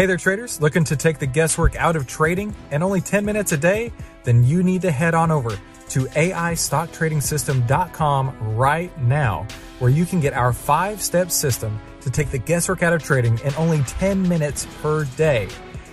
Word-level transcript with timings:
Hey 0.00 0.06
there, 0.06 0.16
traders. 0.16 0.62
Looking 0.62 0.84
to 0.84 0.96
take 0.96 1.18
the 1.18 1.26
guesswork 1.26 1.76
out 1.76 1.94
of 1.94 2.06
trading 2.06 2.56
and 2.70 2.82
only 2.82 3.02
10 3.02 3.22
minutes 3.22 3.52
a 3.52 3.58
day? 3.58 3.92
Then 4.24 4.42
you 4.42 4.62
need 4.62 4.80
to 4.80 4.90
head 4.90 5.14
on 5.14 5.30
over 5.30 5.50
to 5.50 6.06
AIStockTradingSystem.com 6.06 8.56
right 8.56 9.02
now, 9.02 9.46
where 9.78 9.90
you 9.90 10.06
can 10.06 10.20
get 10.20 10.32
our 10.32 10.54
five 10.54 11.02
step 11.02 11.30
system 11.30 11.78
to 12.00 12.08
take 12.08 12.30
the 12.30 12.38
guesswork 12.38 12.82
out 12.82 12.94
of 12.94 13.02
trading 13.02 13.38
in 13.40 13.54
only 13.56 13.82
10 13.82 14.26
minutes 14.26 14.66
per 14.80 15.04
day. 15.18 15.48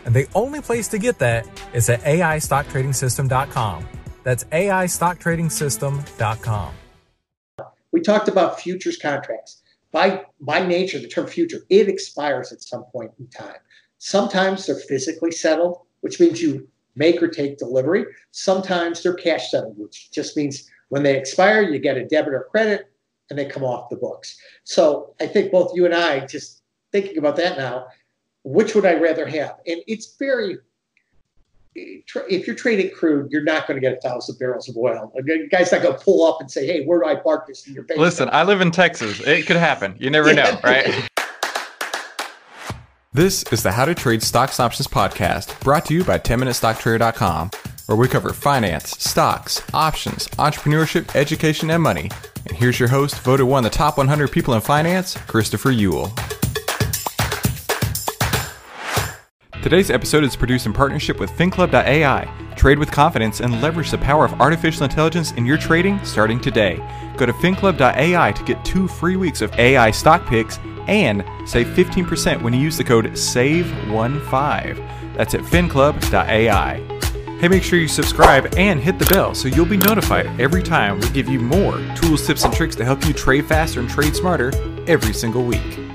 And 0.05 0.15
the 0.15 0.25
only 0.33 0.61
place 0.61 0.87
to 0.87 0.97
get 0.97 1.19
that 1.19 1.45
is 1.73 1.89
at 1.89 1.99
AIStockTradingSystem.com. 2.03 3.87
That's 4.23 4.45
AIStockTradingSystem.com. 4.45 6.73
We 7.91 7.99
talked 7.99 8.29
about 8.29 8.61
futures 8.61 8.95
contracts. 8.95 9.63
By, 9.91 10.23
by 10.39 10.65
nature, 10.65 10.99
the 10.99 11.09
term 11.09 11.27
future, 11.27 11.59
it 11.69 11.89
expires 11.89 12.53
at 12.53 12.61
some 12.61 12.85
point 12.85 13.11
in 13.19 13.27
time. 13.27 13.57
Sometimes 13.99 14.65
they're 14.65 14.75
physically 14.75 15.31
settled, 15.31 15.79
which 16.01 16.19
means 16.19 16.41
you 16.41 16.67
make 16.95 17.21
or 17.21 17.27
take 17.27 17.57
delivery. 17.57 18.05
Sometimes 18.31 19.01
they're 19.03 19.13
cash 19.13 19.51
settled, 19.51 19.77
which 19.77 20.11
just 20.11 20.35
means 20.35 20.69
when 20.89 21.03
they 21.03 21.17
expire, 21.17 21.61
you 21.61 21.79
get 21.79 21.97
a 21.97 22.05
debit 22.05 22.33
or 22.33 22.47
credit 22.49 22.91
and 23.29 23.37
they 23.37 23.45
come 23.45 23.63
off 23.63 23.89
the 23.89 23.95
books. 23.95 24.37
So 24.63 25.13
I 25.19 25.27
think 25.27 25.51
both 25.51 25.75
you 25.75 25.85
and 25.85 25.93
I, 25.93 26.25
just 26.25 26.61
thinking 26.91 27.17
about 27.17 27.35
that 27.37 27.57
now, 27.57 27.87
which 28.43 28.75
would 28.75 28.85
I 28.85 28.93
rather 28.93 29.25
have? 29.25 29.57
And 29.67 29.81
it's 29.87 30.15
very, 30.17 30.57
if 31.75 32.47
you're 32.47 32.55
trading 32.55 32.91
crude, 32.91 33.31
you're 33.31 33.43
not 33.43 33.67
going 33.67 33.79
to 33.79 33.81
get 33.81 33.97
a 33.97 34.01
thousand 34.01 34.39
barrels 34.39 34.69
of 34.69 34.77
oil. 34.77 35.11
A 35.17 35.47
guy's 35.47 35.71
not 35.71 35.81
going 35.81 35.97
to 35.97 36.03
pull 36.03 36.25
up 36.25 36.39
and 36.39 36.49
say, 36.49 36.65
"Hey, 36.65 36.85
where 36.85 36.99
do 36.99 37.05
I 37.05 37.15
park 37.15 37.45
this 37.45 37.67
in 37.67 37.73
your 37.73 37.83
basement?" 37.83 38.01
Listen, 38.01 38.29
I 38.31 38.43
live 38.43 38.61
in 38.61 38.71
Texas. 38.71 39.19
It 39.19 39.45
could 39.45 39.57
happen. 39.57 39.95
You 39.99 40.09
never 40.09 40.33
know, 40.33 40.59
right? 40.63 41.07
This 43.13 43.43
is 43.53 43.63
the 43.63 43.71
How 43.71 43.85
to 43.85 43.95
Trade 43.95 44.21
Stocks 44.21 44.59
Options 44.59 44.85
podcast, 44.85 45.57
brought 45.61 45.85
to 45.85 45.93
you 45.93 46.03
by 46.03 46.19
10MinuteStockTrader.com, 46.19 47.51
where 47.85 47.95
we 47.95 48.07
cover 48.09 48.33
finance, 48.33 48.91
stocks, 48.99 49.61
options, 49.73 50.27
entrepreneurship, 50.37 51.15
education, 51.15 51.71
and 51.71 51.81
money. 51.81 52.11
And 52.47 52.57
here's 52.57 52.79
your 52.81 52.89
host, 52.89 53.15
voted 53.21 53.47
one 53.47 53.65
of 53.65 53.71
the 53.71 53.77
top 53.77 53.97
100 53.97 54.29
people 54.29 54.53
in 54.55 54.61
finance, 54.61 55.15
Christopher 55.25 55.71
Uhl. 55.71 56.11
Today's 59.67 59.91
episode 59.91 60.23
is 60.23 60.37
produced 60.37 60.65
in 60.65 60.71
partnership 60.71 61.19
with 61.19 61.29
FinClub.ai. 61.31 62.53
Trade 62.55 62.79
with 62.79 62.89
confidence 62.89 63.41
and 63.41 63.61
leverage 63.61 63.91
the 63.91 63.97
power 63.97 64.23
of 64.23 64.39
artificial 64.39 64.85
intelligence 64.85 65.33
in 65.33 65.45
your 65.45 65.57
trading 65.57 65.99
starting 66.05 66.39
today. 66.39 66.77
Go 67.17 67.25
to 67.25 67.33
FinClub.ai 67.33 68.31
to 68.31 68.43
get 68.45 68.63
two 68.63 68.87
free 68.87 69.17
weeks 69.17 69.41
of 69.41 69.51
AI 69.59 69.91
stock 69.91 70.25
picks 70.25 70.57
and 70.87 71.21
save 71.45 71.67
15% 71.67 72.41
when 72.41 72.53
you 72.53 72.61
use 72.61 72.77
the 72.77 72.83
code 72.85 73.07
SAVE15. 73.07 75.17
That's 75.17 75.33
at 75.33 75.41
finclub.ai. 75.41 77.37
Hey, 77.41 77.47
make 77.49 77.63
sure 77.63 77.77
you 77.77 77.89
subscribe 77.89 78.55
and 78.55 78.79
hit 78.79 78.97
the 78.97 79.05
bell 79.07 79.35
so 79.35 79.49
you'll 79.49 79.65
be 79.65 79.75
notified 79.75 80.27
every 80.39 80.63
time 80.63 80.97
we 80.97 81.09
give 81.09 81.27
you 81.27 81.41
more 81.41 81.77
tools, 81.93 82.25
tips, 82.25 82.45
and 82.45 82.53
tricks 82.53 82.77
to 82.77 82.85
help 82.85 83.05
you 83.05 83.11
trade 83.11 83.45
faster 83.45 83.81
and 83.81 83.89
trade 83.89 84.15
smarter 84.15 84.53
every 84.87 85.11
single 85.11 85.43
week. 85.43 85.86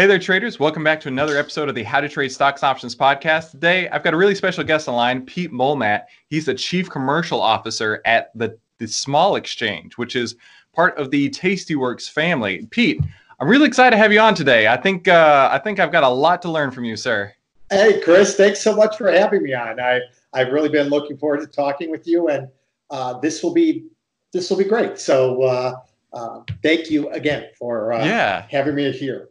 Hey 0.00 0.06
there, 0.06 0.18
traders. 0.18 0.58
Welcome 0.58 0.82
back 0.82 0.98
to 1.02 1.08
another 1.08 1.36
episode 1.36 1.68
of 1.68 1.74
the 1.74 1.82
How 1.82 2.00
to 2.00 2.08
Trade 2.08 2.32
Stocks 2.32 2.62
Options 2.62 2.96
podcast. 2.96 3.50
Today, 3.50 3.86
I've 3.90 4.02
got 4.02 4.14
a 4.14 4.16
really 4.16 4.34
special 4.34 4.64
guest 4.64 4.88
on 4.88 4.94
line, 4.94 5.26
Pete 5.26 5.52
Mulmat. 5.52 6.04
He's 6.30 6.46
the 6.46 6.54
Chief 6.54 6.88
Commercial 6.88 7.38
Officer 7.38 8.00
at 8.06 8.30
the, 8.34 8.58
the 8.78 8.88
Small 8.88 9.36
Exchange, 9.36 9.98
which 9.98 10.16
is 10.16 10.36
part 10.72 10.96
of 10.96 11.10
the 11.10 11.28
Tastyworks 11.28 12.08
family. 12.08 12.66
Pete, 12.70 12.98
I'm 13.40 13.46
really 13.46 13.66
excited 13.66 13.90
to 13.90 13.98
have 13.98 14.10
you 14.10 14.20
on 14.20 14.34
today. 14.34 14.68
I 14.68 14.78
think 14.78 15.06
uh, 15.06 15.50
I 15.52 15.58
think 15.58 15.78
I've 15.78 15.92
got 15.92 16.02
a 16.02 16.08
lot 16.08 16.40
to 16.42 16.50
learn 16.50 16.70
from 16.70 16.84
you, 16.84 16.96
sir. 16.96 17.34
Hey, 17.68 18.00
Chris, 18.00 18.36
thanks 18.36 18.62
so 18.62 18.74
much 18.74 18.96
for 18.96 19.12
having 19.12 19.42
me 19.42 19.52
on. 19.52 19.78
I 19.78 20.00
I've 20.32 20.50
really 20.50 20.70
been 20.70 20.88
looking 20.88 21.18
forward 21.18 21.40
to 21.40 21.46
talking 21.46 21.90
with 21.90 22.06
you, 22.06 22.28
and 22.28 22.48
uh, 22.88 23.20
this 23.20 23.42
will 23.42 23.52
be 23.52 23.84
this 24.32 24.48
will 24.48 24.56
be 24.56 24.64
great. 24.64 24.98
So 24.98 25.42
uh, 25.42 25.74
uh 26.14 26.40
thank 26.62 26.90
you 26.90 27.10
again 27.10 27.50
for 27.58 27.92
uh, 27.92 28.02
yeah. 28.02 28.46
having 28.48 28.74
me 28.74 28.92
here. 28.92 29.29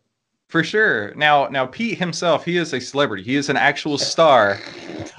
For 0.49 0.63
sure. 0.63 1.13
Now, 1.13 1.47
now 1.47 1.67
Pete 1.67 1.99
himself, 1.99 2.43
he 2.43 2.57
is 2.57 2.73
a 2.73 2.81
celebrity. 2.81 3.21
He 3.21 3.35
is 3.35 3.49
an 3.49 3.55
actual 3.55 3.99
star 3.99 4.59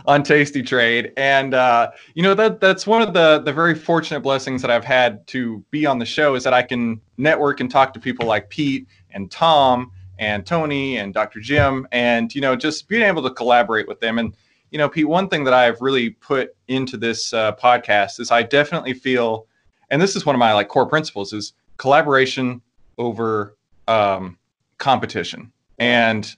on 0.04 0.24
Tasty 0.24 0.60
Trade, 0.60 1.12
and 1.16 1.54
uh, 1.54 1.92
you 2.14 2.24
know 2.24 2.34
that 2.34 2.60
that's 2.60 2.84
one 2.84 3.00
of 3.00 3.14
the 3.14 3.38
the 3.38 3.52
very 3.52 3.76
fortunate 3.76 4.22
blessings 4.22 4.60
that 4.60 4.72
I've 4.72 4.84
had 4.84 5.24
to 5.28 5.64
be 5.70 5.86
on 5.86 6.00
the 6.00 6.04
show 6.04 6.34
is 6.34 6.42
that 6.42 6.52
I 6.52 6.62
can 6.62 7.00
network 7.16 7.60
and 7.60 7.70
talk 7.70 7.94
to 7.94 8.00
people 8.00 8.26
like 8.26 8.50
Pete 8.50 8.88
and 9.12 9.30
Tom 9.30 9.92
and 10.18 10.44
Tony 10.44 10.96
and 10.96 11.14
Dr. 11.14 11.38
Jim, 11.38 11.86
and 11.92 12.34
you 12.34 12.41
know 12.41 12.56
just 12.56 12.88
being 12.88 13.02
able 13.02 13.22
to 13.22 13.30
collaborate 13.30 13.86
with 13.86 14.00
them. 14.00 14.18
And 14.18 14.34
you 14.72 14.78
know, 14.78 14.88
Pete, 14.88 15.06
one 15.06 15.28
thing 15.28 15.44
that 15.44 15.54
I've 15.54 15.80
really 15.80 16.10
put 16.10 16.56
into 16.66 16.97
this 16.97 17.32
uh, 17.32 17.54
podcast 17.54 18.18
is 18.18 18.32
I 18.32 18.42
definitely 18.42 18.94
feel, 18.94 19.47
and 19.91 20.02
this 20.02 20.16
is 20.16 20.26
one 20.26 20.34
of 20.34 20.41
my 20.41 20.52
like 20.54 20.66
core 20.66 20.86
principles, 20.86 21.32
is 21.32 21.52
collaboration 21.76 22.62
over. 22.98 23.56
Um, 23.86 24.36
competition. 24.80 25.52
And 25.78 26.34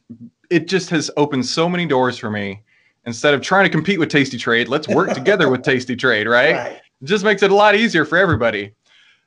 it 0.50 0.69
just 0.69 0.91
has 0.91 1.10
opened 1.16 1.47
so 1.47 1.69
many 1.69 1.86
doors 1.86 2.19
for 2.19 2.30
me. 2.30 2.62
Instead 3.06 3.34
of 3.34 3.41
trying 3.41 3.64
to 3.64 3.70
compete 3.70 3.98
with 3.98 4.10
Tasty 4.10 4.36
Trade, 4.36 4.69
let's 4.69 4.86
work 4.86 5.12
together 5.14 5.48
with 5.48 5.62
Tasty 5.62 5.97
Trade, 5.97 6.28
right? 6.28 6.54
right? 6.54 6.72
It 6.72 7.04
just 7.04 7.25
makes 7.25 7.42
it 7.42 7.50
a 7.50 7.54
lot 7.54 7.75
easier 7.75 8.04
for 8.04 8.19
everybody. 8.19 8.75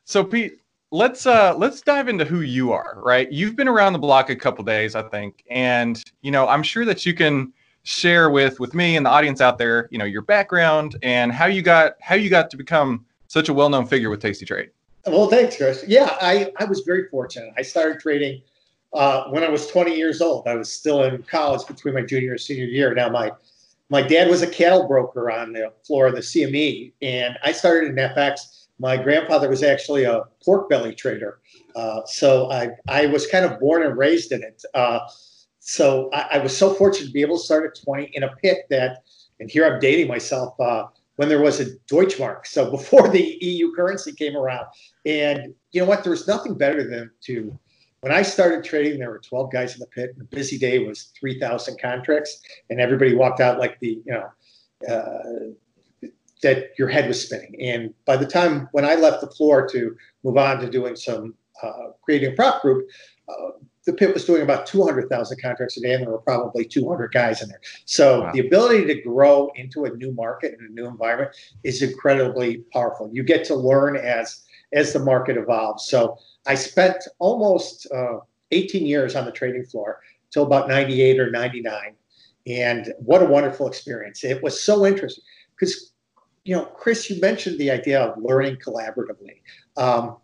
So 0.06 0.24
Pete, 0.24 0.60
let's 0.92 1.26
uh 1.26 1.56
let's 1.58 1.82
dive 1.82 2.08
into 2.08 2.24
who 2.24 2.42
you 2.42 2.72
are, 2.72 3.00
right? 3.04 3.30
You've 3.32 3.56
been 3.56 3.68
around 3.68 3.94
the 3.94 4.00
block 4.00 4.30
a 4.30 4.36
couple 4.36 4.64
days, 4.64 4.96
I 4.96 5.02
think, 5.02 5.44
and 5.50 6.02
you 6.22 6.32
know, 6.32 6.48
I'm 6.48 6.64
sure 6.64 6.86
that 6.86 7.06
you 7.06 7.14
can 7.14 7.52
share 7.84 8.30
with 8.30 8.60
with 8.60 8.74
me 8.74 8.96
and 8.96 9.06
the 9.06 9.10
audience 9.10 9.42
out 9.42 9.58
there, 9.58 9.90
you 9.92 9.98
know, 9.98 10.06
your 10.06 10.22
background 10.22 10.96
and 11.04 11.32
how 11.32 11.48
you 11.48 11.62
got 11.62 11.96
how 12.00 12.16
you 12.16 12.30
got 12.30 12.50
to 12.52 12.58
become 12.58 13.06
such 13.28 13.50
a 13.50 13.54
well-known 13.54 13.88
figure 13.88 14.10
with 14.10 14.22
Tasty 14.22 14.46
Trade. 14.46 14.70
Well, 15.06 15.28
thanks, 15.28 15.58
Chris. 15.58 15.84
Yeah, 15.88 16.16
I 16.22 16.52
I 16.58 16.66
was 16.66 16.82
very 16.82 17.10
fortunate. 17.10 17.52
I 17.58 17.62
started 17.62 18.00
trading 18.00 18.42
uh, 18.96 19.26
when 19.30 19.44
I 19.44 19.50
was 19.50 19.68
20 19.68 19.96
years 19.96 20.22
old. 20.22 20.48
I 20.48 20.56
was 20.56 20.72
still 20.72 21.04
in 21.04 21.22
college 21.24 21.68
between 21.68 21.94
my 21.94 22.02
junior 22.02 22.32
and 22.32 22.40
senior 22.40 22.66
year. 22.66 22.94
Now 22.94 23.10
my 23.10 23.32
my 23.90 24.02
dad 24.02 24.30
was 24.30 24.42
a 24.42 24.48
cattle 24.48 24.88
broker 24.88 25.30
on 25.30 25.54
the 25.54 25.72
floor 25.86 26.08
of 26.08 26.16
the 26.16 26.22
CME, 26.22 26.94
and 27.04 27.38
I 27.44 27.52
started 27.52 27.90
in 27.90 27.96
FX. 27.96 28.40
My 28.80 28.98
grandfather 28.98 29.48
was 29.48 29.62
actually 29.62 30.06
a 30.06 30.24
pork 30.44 30.70
belly 30.70 30.96
trader, 30.96 31.40
uh, 31.76 32.02
so 32.06 32.52
I 32.52 32.70
I 32.88 33.06
was 33.06 33.28
kind 33.28 33.46
of 33.46 33.60
born 33.60 33.84
and 33.84 33.96
raised 33.96 34.32
in 34.32 34.42
it. 34.42 34.64
Uh, 34.74 35.00
so 35.60 36.10
I, 36.14 36.28
I, 36.34 36.38
was 36.40 36.56
so 36.56 36.74
fortunate 36.76 37.08
to 37.08 37.12
be 37.12 37.22
able 37.22 37.38
to 37.38 37.44
start 37.44 37.66
at 37.66 37.84
20 37.84 38.12
in 38.14 38.22
a 38.22 38.36
pit 38.36 38.66
that, 38.70 39.04
and 39.40 39.50
here 39.50 39.66
I'm 39.66 39.80
dating 39.80 40.08
myself. 40.08 40.60
Uh, 40.60 40.86
when 41.18 41.30
there 41.30 41.42
was 41.42 41.62
a 41.62 41.66
Deutschmark, 41.90 42.46
so 42.46 42.70
before 42.78 43.08
the 43.08 43.38
EU 43.42 43.74
currency 43.74 44.12
came 44.12 44.36
around, 44.36 44.66
and 45.06 45.54
you 45.72 45.82
know 45.82 45.88
what? 45.88 46.04
There 46.04 46.12
was 46.12 46.28
nothing 46.28 46.56
better 46.56 46.88
than 46.88 47.12
to 47.26 47.58
when 48.06 48.14
I 48.14 48.22
started 48.22 48.64
trading, 48.64 49.00
there 49.00 49.10
were 49.10 49.18
12 49.18 49.52
guys 49.52 49.74
in 49.74 49.80
the 49.80 49.88
pit. 49.88 50.12
And 50.12 50.20
the 50.20 50.36
busy 50.36 50.60
day 50.60 50.78
was 50.78 51.12
3,000 51.20 51.82
contracts, 51.82 52.40
and 52.70 52.80
everybody 52.80 53.16
walked 53.16 53.40
out 53.40 53.58
like 53.58 53.80
the, 53.80 54.00
you 54.06 54.14
know, 54.14 54.30
uh, 54.88 56.10
that 56.44 56.74
your 56.78 56.88
head 56.88 57.08
was 57.08 57.20
spinning. 57.20 57.56
And 57.60 57.96
by 58.06 58.16
the 58.18 58.28
time 58.28 58.70
when 58.74 58.86
I 58.86 58.94
left 58.94 59.22
the 59.22 59.32
floor 59.32 59.68
to 59.70 59.98
move 60.24 60.38
on 60.38 60.60
to 60.60 60.70
doing 60.70 60.96
some 60.96 61.34
uh, 61.64 61.94
creating 62.04 62.34
a 62.34 62.36
prop 62.36 62.62
group, 62.62 62.88
uh, 63.28 63.58
the 63.88 63.94
pit 63.94 64.14
was 64.14 64.24
doing 64.24 64.44
about 64.44 64.68
200,000 64.68 65.42
contracts 65.42 65.76
a 65.78 65.82
day, 65.82 65.96
and 65.96 66.04
there 66.04 66.12
were 66.12 66.20
probably 66.20 66.64
200 66.64 67.12
guys 67.12 67.42
in 67.42 67.50
there. 67.50 67.62
So 67.86 68.22
wow. 68.22 68.32
the 68.34 68.46
ability 68.46 68.86
to 68.86 69.02
grow 69.02 69.50
into 69.56 69.86
a 69.86 69.90
new 69.90 70.12
market 70.12 70.56
and 70.60 70.70
a 70.70 70.72
new 70.72 70.86
environment 70.86 71.32
is 71.64 71.82
incredibly 71.82 72.58
powerful. 72.72 73.10
You 73.12 73.24
get 73.24 73.46
to 73.46 73.56
learn 73.56 73.98
as 73.98 74.44
as 74.74 74.94
the 74.94 75.00
market 75.00 75.38
evolves. 75.38 75.88
So 75.88 76.18
I 76.46 76.56
spent 76.56 76.98
almost 77.20 77.88
uh, 77.92 78.20
18 78.52 78.86
years 78.86 79.16
on 79.16 79.26
the 79.26 79.32
trading 79.32 79.66
floor 79.66 80.02
till 80.32 80.44
about 80.44 80.68
98 80.68 81.20
or 81.20 81.32
99. 81.32 81.96
And 82.48 82.94
what 83.00 83.22
a 83.22 83.26
wonderful 83.26 83.68
experience. 83.68 84.24
It 84.24 84.44
was 84.44 84.62
so 84.62 84.86
interesting 84.86 85.24
because, 85.58 85.92
you 86.44 86.56
know, 86.56 86.66
Chris, 86.66 87.10
you 87.10 87.20
mentioned 87.20 87.60
the 87.60 87.72
idea 87.72 88.02
of 88.02 88.22
learning 88.22 88.58
collaboratively. 88.58 89.42
Um, 89.78 90.18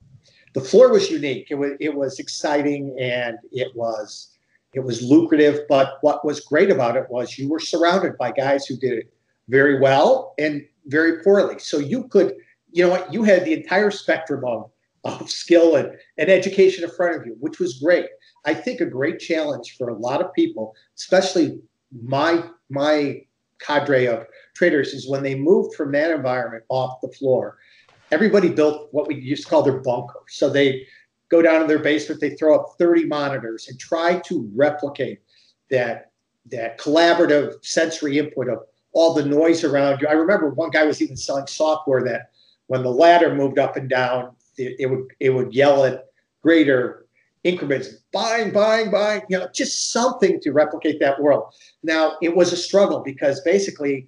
the 0.54 0.62
floor 0.62 0.92
was 0.92 1.10
unique. 1.10 1.48
It 1.50 1.56
was, 1.56 1.72
it 1.80 1.96
was 1.96 2.20
exciting 2.20 2.96
and 3.00 3.38
it 3.52 3.76
was 3.76 4.28
it 4.74 4.80
was 4.80 5.02
lucrative. 5.02 5.62
But 5.68 5.98
what 6.02 6.24
was 6.26 6.40
great 6.40 6.70
about 6.70 6.96
it 6.96 7.10
was 7.10 7.38
you 7.38 7.50
were 7.50 7.60
surrounded 7.60 8.18
by 8.18 8.32
guys 8.32 8.66
who 8.66 8.78
did 8.78 8.94
it 8.94 9.14
very 9.50 9.80
well 9.80 10.34
and 10.38 10.66
very 10.86 11.22
poorly. 11.24 11.60
So 11.60 11.78
you 11.78 12.08
could, 12.08 12.36
you 12.72 12.86
know 12.86 12.90
what, 12.90 13.14
you 13.14 13.24
had 13.24 13.46
the 13.46 13.54
entire 13.54 13.92
spectrum 13.92 14.44
of 14.46 14.70
of 15.04 15.30
skill 15.30 15.76
and, 15.76 15.92
and 16.18 16.30
education 16.30 16.84
in 16.84 16.90
front 16.92 17.20
of 17.20 17.26
you, 17.26 17.36
which 17.40 17.60
was 17.60 17.80
great. 17.80 18.08
I 18.46 18.54
think 18.54 18.82
a 18.82 18.86
great 18.86 19.20
challenge 19.20 19.76
for 19.78 19.90
a 19.90 19.98
lot 19.98 20.22
of 20.22 20.34
people, 20.34 20.76
especially 20.96 21.60
my 22.04 22.44
my 22.70 23.22
cadre 23.60 24.08
of 24.08 24.26
traders, 24.56 24.94
is 24.94 25.10
when 25.10 25.24
they 25.24 25.36
moved 25.36 25.76
from 25.76 25.92
that 25.92 26.12
environment 26.12 26.64
off 26.70 27.02
the 27.02 27.10
floor. 27.10 27.58
Everybody 28.12 28.50
built 28.50 28.90
what 28.92 29.08
we 29.08 29.16
used 29.16 29.44
to 29.44 29.50
call 29.50 29.64
their 29.64 29.80
bunker. 29.80 30.22
So 30.28 30.50
they 30.50 30.86
go 31.30 31.42
down 31.42 31.62
to 31.62 31.68
their 31.68 31.80
basement, 31.80 32.20
they 32.20 32.32
throw 32.32 32.56
up 32.56 32.76
30 32.78 33.06
monitors 33.06 33.70
and 33.70 33.80
try 33.80 34.20
to 34.20 34.50
replicate 34.54 35.20
that 35.70 36.12
that 36.48 36.80
collaborative 36.80 37.64
sensory 37.64 38.18
input 38.18 38.50
of 38.50 38.60
all 38.94 39.14
the 39.14 39.24
noise 39.24 39.64
around 39.64 40.02
you. 40.02 40.08
I 40.08 40.14
remember 40.14 40.50
one 40.50 40.72
guy 40.72 40.84
was 40.84 41.02
even 41.02 41.16
selling 41.16 41.48
software 41.48 42.04
that 42.04 42.32
when 42.68 42.84
the 42.84 42.92
ladder 42.92 43.34
moved 43.34 43.60
up 43.60 43.78
and 43.78 43.90
down, 43.90 44.36
it, 44.58 44.76
it 44.80 44.86
would 44.88 45.06
it 45.20 45.30
would 45.32 45.54
yell 45.54 45.86
at 45.86 46.06
greater 46.42 47.06
increments, 47.44 47.90
buying, 48.14 48.52
buying, 48.52 48.92
buying, 48.92 49.22
you 49.30 49.38
know, 49.38 49.48
just 49.54 49.92
something 49.92 50.40
to 50.42 50.52
replicate 50.52 51.00
that 51.00 51.20
world. 51.22 51.54
Now 51.84 52.18
it 52.22 52.36
was 52.36 52.54
a 52.54 52.58
struggle 52.58 53.00
because 53.00 53.42
basically 53.42 54.08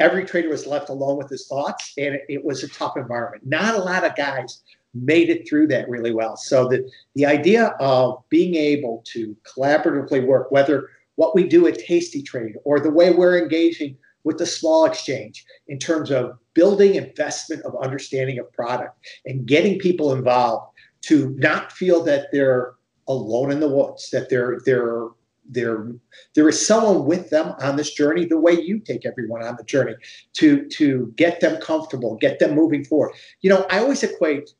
every 0.00 0.24
trader 0.24 0.48
was 0.48 0.66
left 0.66 0.88
alone 0.88 1.18
with 1.18 1.28
his 1.28 1.46
thoughts 1.46 1.92
and 1.98 2.14
it, 2.14 2.24
it 2.28 2.44
was 2.44 2.62
a 2.62 2.68
tough 2.68 2.96
environment. 2.96 3.46
Not 3.46 3.74
a 3.74 3.82
lot 3.82 4.04
of 4.04 4.16
guys 4.16 4.62
made 4.94 5.30
it 5.30 5.48
through 5.48 5.66
that 5.68 5.88
really 5.88 6.14
well. 6.14 6.36
So 6.36 6.68
the, 6.68 6.90
the 7.14 7.26
idea 7.26 7.68
of 7.78 8.22
being 8.28 8.54
able 8.54 9.02
to 9.06 9.36
collaboratively 9.44 10.26
work, 10.26 10.50
whether 10.50 10.90
what 11.16 11.34
we 11.34 11.46
do 11.46 11.66
at 11.66 11.78
Tasty 11.78 12.22
Trade 12.22 12.56
or 12.64 12.80
the 12.80 12.90
way 12.90 13.12
we're 13.12 13.38
engaging 13.38 13.96
with 14.24 14.38
the 14.38 14.46
small 14.46 14.84
exchange 14.84 15.44
in 15.68 15.78
terms 15.78 16.10
of 16.10 16.38
building 16.54 16.94
investment 16.94 17.62
of 17.62 17.74
understanding 17.82 18.38
of 18.38 18.52
product 18.52 18.96
and 19.24 19.46
getting 19.46 19.78
people 19.78 20.12
involved 20.12 20.72
to 21.02 21.34
not 21.38 21.72
feel 21.72 22.02
that 22.04 22.26
they're 22.32 22.74
alone 23.08 23.50
in 23.50 23.60
the 23.60 23.68
woods, 23.68 24.10
that 24.10 24.28
they're 24.30 24.60
they're 24.64 25.08
there 25.48 25.88
there 26.34 26.48
is 26.48 26.64
someone 26.66 27.04
with 27.04 27.30
them 27.30 27.54
on 27.60 27.76
this 27.76 27.92
journey 27.92 28.24
the 28.24 28.38
way 28.38 28.52
you 28.52 28.78
take 28.78 29.04
everyone 29.04 29.42
on 29.42 29.56
the 29.56 29.64
journey 29.64 29.94
to 30.34 30.66
to 30.68 31.12
get 31.16 31.40
them 31.40 31.60
comfortable 31.60 32.16
get 32.16 32.38
them 32.38 32.54
moving 32.54 32.84
forward. 32.84 33.12
You 33.40 33.50
know 33.50 33.66
i 33.70 33.78
always 33.78 34.02
equate 34.02 34.54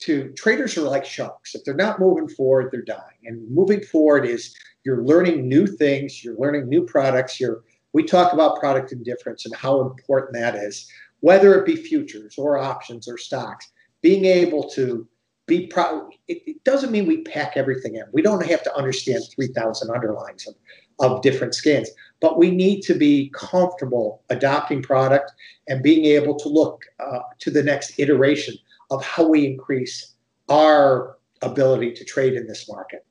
to 0.00 0.32
traders 0.32 0.76
are 0.76 0.82
like 0.82 1.04
sharks. 1.04 1.54
If 1.54 1.64
they're 1.64 1.74
not 1.74 2.00
moving 2.00 2.28
forward 2.28 2.70
they're 2.72 2.82
dying. 2.82 3.20
And 3.24 3.48
moving 3.50 3.80
forward 3.80 4.26
is 4.26 4.54
you're 4.84 5.04
learning 5.04 5.48
new 5.48 5.66
things 5.66 6.24
you're 6.24 6.36
learning 6.36 6.68
new 6.68 6.84
products 6.84 7.38
you're 7.38 7.62
we 7.92 8.02
talk 8.02 8.32
about 8.32 8.58
product 8.58 8.90
indifference 8.90 9.46
and 9.46 9.54
how 9.54 9.80
important 9.80 10.34
that 10.34 10.56
is 10.56 10.90
whether 11.24 11.58
it 11.58 11.64
be 11.64 11.74
futures 11.74 12.34
or 12.36 12.58
options 12.58 13.08
or 13.08 13.16
stocks 13.16 13.72
being 14.02 14.26
able 14.26 14.68
to 14.68 15.08
be 15.46 15.66
proud. 15.68 16.10
It, 16.28 16.42
it, 16.46 16.64
doesn't 16.64 16.92
mean 16.92 17.06
we 17.06 17.22
pack 17.22 17.56
everything 17.56 17.94
in. 17.94 18.04
We 18.12 18.20
don't 18.20 18.44
have 18.44 18.62
to 18.64 18.76
understand 18.76 19.22
3,000 19.34 19.88
underlyings 19.88 20.46
of, 20.46 20.54
of 21.00 21.22
different 21.22 21.54
scans, 21.54 21.88
but 22.20 22.38
we 22.38 22.50
need 22.50 22.82
to 22.82 22.94
be 22.94 23.30
comfortable 23.34 24.20
adopting 24.28 24.82
product 24.82 25.32
and 25.66 25.82
being 25.82 26.04
able 26.04 26.38
to 26.40 26.48
look 26.50 26.84
uh, 27.00 27.20
to 27.38 27.50
the 27.50 27.62
next 27.62 27.98
iteration 27.98 28.54
of 28.90 29.02
how 29.02 29.26
we 29.26 29.46
increase 29.46 30.12
our 30.50 31.16
ability 31.40 31.92
to 31.92 32.04
trade 32.04 32.34
in 32.34 32.46
this 32.46 32.68
market. 32.68 33.06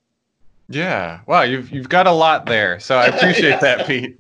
Yeah. 0.69 1.21
Wow. 1.25 1.41
You've, 1.41 1.71
you've 1.71 1.89
got 1.89 2.05
a 2.05 2.11
lot 2.11 2.45
there. 2.45 2.79
So 2.79 2.95
I 2.95 3.07
appreciate 3.07 3.59
that, 3.61 3.87
Pete. 3.87 4.19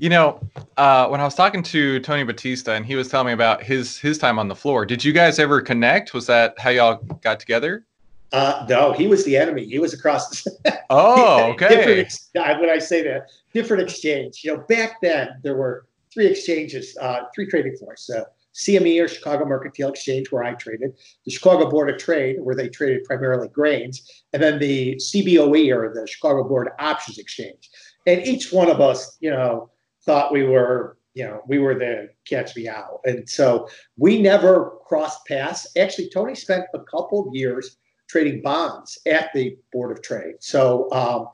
You 0.00 0.08
know, 0.08 0.40
uh, 0.78 1.08
when 1.08 1.20
I 1.20 1.24
was 1.24 1.34
talking 1.34 1.62
to 1.62 2.00
Tony 2.00 2.24
Battista 2.24 2.72
and 2.72 2.86
he 2.86 2.96
was 2.96 3.08
telling 3.08 3.26
me 3.26 3.32
about 3.34 3.62
his 3.62 3.98
his 3.98 4.16
time 4.16 4.38
on 4.38 4.48
the 4.48 4.56
floor, 4.56 4.86
did 4.86 5.04
you 5.04 5.12
guys 5.12 5.38
ever 5.38 5.60
connect? 5.60 6.14
Was 6.14 6.26
that 6.26 6.58
how 6.58 6.70
y'all 6.70 6.96
got 7.20 7.38
together? 7.38 7.84
Uh, 8.32 8.64
no, 8.66 8.94
he 8.94 9.06
was 9.06 9.26
the 9.26 9.36
enemy. 9.36 9.66
He 9.66 9.78
was 9.78 9.92
across 9.92 10.42
the. 10.42 10.80
Oh, 10.90 11.50
okay. 11.52 11.68
different, 11.68 12.60
when 12.60 12.70
I 12.70 12.78
say 12.78 13.02
that, 13.02 13.30
different 13.52 13.82
exchange. 13.82 14.40
You 14.42 14.56
know, 14.56 14.64
back 14.70 15.02
then 15.02 15.38
there 15.42 15.54
were 15.54 15.86
three 16.12 16.26
exchanges, 16.28 16.96
uh, 16.98 17.24
three 17.34 17.46
trading 17.46 17.76
floors. 17.76 18.00
So 18.00 18.24
CME 18.54 19.04
or 19.04 19.06
Chicago 19.06 19.44
Mercantile 19.44 19.90
Exchange, 19.90 20.32
where 20.32 20.44
I 20.44 20.54
traded, 20.54 20.94
the 21.26 21.30
Chicago 21.30 21.68
Board 21.68 21.90
of 21.90 21.98
Trade, 21.98 22.38
where 22.40 22.56
they 22.56 22.70
traded 22.70 23.04
primarily 23.04 23.48
grains, 23.48 24.24
and 24.32 24.42
then 24.42 24.58
the 24.58 24.94
CBOE 24.96 25.76
or 25.76 25.92
the 25.94 26.06
Chicago 26.06 26.42
Board 26.42 26.70
Options 26.78 27.18
Exchange. 27.18 27.68
And 28.06 28.26
each 28.26 28.50
one 28.50 28.70
of 28.70 28.80
us, 28.80 29.18
you 29.20 29.30
know, 29.30 29.70
thought 30.10 30.32
we 30.32 30.42
were, 30.42 30.98
you 31.14 31.22
know, 31.22 31.40
we 31.46 31.60
were 31.60 31.76
the 31.76 32.10
catch 32.28 32.56
me 32.56 32.66
out. 32.66 32.98
And 33.04 33.30
so 33.30 33.68
we 33.96 34.20
never 34.20 34.72
crossed 34.84 35.24
paths. 35.24 35.68
Actually, 35.78 36.10
Tony 36.10 36.34
spent 36.34 36.64
a 36.74 36.80
couple 36.80 37.28
of 37.28 37.32
years 37.32 37.76
trading 38.08 38.42
bonds 38.42 38.98
at 39.06 39.30
the 39.34 39.56
Board 39.72 39.96
of 39.96 40.02
Trade. 40.02 40.34
So 40.40 40.90
um, 40.90 41.28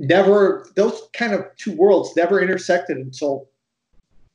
never 0.00 0.66
those 0.74 1.02
kind 1.12 1.34
of 1.34 1.44
two 1.56 1.76
worlds 1.76 2.16
never 2.16 2.42
intersected 2.42 2.96
until 2.96 3.48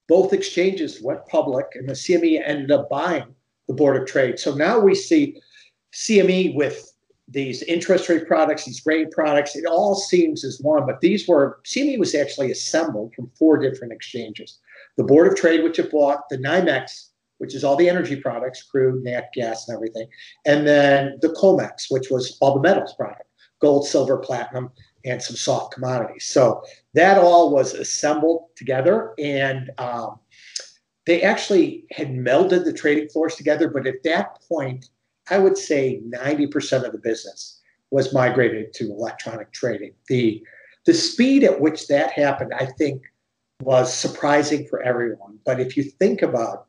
both 0.07 0.31
exchanges 0.31 1.01
went 1.01 1.25
public 1.25 1.65
and 1.73 1.89
the 1.89 1.94
CME 1.94 2.41
ended 2.41 2.71
up 2.71 2.89
buying 2.89 3.35
the 3.67 3.73
Board 3.73 4.01
of 4.01 4.07
Trade. 4.07 4.39
So 4.39 4.56
now 4.56 4.79
we 4.79 4.95
see 4.95 5.41
CME 5.94 6.56
with 6.56 6.88
these 7.31 7.61
interest 7.63 8.09
rate 8.09 8.27
products, 8.27 8.65
these 8.65 8.79
grain 8.79 9.09
products, 9.11 9.55
it 9.55 9.65
all 9.65 9.95
seems 9.95 10.43
as 10.43 10.59
one, 10.61 10.85
but 10.85 11.01
these 11.01 11.27
were, 11.27 11.59
CME 11.65 11.99
was 11.99 12.15
actually 12.15 12.51
assembled 12.51 13.13
from 13.13 13.31
four 13.37 13.57
different 13.57 13.93
exchanges. 13.93 14.59
The 14.97 15.03
Board 15.03 15.27
of 15.27 15.35
Trade, 15.35 15.63
which 15.63 15.79
it 15.79 15.91
bought, 15.91 16.27
the 16.29 16.37
NYMEX, 16.37 17.09
which 17.37 17.55
is 17.55 17.63
all 17.63 17.75
the 17.75 17.89
energy 17.89 18.15
products, 18.15 18.63
crude, 18.63 19.03
nat 19.03 19.31
gas, 19.33 19.67
and 19.67 19.75
everything, 19.75 20.07
and 20.45 20.67
then 20.67 21.17
the 21.21 21.29
COMEX, 21.29 21.85
which 21.89 22.09
was 22.09 22.37
all 22.41 22.55
the 22.55 22.61
metals 22.61 22.93
product, 22.95 23.23
gold, 23.61 23.87
silver, 23.87 24.17
platinum, 24.17 24.71
and 25.05 25.21
some 25.21 25.35
soft 25.35 25.73
commodities. 25.73 26.25
So 26.25 26.61
that 26.95 27.17
all 27.17 27.51
was 27.53 27.73
assembled 27.73 28.47
together, 28.55 29.13
and 29.17 29.69
um, 29.77 30.19
they 31.05 31.21
actually 31.21 31.85
had 31.91 32.09
melded 32.09 32.65
the 32.65 32.73
trading 32.73 33.09
floors 33.09 33.35
together, 33.35 33.69
but 33.69 33.87
at 33.87 34.03
that 34.03 34.41
point, 34.47 34.89
I 35.29 35.37
would 35.37 35.57
say 35.57 36.01
90% 36.05 36.83
of 36.83 36.91
the 36.91 36.97
business 36.97 37.61
was 37.91 38.13
migrated 38.13 38.73
to 38.73 38.85
electronic 38.85 39.51
trading. 39.51 39.93
The 40.07 40.43
the 40.85 40.93
speed 40.93 41.43
at 41.43 41.59
which 41.59 41.87
that 41.87 42.11
happened, 42.11 42.53
I 42.57 42.65
think, 42.65 43.03
was 43.61 43.93
surprising 43.93 44.65
for 44.67 44.81
everyone. 44.81 45.37
But 45.45 45.59
if 45.59 45.75
you 45.75 45.83
think 45.83 46.21
about 46.21 46.67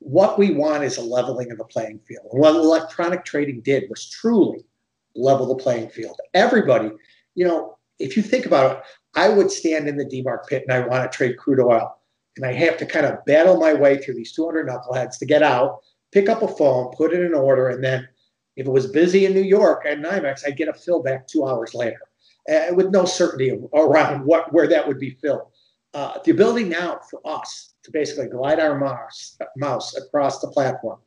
what 0.00 0.38
we 0.38 0.50
want 0.50 0.84
is 0.84 0.98
a 0.98 1.02
leveling 1.02 1.50
of 1.50 1.58
the 1.58 1.64
playing 1.64 2.00
field. 2.00 2.26
And 2.30 2.40
what 2.40 2.54
electronic 2.54 3.24
trading 3.24 3.60
did 3.62 3.84
was 3.88 4.08
truly 4.10 4.66
level 5.14 5.46
the 5.46 5.62
playing 5.62 5.88
field. 5.88 6.20
Everybody, 6.34 6.90
you 7.34 7.46
know, 7.46 7.78
if 7.98 8.16
you 8.16 8.22
think 8.22 8.44
about 8.44 8.78
it, 8.78 8.82
I 9.14 9.28
would 9.30 9.50
stand 9.50 9.88
in 9.88 9.96
the 9.96 10.04
D-mark 10.04 10.48
pit 10.48 10.64
and 10.68 10.76
I 10.76 10.86
want 10.86 11.10
to 11.10 11.16
trade 11.16 11.38
crude 11.38 11.60
oil. 11.60 11.96
And 12.36 12.44
I 12.44 12.52
have 12.52 12.76
to 12.78 12.86
kind 12.86 13.06
of 13.06 13.24
battle 13.24 13.58
my 13.58 13.72
way 13.72 13.96
through 13.96 14.14
these 14.14 14.32
200 14.32 14.68
knuckleheads 14.68 15.18
to 15.20 15.26
get 15.26 15.42
out 15.42 15.78
pick 16.14 16.28
up 16.28 16.42
a 16.42 16.48
phone, 16.48 16.94
put 16.96 17.12
in 17.12 17.22
an 17.22 17.34
order, 17.34 17.68
and 17.68 17.82
then 17.82 18.08
if 18.56 18.66
it 18.66 18.70
was 18.70 18.86
busy 18.86 19.26
in 19.26 19.34
New 19.34 19.42
York 19.42 19.84
at 19.84 19.98
NYMEX, 19.98 20.46
I'd 20.46 20.56
get 20.56 20.68
a 20.68 20.72
fill 20.72 21.02
back 21.02 21.26
two 21.26 21.44
hours 21.44 21.74
later 21.74 22.00
uh, 22.48 22.72
with 22.72 22.90
no 22.90 23.04
certainty 23.04 23.52
around 23.74 24.24
what 24.24 24.52
where 24.52 24.68
that 24.68 24.86
would 24.86 25.00
be 25.00 25.10
filled. 25.10 25.48
Uh, 25.92 26.18
the 26.24 26.30
ability 26.30 26.64
now 26.64 27.00
for 27.10 27.20
us 27.24 27.74
to 27.82 27.90
basically 27.90 28.26
glide 28.26 28.60
our 28.60 28.78
mouse, 28.78 29.36
mouse 29.56 29.96
across 29.96 30.40
the 30.40 30.48
platform 30.48 30.98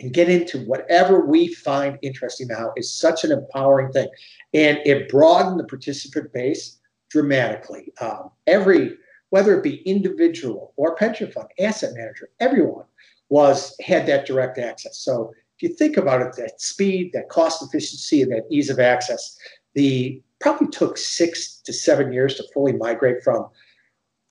and 0.00 0.12
get 0.12 0.28
into 0.28 0.58
whatever 0.64 1.24
we 1.24 1.52
find 1.54 1.98
interesting 2.02 2.48
now 2.48 2.72
is 2.76 2.92
such 2.92 3.24
an 3.24 3.32
empowering 3.32 3.92
thing. 3.92 4.08
And 4.54 4.78
it 4.84 5.08
broadened 5.08 5.58
the 5.58 5.64
participant 5.64 6.32
base 6.32 6.78
dramatically. 7.10 7.92
Um, 8.00 8.30
every, 8.46 8.96
whether 9.30 9.56
it 9.56 9.62
be 9.62 9.82
individual 9.82 10.72
or 10.76 10.96
pension 10.96 11.30
fund, 11.30 11.48
asset 11.58 11.94
manager, 11.94 12.30
everyone 12.40 12.84
was 13.32 13.74
had 13.80 14.04
that 14.06 14.26
direct 14.26 14.58
access. 14.58 14.98
So 14.98 15.32
if 15.56 15.62
you 15.62 15.74
think 15.74 15.96
about 15.96 16.20
it, 16.20 16.36
that 16.36 16.60
speed, 16.60 17.12
that 17.14 17.30
cost 17.30 17.62
efficiency, 17.62 18.20
and 18.20 18.30
that 18.30 18.44
ease 18.50 18.68
of 18.68 18.78
access, 18.78 19.38
the 19.72 20.20
probably 20.38 20.68
took 20.68 20.98
six 20.98 21.56
to 21.64 21.72
seven 21.72 22.12
years 22.12 22.34
to 22.34 22.44
fully 22.52 22.74
migrate 22.74 23.22
from 23.24 23.48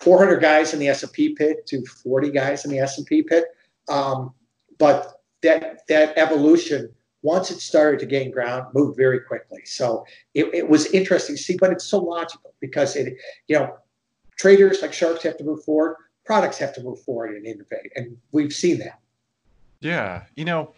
400 0.02 0.40
guys 0.40 0.76
in 0.76 0.80
the 0.80 0.88
S&P 0.88 1.34
pit 1.34 1.66
to 1.66 1.84
40 2.04 2.30
guys 2.30 2.64
in 2.64 2.70
the 2.70 2.78
S&P 2.78 3.24
pit. 3.24 3.46
Um, 3.90 4.36
but 4.78 5.14
that 5.42 5.80
that 5.88 6.16
evolution, 6.16 6.94
once 7.24 7.50
it 7.50 7.60
started 7.60 8.00
to 8.02 8.06
gain 8.06 8.30
ground, 8.30 8.68
moved 8.76 8.98
very 8.98 9.22
quickly. 9.22 9.62
So 9.66 10.06
it, 10.36 10.54
it 10.54 10.70
was 10.70 10.86
interesting 10.94 11.38
to 11.38 11.42
see, 11.42 11.58
but 11.58 11.72
it's 11.72 11.86
so 11.86 11.98
logical 11.98 12.54
because 12.60 12.96
it, 12.96 13.16
you 13.48 13.58
know, 13.58 13.78
traders 14.38 14.84
like 14.84 14.94
sharks 14.94 15.24
have 15.24 15.38
to 15.38 15.44
move 15.44 15.64
forward 15.64 15.96
products 16.32 16.58
have 16.58 16.74
to 16.74 16.82
move 16.82 16.98
forward 17.02 17.36
and 17.36 17.46
innovate. 17.46 17.92
And 17.98 18.16
we've 18.32 18.54
seen 18.54 18.80
that. 18.80 19.02
Yeah. 19.82 20.24
You 20.38 20.46
know, 20.46 20.74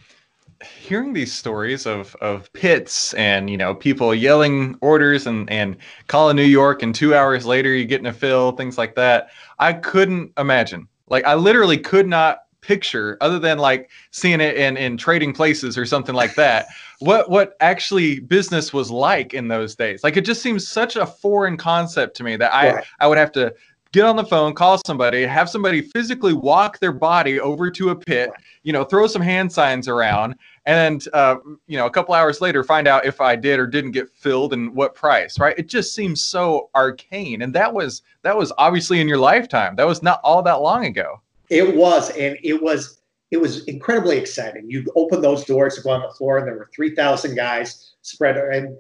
hearing 0.63 1.13
these 1.13 1.31
stories 1.31 1.85
of 1.85 2.15
of 2.21 2.51
pits 2.53 3.13
and 3.13 3.51
you 3.51 3.57
know 3.57 3.75
people 3.75 4.15
yelling 4.15 4.75
orders 4.81 5.27
and 5.27 5.47
and 5.51 5.77
calling 6.07 6.35
New 6.35 6.41
York 6.41 6.81
and 6.81 6.95
two 6.95 7.13
hours 7.13 7.45
later 7.45 7.71
you're 7.71 7.85
getting 7.85 8.07
a 8.07 8.13
fill 8.13 8.53
things 8.53 8.79
like 8.79 8.95
that 8.95 9.27
I 9.59 9.73
couldn't 9.73 10.31
imagine 10.39 10.87
like 11.09 11.25
I 11.25 11.35
literally 11.35 11.77
could 11.77 12.07
not 12.07 12.39
picture 12.61 13.17
other 13.19 13.39
than 13.39 13.57
like 13.57 13.91
seeing 14.11 14.39
it 14.39 14.55
in 14.55 14.77
in 14.77 14.95
trading 14.95 15.33
places 15.33 15.77
or 15.77 15.85
something 15.85 16.15
like 16.15 16.33
that 16.35 16.67
what 16.99 17.29
what 17.29 17.57
actually 17.59 18.21
business 18.21 18.71
was 18.71 18.89
like 18.89 19.33
in 19.33 19.49
those 19.49 19.75
days 19.75 20.01
like 20.01 20.15
it 20.15 20.23
just 20.23 20.41
seems 20.41 20.65
such 20.65 20.95
a 20.95 21.05
foreign 21.05 21.57
concept 21.57 22.15
to 22.15 22.23
me 22.23 22.37
that 22.37 22.53
I 22.53 22.75
right. 22.75 22.85
I 23.01 23.07
would 23.07 23.17
have 23.17 23.33
to 23.33 23.53
get 23.93 24.05
on 24.05 24.15
the 24.15 24.25
phone, 24.25 24.53
call 24.53 24.81
somebody, 24.85 25.23
have 25.23 25.49
somebody 25.49 25.81
physically 25.81 26.33
walk 26.33 26.79
their 26.79 26.91
body 26.91 27.39
over 27.39 27.71
to 27.71 27.91
a 27.91 27.95
pit, 27.95 28.31
you 28.63 28.73
know, 28.73 28.83
throw 28.83 29.07
some 29.07 29.21
hand 29.21 29.51
signs 29.51 29.87
around, 29.87 30.35
and 30.65 31.07
uh, 31.13 31.37
you 31.67 31.77
know 31.77 31.85
a 31.85 31.91
couple 31.91 32.13
hours 32.13 32.41
later 32.41 32.63
find 32.63 32.87
out 32.87 33.05
if 33.05 33.21
I 33.21 33.35
did 33.35 33.59
or 33.59 33.67
didn't 33.67 33.91
get 33.91 34.09
filled 34.09 34.51
and 34.51 34.75
what 34.75 34.95
price, 34.95 35.39
right? 35.39 35.57
It 35.57 35.67
just 35.67 35.95
seems 35.95 36.21
so 36.21 36.69
arcane, 36.75 37.43
and 37.43 37.53
that 37.53 37.73
was 37.73 38.01
that 38.23 38.35
was 38.35 38.51
obviously 38.57 38.99
in 38.99 39.07
your 39.07 39.19
lifetime. 39.19 39.75
That 39.75 39.87
was 39.87 40.03
not 40.03 40.19
all 40.23 40.41
that 40.43 40.61
long 40.61 40.85
ago. 40.85 41.21
It 41.49 41.75
was, 41.75 42.09
and 42.17 42.37
it 42.43 42.61
was 42.61 42.99
it 43.31 43.37
was 43.37 43.63
incredibly 43.65 44.17
exciting. 44.17 44.69
You'd 44.69 44.89
open 44.95 45.21
those 45.21 45.45
doors 45.45 45.75
to 45.75 45.81
go 45.81 45.91
on 45.91 46.01
the 46.01 46.13
floor, 46.15 46.39
and 46.39 46.47
there 46.47 46.55
were 46.55 46.69
three 46.75 46.95
thousand 46.95 47.35
guys 47.35 47.93
spread 48.01 48.37
and 48.37 48.75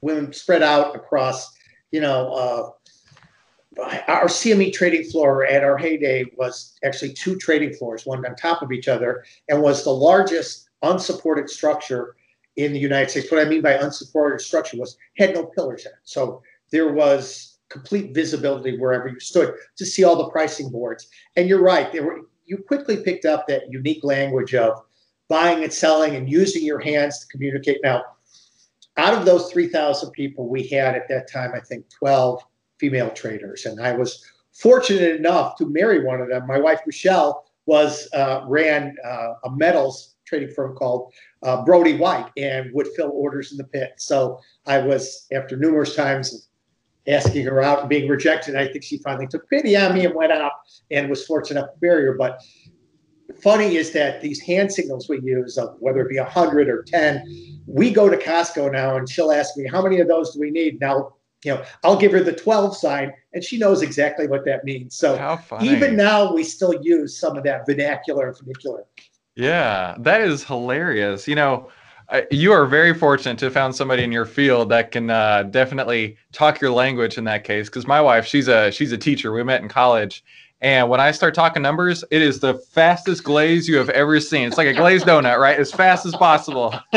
women 0.00 0.32
spread 0.32 0.62
out 0.62 0.96
across, 0.96 1.52
you 1.92 2.00
know. 2.00 2.32
Uh, 2.32 2.70
our 3.78 4.26
CME 4.26 4.72
trading 4.72 5.04
floor 5.04 5.44
at 5.44 5.62
our 5.62 5.76
heyday 5.76 6.24
was 6.36 6.78
actually 6.84 7.12
two 7.12 7.36
trading 7.36 7.74
floors, 7.74 8.06
one 8.06 8.24
on 8.24 8.34
top 8.36 8.62
of 8.62 8.72
each 8.72 8.88
other, 8.88 9.24
and 9.48 9.62
was 9.62 9.84
the 9.84 9.90
largest 9.90 10.68
unsupported 10.82 11.50
structure 11.50 12.16
in 12.56 12.72
the 12.72 12.78
United 12.78 13.10
States. 13.10 13.30
What 13.30 13.44
I 13.44 13.48
mean 13.48 13.62
by 13.62 13.74
unsupported 13.74 14.40
structure 14.40 14.78
was 14.78 14.96
had 15.18 15.34
no 15.34 15.44
pillars 15.44 15.84
in 15.84 15.92
it. 15.92 15.98
So 16.04 16.42
there 16.70 16.92
was 16.92 17.58
complete 17.68 18.14
visibility 18.14 18.78
wherever 18.78 19.08
you 19.08 19.20
stood 19.20 19.54
to 19.76 19.84
see 19.84 20.04
all 20.04 20.16
the 20.16 20.30
pricing 20.30 20.70
boards. 20.70 21.08
And 21.36 21.48
you're 21.48 21.62
right, 21.62 21.92
there 21.92 22.04
were 22.04 22.20
you 22.46 22.58
quickly 22.58 22.98
picked 22.98 23.24
up 23.24 23.46
that 23.48 23.70
unique 23.70 24.04
language 24.04 24.54
of 24.54 24.80
buying 25.28 25.64
and 25.64 25.72
selling 25.72 26.14
and 26.14 26.30
using 26.30 26.64
your 26.64 26.78
hands 26.78 27.18
to 27.18 27.26
communicate. 27.26 27.78
Now, 27.82 28.04
out 28.96 29.14
of 29.14 29.24
those 29.24 29.50
3,000 29.50 30.12
people, 30.12 30.48
we 30.48 30.68
had 30.68 30.94
at 30.94 31.08
that 31.08 31.28
time, 31.30 31.52
I 31.54 31.60
think, 31.60 31.86
12 31.90 32.40
female 32.78 33.10
traders. 33.10 33.66
And 33.66 33.80
I 33.80 33.92
was 33.92 34.24
fortunate 34.52 35.16
enough 35.16 35.56
to 35.56 35.68
marry 35.68 36.04
one 36.04 36.20
of 36.20 36.28
them. 36.28 36.46
My 36.46 36.58
wife, 36.58 36.80
Michelle, 36.86 37.46
was 37.66 38.08
uh, 38.14 38.42
ran 38.46 38.94
uh, 39.04 39.34
a 39.44 39.50
metals 39.50 40.14
trading 40.24 40.52
firm 40.52 40.76
called 40.76 41.12
uh, 41.42 41.64
Brody 41.64 41.96
White 41.96 42.30
and 42.36 42.72
would 42.72 42.88
fill 42.96 43.10
orders 43.12 43.52
in 43.52 43.58
the 43.58 43.64
pit. 43.64 43.94
So 43.98 44.40
I 44.66 44.78
was, 44.78 45.26
after 45.32 45.56
numerous 45.56 45.94
times 45.94 46.48
asking 47.06 47.44
her 47.44 47.62
out 47.62 47.80
and 47.80 47.88
being 47.88 48.08
rejected, 48.08 48.56
I 48.56 48.66
think 48.66 48.82
she 48.82 48.98
finally 48.98 49.28
took 49.28 49.48
pity 49.48 49.76
on 49.76 49.94
me 49.94 50.04
and 50.04 50.14
went 50.14 50.32
out 50.32 50.52
and 50.90 51.08
was 51.08 51.24
fortunate 51.24 51.60
enough 51.60 51.74
to 51.74 51.78
marry 51.80 52.06
her. 52.06 52.14
But 52.14 52.42
funny 53.40 53.76
is 53.76 53.92
that 53.92 54.20
these 54.20 54.40
hand 54.40 54.72
signals 54.72 55.08
we 55.08 55.20
use, 55.20 55.58
of 55.58 55.76
whether 55.78 56.00
it 56.00 56.08
be 56.08 56.18
100 56.18 56.68
or 56.68 56.82
10, 56.82 57.60
we 57.66 57.90
go 57.90 58.08
to 58.08 58.16
Costco 58.16 58.72
now 58.72 58.96
and 58.96 59.08
she'll 59.08 59.32
ask 59.32 59.56
me, 59.56 59.68
how 59.68 59.82
many 59.82 60.00
of 60.00 60.08
those 60.08 60.34
do 60.34 60.40
we 60.40 60.50
need? 60.50 60.80
Now, 60.80 61.14
you 61.46 61.54
know, 61.54 61.64
I'll 61.84 61.96
give 61.96 62.10
her 62.10 62.22
the 62.24 62.32
12 62.32 62.76
sign 62.76 63.12
and 63.32 63.42
she 63.42 63.56
knows 63.56 63.80
exactly 63.80 64.26
what 64.26 64.44
that 64.46 64.64
means. 64.64 64.96
So 64.96 65.38
even 65.62 65.94
now, 65.94 66.32
we 66.32 66.42
still 66.42 66.74
use 66.82 67.16
some 67.16 67.36
of 67.36 67.44
that 67.44 67.64
vernacular 67.66 68.26
and 68.26 68.36
vernacular. 68.36 68.84
Yeah, 69.36 69.94
that 70.00 70.22
is 70.22 70.42
hilarious. 70.42 71.28
You 71.28 71.36
know, 71.36 71.68
you 72.32 72.50
are 72.50 72.66
very 72.66 72.94
fortunate 72.94 73.38
to 73.38 73.46
have 73.46 73.54
found 73.54 73.76
somebody 73.76 74.02
in 74.02 74.10
your 74.10 74.26
field 74.26 74.70
that 74.70 74.90
can 74.90 75.08
uh, 75.08 75.44
definitely 75.44 76.16
talk 76.32 76.60
your 76.60 76.72
language 76.72 77.16
in 77.16 77.22
that 77.24 77.44
case. 77.44 77.68
Because 77.68 77.86
my 77.86 78.00
wife, 78.00 78.26
she's 78.26 78.48
a 78.48 78.72
she's 78.72 78.90
a 78.90 78.98
teacher. 78.98 79.32
We 79.32 79.44
met 79.44 79.62
in 79.62 79.68
college, 79.68 80.24
and 80.60 80.88
when 80.88 81.00
I 81.00 81.12
start 81.12 81.34
talking 81.34 81.62
numbers, 81.62 82.02
it 82.10 82.22
is 82.22 82.40
the 82.40 82.54
fastest 82.54 83.22
glaze 83.22 83.68
you 83.68 83.76
have 83.76 83.90
ever 83.90 84.18
seen. 84.18 84.48
It's 84.48 84.56
like 84.56 84.68
a 84.68 84.74
glazed 84.74 85.06
donut, 85.06 85.38
right? 85.38 85.58
As 85.58 85.70
fast 85.70 86.06
as 86.06 86.16
possible. 86.16 86.74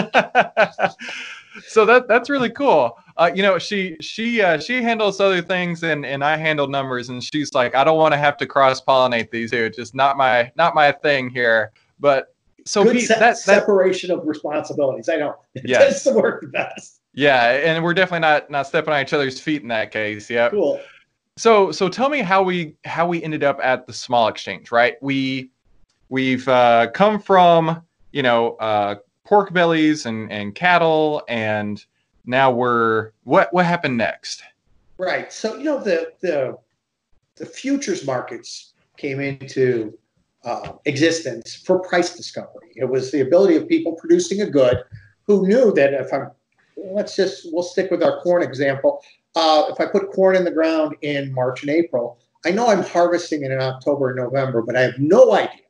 so 1.68 1.86
that 1.86 2.08
that's 2.08 2.30
really 2.30 2.50
cool. 2.50 2.98
Uh, 3.20 3.30
you 3.36 3.44
know, 3.44 3.60
she 3.60 3.98
she 4.00 4.42
uh, 4.42 4.58
she 4.58 4.82
handles 4.82 5.20
other 5.20 5.42
things, 5.42 5.84
and 5.84 6.06
and 6.06 6.24
I 6.24 6.38
handle 6.38 6.68
numbers. 6.68 7.10
And 7.10 7.22
she's 7.22 7.54
like, 7.54 7.76
I 7.76 7.84
don't 7.84 7.98
want 7.98 8.14
to 8.14 8.18
have 8.18 8.38
to 8.38 8.48
cross 8.48 8.82
pollinate 8.82 9.30
these 9.30 9.52
here. 9.52 9.66
It's 9.66 9.76
just 9.76 9.94
not 9.94 10.16
my 10.16 10.52
not 10.56 10.74
my 10.74 10.94
thing 10.94 11.30
here. 11.30 11.74
But 12.00 12.34
so 12.66 12.84
Good 12.84 12.94
Pete, 12.94 13.08
se- 13.08 13.16
that, 13.16 13.20
that, 13.20 13.38
separation 13.38 14.10
of 14.10 14.26
responsibilities. 14.26 15.10
I 15.10 15.18
know 15.18 15.36
it 15.54 15.64
yes. 15.66 15.82
tends 15.82 16.04
to 16.04 16.14
work 16.14 16.50
best. 16.54 17.02
Yeah, 17.14 17.52
and 17.52 17.84
we're 17.84 17.94
definitely 17.94 18.22
not 18.22 18.50
not 18.50 18.68
stepping 18.68 18.94
on 18.94 19.02
each 19.02 19.12
other's 19.12 19.38
feet 19.38 19.64
in 19.64 19.68
that 19.68 19.92
case. 19.92 20.30
Yeah. 20.30 20.50
Cool. 20.50 20.80
So 21.36 21.74
so 21.74 21.90
tell 21.90 22.08
me 22.08 22.20
how 22.20 22.42
we 22.42 22.76
how 22.86 23.06
we 23.06 23.22
ended 23.22 23.44
up 23.44 23.60
at 23.62 23.86
the 23.86 23.92
small 23.94 24.30
exchange, 24.30 24.72
right? 24.72 24.96
We 25.02 25.52
we've 26.08 26.48
uh, 26.48 26.88
come 26.92 27.20
from 27.20 27.84
you 28.14 28.24
know 28.24 28.56
uh, 28.58 28.96
pork 29.26 29.52
bellies 29.52 30.06
and 30.06 30.32
and 30.32 30.56
cattle, 30.56 31.24
and 31.28 31.86
now 32.26 32.52
we're 32.52 33.12
what 33.24 33.54
what 33.54 33.66
happened 33.66 33.98
next? 33.98 34.44
Right. 34.98 35.32
So 35.32 35.56
you 35.58 35.64
know 35.64 35.80
the 35.80 36.14
the 36.22 36.58
the 37.36 37.46
futures 37.46 38.06
markets 38.06 38.74
came 38.98 39.20
into 39.20 39.98
uh, 40.44 40.74
existence 40.86 41.56
for 41.56 41.80
price 41.80 42.16
discovery. 42.16 42.72
It 42.76 42.90
was 42.90 43.12
the 43.12 43.22
ability 43.22 43.56
of 43.56 43.68
people 43.68 43.94
producing 43.94 44.42
a 44.42 44.50
good 44.50 44.78
who 45.26 45.48
knew 45.48 45.74
that 45.74 45.94
if 45.94 46.14
I'm, 46.14 46.32
let's 46.76 47.16
just, 47.16 47.48
we'll 47.52 47.64
stick 47.64 47.92
with 47.92 48.04
our 48.04 48.22
corn 48.22 48.42
example. 48.42 49.02
Uh, 49.36 49.66
if 49.70 49.80
I 49.80 49.86
put 49.86 50.12
corn 50.12 50.36
in 50.36 50.44
the 50.44 50.52
ground 50.52 50.96
in 51.02 51.34
March 51.34 51.62
and 51.62 51.70
April, 51.70 52.20
I 52.46 52.52
know 52.52 52.68
I'm 52.68 52.84
harvesting 52.84 53.44
it 53.44 53.52
in 53.52 53.62
October 53.62 54.10
and 54.10 54.18
November, 54.18 54.62
but 54.62 54.76
I 54.76 54.82
have 54.82 54.98
no 54.98 55.34
idea 55.34 55.66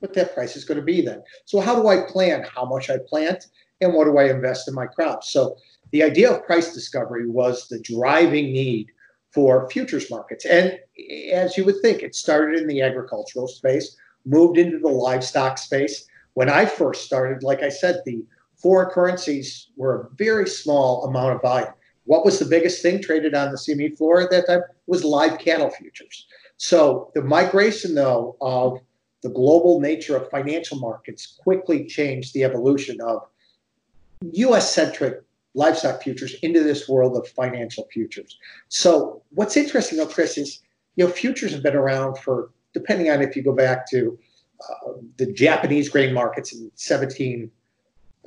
what 0.00 0.14
that 0.14 0.34
price 0.34 0.56
is 0.56 0.64
going 0.64 0.80
to 0.80 0.84
be 0.84 1.02
then. 1.02 1.22
So, 1.44 1.60
how 1.60 1.80
do 1.80 1.88
I 1.88 2.02
plan 2.10 2.44
how 2.52 2.64
much 2.64 2.90
I 2.90 2.98
plant 3.06 3.46
and 3.80 3.92
what 3.92 4.04
do 4.04 4.18
I 4.18 4.24
invest 4.24 4.66
in 4.66 4.74
my 4.74 4.86
crops? 4.86 5.30
So, 5.30 5.56
the 5.92 6.02
idea 6.02 6.30
of 6.30 6.44
price 6.44 6.74
discovery 6.74 7.28
was 7.28 7.68
the 7.68 7.80
driving 7.80 8.52
need 8.52 8.90
for 9.30 9.68
futures 9.70 10.10
markets. 10.10 10.44
And 10.46 10.78
as 11.32 11.56
you 11.56 11.64
would 11.64 11.80
think, 11.82 12.02
it 12.02 12.14
started 12.14 12.60
in 12.60 12.66
the 12.66 12.82
agricultural 12.82 13.48
space 13.48 13.96
moved 14.24 14.58
into 14.58 14.78
the 14.78 14.88
livestock 14.88 15.58
space. 15.58 16.06
When 16.34 16.50
I 16.50 16.66
first 16.66 17.04
started, 17.04 17.42
like 17.42 17.62
I 17.62 17.68
said, 17.68 18.02
the 18.04 18.24
foreign 18.56 18.90
currencies 18.90 19.68
were 19.76 20.00
a 20.00 20.14
very 20.16 20.48
small 20.48 21.04
amount 21.04 21.36
of 21.36 21.42
volume. 21.42 21.72
What 22.04 22.24
was 22.24 22.38
the 22.38 22.44
biggest 22.44 22.82
thing 22.82 23.02
traded 23.02 23.34
on 23.34 23.50
the 23.50 23.56
CME 23.56 23.96
floor 23.96 24.20
at 24.20 24.30
that 24.30 24.46
time? 24.46 24.62
Was 24.86 25.04
live 25.04 25.38
cattle 25.38 25.70
futures. 25.70 26.26
So 26.56 27.10
the 27.14 27.22
migration, 27.22 27.94
though, 27.94 28.36
of 28.40 28.80
the 29.22 29.28
global 29.28 29.80
nature 29.80 30.16
of 30.16 30.30
financial 30.30 30.78
markets 30.78 31.38
quickly 31.42 31.84
changed 31.84 32.32
the 32.32 32.44
evolution 32.44 33.00
of 33.00 33.26
US 34.22 34.74
centric 34.74 35.25
livestock 35.56 36.02
futures 36.02 36.34
into 36.42 36.62
this 36.62 36.88
world 36.88 37.16
of 37.16 37.26
financial 37.28 37.88
futures. 37.92 38.38
So 38.68 39.22
what's 39.30 39.56
interesting 39.56 39.98
though, 39.98 40.06
Chris, 40.06 40.38
is 40.38 40.60
you 40.94 41.04
know, 41.04 41.10
futures 41.10 41.52
have 41.52 41.62
been 41.62 41.74
around 41.74 42.18
for 42.18 42.50
depending 42.74 43.10
on 43.10 43.22
if 43.22 43.34
you 43.34 43.42
go 43.42 43.54
back 43.54 43.88
to 43.90 44.18
uh, 44.60 44.92
the 45.16 45.32
Japanese 45.32 45.88
grain 45.88 46.12
markets 46.12 46.54
in 46.54 46.70
17, 46.74 47.50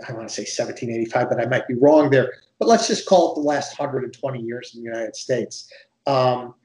I 0.07 0.11
want 0.13 0.27
to 0.27 0.33
say 0.33 0.41
1785, 0.41 1.29
but 1.29 1.39
I 1.39 1.45
might 1.45 1.67
be 1.67 1.75
wrong 1.75 2.09
there. 2.09 2.33
But 2.57 2.67
let's 2.67 2.87
just 2.87 3.07
call 3.07 3.31
it 3.31 3.35
the 3.35 3.41
last 3.41 3.77
120 3.77 4.41
years 4.41 4.73
in 4.73 4.81
the 4.81 4.89
United 4.89 5.15
States. 5.15 5.71
Um, 6.07 6.55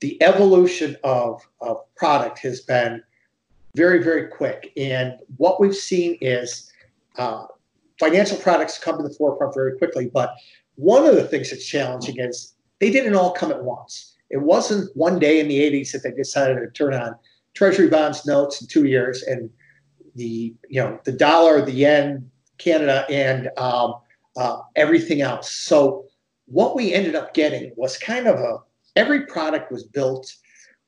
the 0.00 0.22
evolution 0.22 0.96
of, 1.02 1.46
of 1.60 1.78
product 1.96 2.38
has 2.40 2.60
been 2.60 3.02
very, 3.74 4.02
very 4.02 4.28
quick. 4.28 4.72
And 4.76 5.18
what 5.36 5.60
we've 5.60 5.74
seen 5.74 6.16
is 6.20 6.72
uh, 7.18 7.46
financial 7.98 8.36
products 8.38 8.78
come 8.78 8.96
to 8.96 9.02
the 9.02 9.14
forefront 9.14 9.54
very 9.54 9.76
quickly. 9.78 10.10
But 10.12 10.34
one 10.76 11.06
of 11.06 11.14
the 11.14 11.24
things 11.24 11.50
that's 11.50 11.66
challenging 11.66 12.18
is 12.18 12.54
they 12.80 12.90
didn't 12.90 13.14
all 13.14 13.32
come 13.32 13.50
at 13.50 13.64
once. 13.64 14.14
It 14.30 14.42
wasn't 14.42 14.94
one 14.96 15.18
day 15.18 15.40
in 15.40 15.48
the 15.48 15.58
80s 15.58 15.92
that 15.92 16.02
they 16.02 16.10
decided 16.10 16.56
to 16.56 16.70
turn 16.70 16.94
on 16.94 17.16
treasury 17.54 17.88
bonds 17.88 18.26
notes 18.26 18.60
in 18.60 18.68
two 18.68 18.84
years 18.84 19.22
and 19.22 19.48
the 20.14 20.54
you 20.68 20.80
know 20.80 20.98
the 21.04 21.12
dollar, 21.12 21.64
the 21.64 21.72
yen, 21.72 22.30
Canada, 22.58 23.06
and 23.08 23.50
um, 23.56 23.94
uh, 24.36 24.58
everything 24.74 25.20
else. 25.20 25.52
So 25.52 26.06
what 26.46 26.74
we 26.74 26.92
ended 26.92 27.14
up 27.14 27.34
getting 27.34 27.72
was 27.76 27.98
kind 27.98 28.26
of 28.26 28.36
a 28.36 28.58
every 28.96 29.26
product 29.26 29.70
was 29.70 29.84
built 29.84 30.34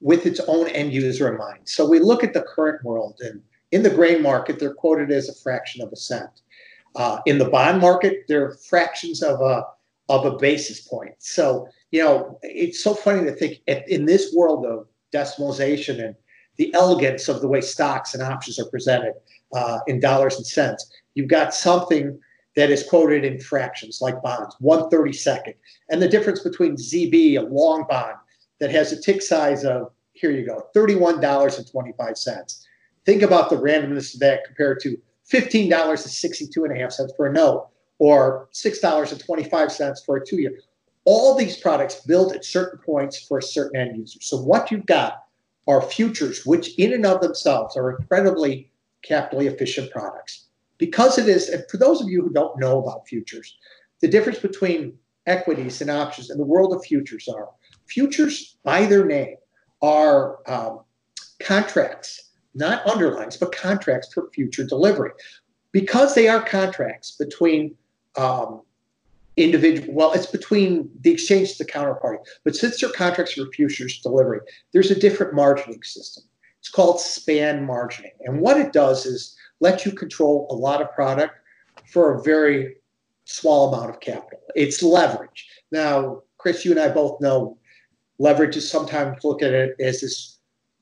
with 0.00 0.26
its 0.26 0.40
own 0.48 0.68
end 0.68 0.92
user 0.92 1.30
in 1.30 1.38
mind. 1.38 1.60
So 1.64 1.88
we 1.88 1.98
look 1.98 2.24
at 2.24 2.32
the 2.32 2.42
current 2.42 2.82
world, 2.84 3.18
and 3.20 3.42
in 3.72 3.82
the 3.82 3.90
grain 3.90 4.22
market, 4.22 4.58
they're 4.58 4.74
quoted 4.74 5.10
as 5.10 5.28
a 5.28 5.34
fraction 5.34 5.82
of 5.82 5.92
a 5.92 5.96
cent. 5.96 6.30
Uh, 6.98 7.20
in 7.26 7.38
the 7.38 7.48
bond 7.48 7.80
market, 7.80 8.24
they're 8.28 8.58
fractions 8.68 9.22
of 9.22 9.40
a 9.40 9.64
of 10.10 10.24
a 10.24 10.36
basis 10.36 10.80
point. 10.80 11.14
So 11.18 11.68
you 11.90 12.02
know, 12.02 12.38
it's 12.42 12.82
so 12.82 12.94
funny 12.94 13.24
to 13.24 13.32
think 13.32 13.60
in 13.66 14.04
this 14.04 14.34
world 14.34 14.66
of 14.66 14.86
decimalization 15.14 16.04
and 16.04 16.14
the 16.56 16.74
elegance 16.74 17.28
of 17.28 17.40
the 17.40 17.48
way 17.48 17.60
stocks 17.60 18.14
and 18.14 18.22
options 18.22 18.58
are 18.58 18.68
presented 18.68 19.14
uh, 19.54 19.78
in 19.86 20.00
dollars 20.00 20.36
and 20.36 20.46
cents, 20.46 20.90
you've 21.14 21.28
got 21.28 21.54
something 21.54 22.18
that 22.56 22.70
is 22.70 22.82
quoted 22.82 23.24
in 23.24 23.38
fractions 23.38 24.00
like 24.02 24.20
bonds, 24.20 24.56
132nd. 24.60 25.54
And 25.90 26.02
the 26.02 26.08
difference 26.08 26.40
between 26.40 26.74
ZB, 26.74 27.38
a 27.38 27.42
long 27.42 27.86
bond 27.88 28.16
that 28.58 28.72
has 28.72 28.90
a 28.90 29.00
tick 29.00 29.22
size 29.22 29.64
of, 29.64 29.92
here 30.14 30.32
you 30.32 30.44
go, 30.44 30.66
$31.25. 30.74 32.66
Think 33.06 33.22
about 33.22 33.48
the 33.48 33.56
randomness 33.56 34.14
of 34.14 34.20
that 34.20 34.44
compared 34.44 34.80
to 34.80 34.98
$15.62.5 35.32 37.16
for 37.16 37.26
a 37.26 37.32
note 37.32 37.68
or 37.98 38.48
$6.25 38.52 40.04
for 40.04 40.16
a 40.16 40.26
two 40.26 40.40
year 40.40 40.58
all 41.10 41.34
these 41.34 41.56
products 41.56 42.02
build 42.02 42.34
at 42.34 42.44
certain 42.44 42.78
points 42.80 43.18
for 43.18 43.38
a 43.38 43.42
certain 43.42 43.80
end 43.80 43.96
user. 43.96 44.18
So 44.20 44.36
what 44.36 44.70
you've 44.70 44.84
got 44.84 45.24
are 45.66 45.80
futures, 45.80 46.44
which 46.44 46.78
in 46.78 46.92
and 46.92 47.06
of 47.06 47.22
themselves 47.22 47.78
are 47.78 47.96
incredibly 47.96 48.70
capitally 49.02 49.46
efficient 49.46 49.90
products. 49.90 50.44
because 50.76 51.18
it 51.18 51.26
is, 51.28 51.48
and 51.48 51.64
for 51.68 51.78
those 51.78 52.00
of 52.00 52.08
you 52.08 52.22
who 52.22 52.30
don't 52.30 52.60
know 52.60 52.78
about 52.80 53.08
futures, 53.08 53.56
the 54.00 54.06
difference 54.06 54.38
between 54.38 54.96
equities 55.26 55.80
and 55.80 55.90
options 55.90 56.30
and 56.30 56.38
the 56.38 56.44
world 56.44 56.72
of 56.72 56.84
futures 56.84 57.26
are 57.26 57.48
futures 57.86 58.58
by 58.62 58.86
their 58.86 59.04
name 59.04 59.36
are 59.82 60.38
um, 60.46 60.80
contracts, 61.40 62.27
not 62.54 62.84
underlyings, 62.84 63.38
but 63.38 63.52
contracts 63.52 64.12
for 64.12 64.30
future 64.32 64.64
delivery. 64.64 65.10
Because 65.72 66.14
they 66.14 66.28
are 66.28 66.42
contracts 66.42 67.16
between 67.18 67.74
um, 68.16 68.62
individual, 69.36 69.94
well, 69.94 70.12
it's 70.12 70.26
between 70.26 70.90
the 71.00 71.10
exchange 71.10 71.56
to 71.56 71.64
the 71.64 71.70
counterparty, 71.70 72.18
but 72.44 72.56
since 72.56 72.80
they're 72.80 72.90
contracts 72.90 73.34
for 73.34 73.46
futures 73.52 74.00
delivery, 74.00 74.40
there's 74.72 74.90
a 74.90 74.98
different 74.98 75.34
margining 75.34 75.84
system. 75.84 76.24
It's 76.58 76.70
called 76.70 77.00
span 77.00 77.66
margining. 77.66 78.12
And 78.24 78.40
what 78.40 78.58
it 78.58 78.72
does 78.72 79.06
is 79.06 79.36
let 79.60 79.84
you 79.86 79.92
control 79.92 80.46
a 80.50 80.54
lot 80.54 80.82
of 80.82 80.90
product 80.92 81.34
for 81.92 82.14
a 82.14 82.22
very 82.22 82.76
small 83.24 83.72
amount 83.72 83.90
of 83.90 84.00
capital. 84.00 84.40
It's 84.56 84.82
leverage. 84.82 85.48
Now, 85.70 86.22
Chris, 86.38 86.64
you 86.64 86.70
and 86.70 86.80
I 86.80 86.88
both 86.88 87.20
know 87.20 87.58
leverage 88.18 88.56
is 88.56 88.68
sometimes 88.68 89.22
looked 89.22 89.42
at 89.42 89.52
it 89.52 89.76
as 89.80 90.00
this 90.00 90.37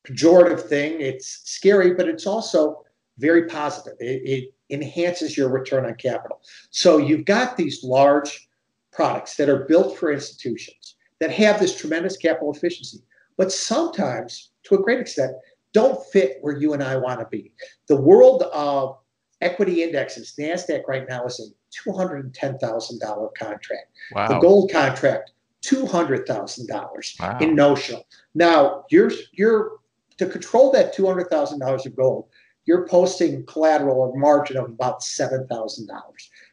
pejorative 0.07 0.63
thing. 0.69 1.01
It's 1.01 1.41
scary, 1.45 1.95
but 1.95 2.09
it's 2.09 2.27
also 2.27 2.85
very 3.19 3.47
positive. 3.47 3.95
It, 4.01 4.23
it 4.25 4.55
enhances 4.71 5.37
your 5.37 5.49
return 5.49 5.87
on 5.87 5.95
capital. 5.95 6.41
So 6.71 6.99
you've 6.99 7.25
got 7.25 7.57
these 7.57 7.83
large 7.85 8.49
products 8.93 9.37
that 9.37 9.49
are 9.49 9.65
built 9.65 9.99
for 9.99 10.13
institutions 10.13 10.97
that 11.21 11.31
have 11.31 11.61
this 11.61 11.79
tremendous 11.79 12.17
capital 12.17 12.53
efficiency, 12.53 12.99
but 13.37 13.53
sometimes, 13.53 14.51
to 14.65 14.75
a 14.75 14.83
great 14.83 15.01
extent, 15.01 15.33
don't 15.73 16.05
fit 16.07 16.39
where 16.41 16.57
you 16.57 16.73
and 16.73 16.83
I 16.83 16.97
want 16.97 17.21
to 17.21 17.27
be. 17.27 17.53
The 17.87 17.97
world 17.97 18.43
of 18.53 18.99
equity 19.41 19.83
indexes, 19.83 20.35
NASDAQ 20.39 20.83
right 20.89 21.07
now 21.09 21.25
is 21.27 21.41
a 21.41 21.89
$210,000 21.91 23.29
contract. 23.39 23.89
Wow. 24.13 24.29
The 24.29 24.39
gold 24.39 24.71
contract, 24.73 25.33
$200,000 25.65 27.21
wow. 27.21 27.39
in 27.41 27.55
notional. 27.55 28.07
Now, 28.35 28.85
you're, 28.91 29.11
you're 29.33 29.73
to 30.19 30.27
control 30.27 30.71
that 30.73 30.97
$200,000 30.97 31.87
of 31.87 31.97
gold, 31.97 32.29
you're 32.65 32.87
posting 32.87 33.45
collateral 33.47 33.99
or 33.99 34.17
margin 34.17 34.57
of 34.57 34.65
about 34.67 35.01
$7,000. 35.01 35.89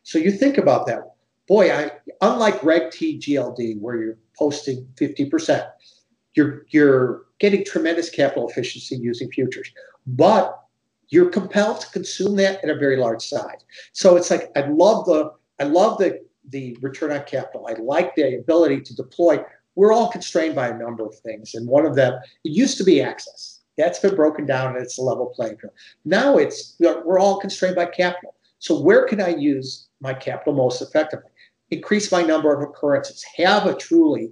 So 0.04 0.20
you 0.20 0.32
think 0.32 0.58
about 0.58 0.86
that. 0.88 1.00
Boy, 1.48 1.72
I 1.72 1.92
unlike 2.22 2.64
Reg 2.64 2.92
T 2.92 3.20
GLD, 3.20 3.80
where 3.82 3.98
you're 3.98 4.18
posting 4.38 4.88
50%, 4.96 5.70
you're 6.36 6.66
you're 6.70 7.26
getting 7.40 7.66
tremendous 7.66 8.10
capital 8.10 8.48
efficiency 8.48 8.96
using 8.96 9.30
futures, 9.30 9.70
but 10.08 10.58
you're 11.10 11.30
compelled 11.30 11.82
to 11.82 11.90
consume 11.90 12.36
that 12.38 12.64
at 12.64 12.70
a 12.70 12.76
very 12.76 12.98
large 12.98 13.28
size. 13.28 13.60
So 13.92 14.16
it's 14.16 14.32
like 14.32 14.52
I 14.56 14.62
love 14.68 15.06
the 15.06 15.32
I 15.60 15.66
love 15.66 15.98
the 15.98 16.22
the 16.50 16.78
return 16.82 17.12
on 17.12 17.24
capital. 17.26 17.68
I 17.68 17.74
like 17.74 18.16
the 18.16 18.38
ability 18.38 18.82
to 18.82 18.96
deploy. 18.96 19.44
We're 19.76 19.94
all 19.94 20.10
constrained 20.10 20.56
by 20.56 20.70
a 20.70 20.78
number 20.78 21.06
of 21.06 21.16
things, 21.20 21.56
and 21.56 21.68
one 21.68 21.86
of 21.86 21.96
them 21.96 22.14
it 22.44 22.52
used 22.52 22.78
to 22.78 22.84
be 22.84 23.02
access. 23.02 23.62
That's 23.78 24.00
been 24.00 24.16
broken 24.16 24.46
down, 24.46 24.76
and 24.76 24.84
it's 24.84 24.98
a 24.98 25.02
level 25.02 25.34
playing 25.36 25.58
field. 25.58 25.74
Now 26.06 26.38
it's 26.38 26.76
we're 26.80 27.20
all 27.20 27.40
constrained 27.40 27.76
by 27.76 27.86
capital. 27.86 28.36
So 28.60 28.80
where 28.80 29.06
can 29.06 29.22
I 29.22 29.36
use 29.36 29.88
my 30.00 30.14
capital 30.14 30.54
most 30.54 30.82
effectively? 30.82 31.32
Increase 31.72 32.12
my 32.12 32.22
number 32.22 32.54
of 32.54 32.62
occurrences. 32.62 33.24
Have 33.38 33.66
a 33.66 33.76
truly 33.76 34.32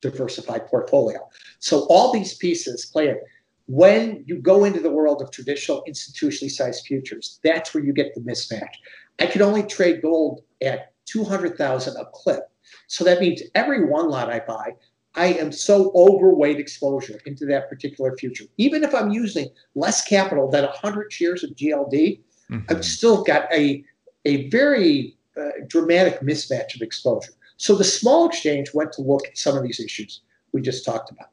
diversified 0.00 0.66
portfolio. 0.66 1.18
So 1.58 1.80
all 1.90 2.12
these 2.12 2.34
pieces 2.34 2.86
play 2.86 3.10
in. 3.10 3.20
When 3.66 4.24
you 4.26 4.38
go 4.38 4.64
into 4.64 4.80
the 4.80 4.90
world 4.90 5.22
of 5.22 5.30
traditional 5.30 5.84
institutionally 5.88 6.50
sized 6.50 6.86
futures, 6.86 7.38
that's 7.44 7.72
where 7.72 7.84
you 7.84 7.92
get 7.92 8.14
the 8.14 8.20
mismatch. 8.20 8.74
I 9.20 9.26
can 9.26 9.42
only 9.42 9.62
trade 9.62 10.02
gold 10.02 10.42
at 10.62 10.92
200,000 11.04 11.96
a 11.96 12.04
clip. 12.06 12.49
So 12.86 13.04
that 13.04 13.20
means 13.20 13.42
every 13.54 13.84
one 13.86 14.08
lot 14.08 14.30
I 14.30 14.40
buy, 14.40 14.74
I 15.14 15.26
am 15.26 15.50
so 15.50 15.90
overweight 15.94 16.58
exposure 16.58 17.18
into 17.26 17.44
that 17.46 17.68
particular 17.68 18.16
future. 18.16 18.44
Even 18.58 18.84
if 18.84 18.94
I'm 18.94 19.10
using 19.10 19.48
less 19.74 20.04
capital 20.04 20.48
than 20.50 20.64
100 20.64 21.12
shares 21.12 21.42
of 21.42 21.50
GLD, 21.50 22.20
mm-hmm. 22.50 22.58
I've 22.68 22.84
still 22.84 23.24
got 23.24 23.52
a, 23.52 23.84
a 24.24 24.48
very 24.50 25.16
uh, 25.36 25.50
dramatic 25.66 26.20
mismatch 26.20 26.76
of 26.76 26.82
exposure. 26.82 27.32
So 27.56 27.74
the 27.74 27.84
small 27.84 28.28
exchange 28.28 28.72
went 28.72 28.92
to 28.92 29.02
look 29.02 29.26
at 29.26 29.36
some 29.36 29.56
of 29.56 29.62
these 29.62 29.80
issues 29.80 30.22
we 30.52 30.62
just 30.62 30.84
talked 30.84 31.10
about. 31.10 31.28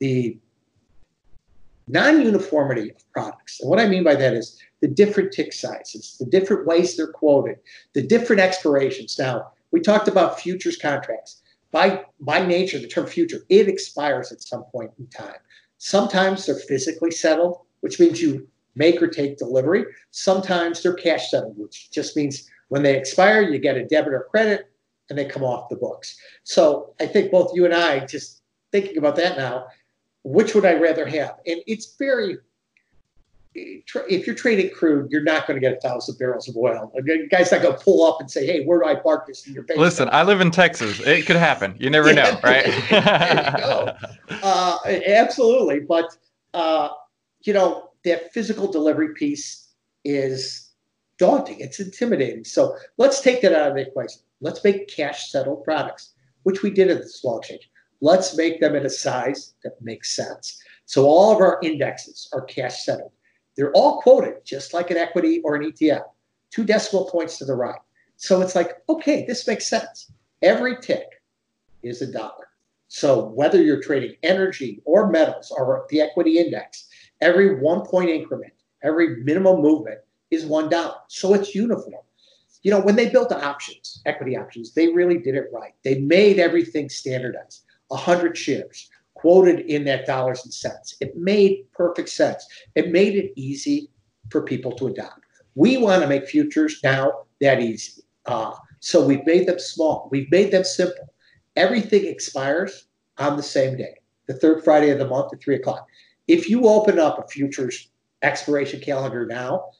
The 0.00 0.36
non-uniformity 1.88 2.90
of 2.90 3.12
products. 3.12 3.60
And 3.60 3.68
what 3.68 3.80
I 3.80 3.88
mean 3.88 4.04
by 4.04 4.14
that 4.14 4.34
is 4.34 4.58
the 4.80 4.88
different 4.88 5.32
tick 5.32 5.52
sizes, 5.52 6.16
the 6.18 6.26
different 6.26 6.66
ways 6.66 6.96
they're 6.96 7.06
quoted, 7.06 7.58
the 7.92 8.02
different 8.02 8.40
expirations. 8.40 9.18
Now, 9.18 9.52
we 9.74 9.80
talked 9.80 10.06
about 10.06 10.38
futures 10.38 10.76
contracts. 10.76 11.42
By, 11.72 12.04
by 12.20 12.46
nature, 12.46 12.78
the 12.78 12.86
term 12.86 13.08
future, 13.08 13.40
it 13.48 13.66
expires 13.66 14.30
at 14.30 14.40
some 14.40 14.62
point 14.70 14.92
in 15.00 15.08
time. 15.08 15.40
Sometimes 15.78 16.46
they're 16.46 16.54
physically 16.54 17.10
settled, 17.10 17.58
which 17.80 17.98
means 17.98 18.22
you 18.22 18.46
make 18.76 19.02
or 19.02 19.08
take 19.08 19.36
delivery. 19.36 19.84
Sometimes 20.12 20.80
they're 20.80 20.94
cash 20.94 21.28
settled, 21.32 21.58
which 21.58 21.90
just 21.90 22.16
means 22.16 22.48
when 22.68 22.84
they 22.84 22.96
expire, 22.96 23.42
you 23.42 23.58
get 23.58 23.76
a 23.76 23.84
debit 23.84 24.12
or 24.14 24.28
credit 24.30 24.70
and 25.10 25.18
they 25.18 25.24
come 25.24 25.42
off 25.42 25.68
the 25.68 25.74
books. 25.74 26.16
So 26.44 26.94
I 27.00 27.06
think 27.06 27.32
both 27.32 27.50
you 27.52 27.64
and 27.64 27.74
I, 27.74 28.06
just 28.06 28.42
thinking 28.70 28.98
about 28.98 29.16
that 29.16 29.36
now, 29.36 29.66
which 30.22 30.54
would 30.54 30.64
I 30.64 30.74
rather 30.74 31.04
have? 31.04 31.34
And 31.48 31.60
it's 31.66 31.96
very, 31.98 32.38
if 33.54 34.26
you're 34.26 34.34
trading 34.34 34.70
crude, 34.74 35.10
you're 35.10 35.22
not 35.22 35.46
going 35.46 35.60
to 35.60 35.60
get 35.60 35.76
a 35.76 35.80
thousand 35.80 36.18
barrels 36.18 36.48
of 36.48 36.56
oil. 36.56 36.92
A 36.96 37.02
guy's 37.28 37.52
not 37.52 37.62
going 37.62 37.76
to 37.76 37.84
pull 37.84 38.04
up 38.04 38.20
and 38.20 38.30
say, 38.30 38.46
"Hey, 38.46 38.64
where 38.64 38.80
do 38.80 38.86
I 38.86 38.94
park 38.96 39.26
this 39.26 39.46
in 39.46 39.54
your 39.54 39.62
basement?" 39.62 39.80
Listen, 39.80 40.08
I 40.12 40.22
live 40.24 40.40
in 40.40 40.50
Texas. 40.50 41.00
It 41.00 41.26
could 41.26 41.36
happen. 41.36 41.74
You 41.78 41.90
never 41.90 42.12
know, 42.12 42.38
right? 42.44 42.64
there 42.90 43.52
you 43.52 43.58
go. 43.58 43.94
Uh, 44.42 44.78
absolutely, 45.06 45.80
but 45.80 46.16
uh, 46.52 46.88
you 47.42 47.52
know 47.52 47.90
that 48.04 48.32
physical 48.32 48.70
delivery 48.70 49.14
piece 49.14 49.72
is 50.04 50.72
daunting. 51.18 51.60
It's 51.60 51.80
intimidating. 51.80 52.44
So 52.44 52.76
let's 52.98 53.20
take 53.20 53.40
that 53.42 53.52
out 53.52 53.68
of 53.68 53.74
the 53.76 53.82
equation. 53.82 54.22
Let's 54.40 54.62
make 54.64 54.88
cash 54.88 55.30
settled 55.30 55.64
products, 55.64 56.12
which 56.42 56.62
we 56.62 56.70
did 56.70 56.90
at 56.90 57.02
the 57.02 57.08
small 57.08 57.38
exchange. 57.38 57.70
Let's 58.00 58.36
make 58.36 58.60
them 58.60 58.74
at 58.74 58.84
a 58.84 58.90
size 58.90 59.54
that 59.62 59.80
makes 59.80 60.14
sense. 60.14 60.60
So 60.86 61.06
all 61.06 61.32
of 61.34 61.40
our 61.40 61.58
indexes 61.62 62.28
are 62.34 62.42
cash 62.42 62.84
settled. 62.84 63.12
They're 63.56 63.72
all 63.72 64.00
quoted 64.00 64.44
just 64.44 64.74
like 64.74 64.90
an 64.90 64.96
equity 64.96 65.40
or 65.44 65.54
an 65.56 65.70
ETF, 65.70 66.04
two 66.50 66.64
decimal 66.64 67.10
points 67.10 67.38
to 67.38 67.44
the 67.44 67.54
right. 67.54 67.78
So 68.16 68.40
it's 68.40 68.54
like, 68.54 68.82
okay, 68.88 69.24
this 69.26 69.46
makes 69.46 69.66
sense. 69.66 70.10
Every 70.42 70.76
tick 70.80 71.06
is 71.82 72.02
a 72.02 72.10
dollar. 72.10 72.48
So 72.88 73.26
whether 73.28 73.60
you're 73.60 73.82
trading 73.82 74.16
energy 74.22 74.80
or 74.84 75.10
metals 75.10 75.50
or 75.50 75.86
the 75.90 76.00
equity 76.00 76.38
index, 76.38 76.88
every 77.20 77.60
one 77.60 77.82
point 77.82 78.10
increment, 78.10 78.52
every 78.82 79.16
minimum 79.22 79.60
movement 79.60 80.00
is 80.30 80.46
one 80.46 80.68
dollar. 80.68 80.96
So 81.08 81.34
it's 81.34 81.54
uniform 81.54 82.04
you 82.64 82.70
know, 82.70 82.80
when 82.80 82.96
they 82.96 83.10
built 83.10 83.28
the 83.28 83.44
options, 83.44 84.02
equity 84.06 84.36
options, 84.36 84.72
they 84.72 84.88
really 84.88 85.18
did 85.18 85.34
it 85.36 85.50
right. 85.52 85.74
They 85.84 86.00
made 86.00 86.38
everything 86.38 86.88
standardized. 86.88 87.62
100 87.88 88.36
shares 88.36 88.88
quoted 89.24 89.60
in 89.60 89.84
that 89.84 90.04
dollars 90.04 90.42
and 90.44 90.52
cents. 90.52 90.96
It 91.00 91.16
made 91.16 91.64
perfect 91.72 92.10
sense. 92.10 92.46
It 92.74 92.92
made 92.92 93.14
it 93.16 93.32
easy 93.36 93.88
for 94.28 94.42
people 94.42 94.70
to 94.72 94.88
adopt. 94.88 95.20
We 95.54 95.78
want 95.78 96.02
to 96.02 96.08
make 96.08 96.28
futures 96.28 96.78
now 96.84 97.22
that 97.40 97.58
easy. 97.62 98.02
Uh, 98.26 98.52
so 98.80 99.02
we've 99.02 99.24
made 99.24 99.48
them 99.48 99.58
small. 99.58 100.10
We've 100.12 100.30
made 100.30 100.50
them 100.50 100.62
simple. 100.62 101.08
Everything 101.56 102.04
expires 102.04 102.88
on 103.16 103.38
the 103.38 103.42
same 103.42 103.78
day, 103.78 103.94
the 104.26 104.34
third 104.34 104.62
Friday 104.62 104.90
of 104.90 104.98
the 104.98 105.08
month 105.08 105.32
at 105.32 105.42
three 105.42 105.54
o'clock. 105.54 105.86
If 106.28 106.50
you 106.50 106.68
open 106.68 106.98
up 106.98 107.18
a 107.18 107.26
futures 107.26 107.88
expiration 108.20 108.80
calendar 108.80 109.24
now, 109.24 109.70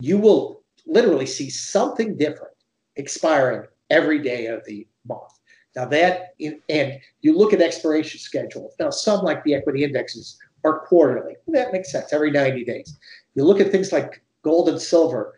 you 0.00 0.16
will 0.16 0.62
literally 0.86 1.26
see 1.26 1.50
something 1.50 2.16
different 2.16 2.54
expiring 2.96 3.68
every 3.90 4.20
day 4.20 4.46
of 4.46 4.64
the 4.64 4.88
month. 5.06 5.32
Now 5.76 5.86
that, 5.86 6.34
and 6.68 7.00
you 7.22 7.36
look 7.36 7.52
at 7.52 7.60
expiration 7.60 8.20
schedules. 8.20 8.74
Now 8.78 8.90
some 8.90 9.24
like 9.24 9.42
the 9.44 9.54
equity 9.54 9.84
indexes 9.84 10.38
are 10.64 10.80
quarterly. 10.80 11.34
That 11.48 11.72
makes 11.72 11.90
sense. 11.90 12.12
Every 12.12 12.30
90 12.30 12.64
days. 12.64 12.96
You 13.34 13.44
look 13.44 13.60
at 13.60 13.70
things 13.70 13.92
like 13.92 14.22
gold 14.42 14.68
and 14.68 14.80
silver. 14.80 15.34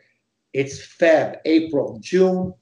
It's 0.53 0.79
Feb, 0.79 1.38
April, 1.44 1.99
June, 2.01 2.55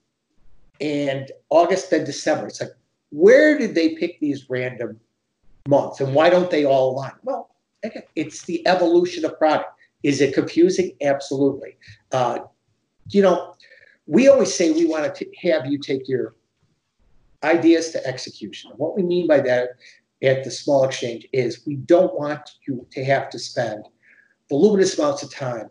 and 0.80 1.30
August, 1.50 1.90
then 1.90 2.04
December. 2.04 2.48
It's 2.48 2.60
like, 2.60 2.70
where 3.10 3.58
did 3.58 3.74
they 3.74 3.94
pick 3.94 4.18
these 4.20 4.50
random 4.50 4.98
months, 5.68 6.00
and 6.00 6.14
why 6.14 6.30
don't 6.30 6.50
they 6.50 6.64
all 6.64 6.90
align? 6.90 7.12
Well, 7.22 7.50
again, 7.84 8.02
it's 8.16 8.44
the 8.44 8.66
evolution 8.66 9.24
of 9.24 9.38
product. 9.38 9.70
Is 10.02 10.20
it 10.20 10.34
confusing? 10.34 10.96
Absolutely. 11.00 11.76
Uh, 12.12 12.40
you 13.10 13.22
know, 13.22 13.54
we 14.06 14.28
always 14.28 14.52
say 14.52 14.72
we 14.72 14.86
want 14.86 15.14
to 15.14 15.26
have 15.42 15.66
you 15.66 15.78
take 15.78 16.08
your 16.08 16.34
ideas 17.44 17.90
to 17.90 18.06
execution. 18.06 18.70
And 18.70 18.78
what 18.78 18.96
we 18.96 19.02
mean 19.02 19.26
by 19.26 19.40
that 19.40 19.70
at 20.22 20.44
the 20.44 20.50
small 20.50 20.84
exchange 20.84 21.26
is 21.32 21.66
we 21.66 21.76
don't 21.76 22.18
want 22.18 22.50
you 22.66 22.86
to 22.92 23.04
have 23.04 23.30
to 23.30 23.38
spend 23.38 23.84
voluminous 24.48 24.98
amounts 24.98 25.22
of 25.22 25.32
time 25.32 25.70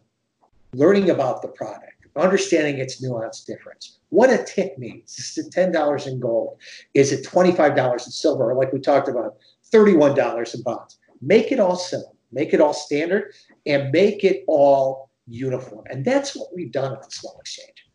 learning 0.73 1.09
about 1.09 1.41
the 1.41 1.47
product, 1.49 2.07
understanding 2.15 2.77
its 2.77 3.03
nuanced 3.03 3.45
difference. 3.45 3.99
What 4.09 4.29
a 4.29 4.43
tick 4.43 4.77
means. 4.77 5.17
Is 5.17 5.38
it 5.38 5.53
$10 5.53 6.07
in 6.07 6.19
gold? 6.19 6.57
Is 6.93 7.12
it 7.12 7.25
$25 7.25 7.93
in 7.93 7.99
silver? 7.99 8.51
Or 8.51 8.55
like 8.55 8.71
we 8.71 8.79
talked 8.79 9.09
about, 9.09 9.38
$31 9.71 10.55
in 10.55 10.62
bonds. 10.62 10.99
Make 11.21 11.51
it 11.51 11.59
all 11.59 11.75
simple, 11.75 12.15
make 12.31 12.53
it 12.53 12.62
all 12.62 12.73
standard, 12.73 13.33
and 13.65 13.91
make 13.91 14.23
it 14.23 14.43
all 14.47 15.09
uniform. 15.25 15.86
And 15.89 16.05
that's 16.05 16.36
what 16.36 16.49
we've 16.53 16.71
done 16.71 16.93
at 16.93 17.01
the 17.01 17.09
small 17.09 17.39
exchange. 17.39 17.88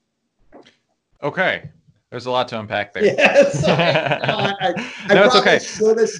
Okay. 1.22 1.70
There's 2.10 2.24
a 2.24 2.30
lot 2.30 2.48
to 2.48 2.58
unpack 2.58 2.94
there. 2.94 3.04
Yes. 3.04 3.64
I, 3.68 4.54
I, 5.10 5.14
no, 5.14 5.24
it's 5.24 5.36
okay. 5.36 5.60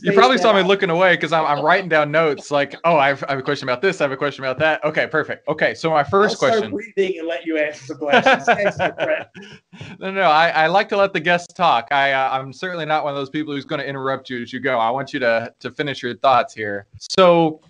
You 0.02 0.12
probably 0.12 0.36
saw 0.36 0.52
me 0.52 0.62
looking 0.62 0.90
away 0.90 1.14
because 1.14 1.32
I'm, 1.32 1.46
I'm 1.46 1.64
writing 1.64 1.88
down 1.88 2.10
notes 2.10 2.50
like, 2.50 2.76
oh, 2.84 2.98
I 2.98 3.08
have, 3.08 3.24
I 3.26 3.30
have, 3.30 3.38
a 3.38 3.42
question 3.42 3.66
about 3.66 3.80
this. 3.80 4.02
I 4.02 4.04
have 4.04 4.12
a 4.12 4.16
question 4.16 4.44
about 4.44 4.58
that. 4.58 4.84
Okay, 4.84 5.06
perfect. 5.06 5.48
Okay, 5.48 5.74
so 5.74 5.90
my 5.90 6.02
1st 6.02 6.38
question. 6.38 6.58
Start 6.58 6.72
breathing 6.72 7.18
and 7.20 7.26
let 7.26 7.46
you 7.46 7.56
answer 7.56 7.86
some 7.86 7.96
questions. 7.96 8.78
no, 9.98 10.10
no, 10.10 10.22
I, 10.22 10.50
I 10.50 10.66
like 10.66 10.90
to 10.90 10.96
let 10.98 11.14
the 11.14 11.20
guests 11.20 11.54
talk. 11.54 11.88
I, 11.90 12.12
uh, 12.12 12.32
I'm 12.32 12.52
certainly 12.52 12.84
not 12.84 13.04
one 13.04 13.14
of 13.14 13.18
those 13.18 13.30
people 13.30 13.54
who's 13.54 13.64
going 13.64 13.80
to 13.80 13.88
interrupt 13.88 14.28
you 14.28 14.42
as 14.42 14.52
you 14.52 14.60
go. 14.60 14.78
I 14.78 14.90
want 14.90 15.14
you 15.14 15.20
to 15.20 15.54
to 15.60 15.70
finish 15.70 16.02
your 16.02 16.16
thoughts 16.16 16.52
here. 16.52 16.86
So, 16.98 17.62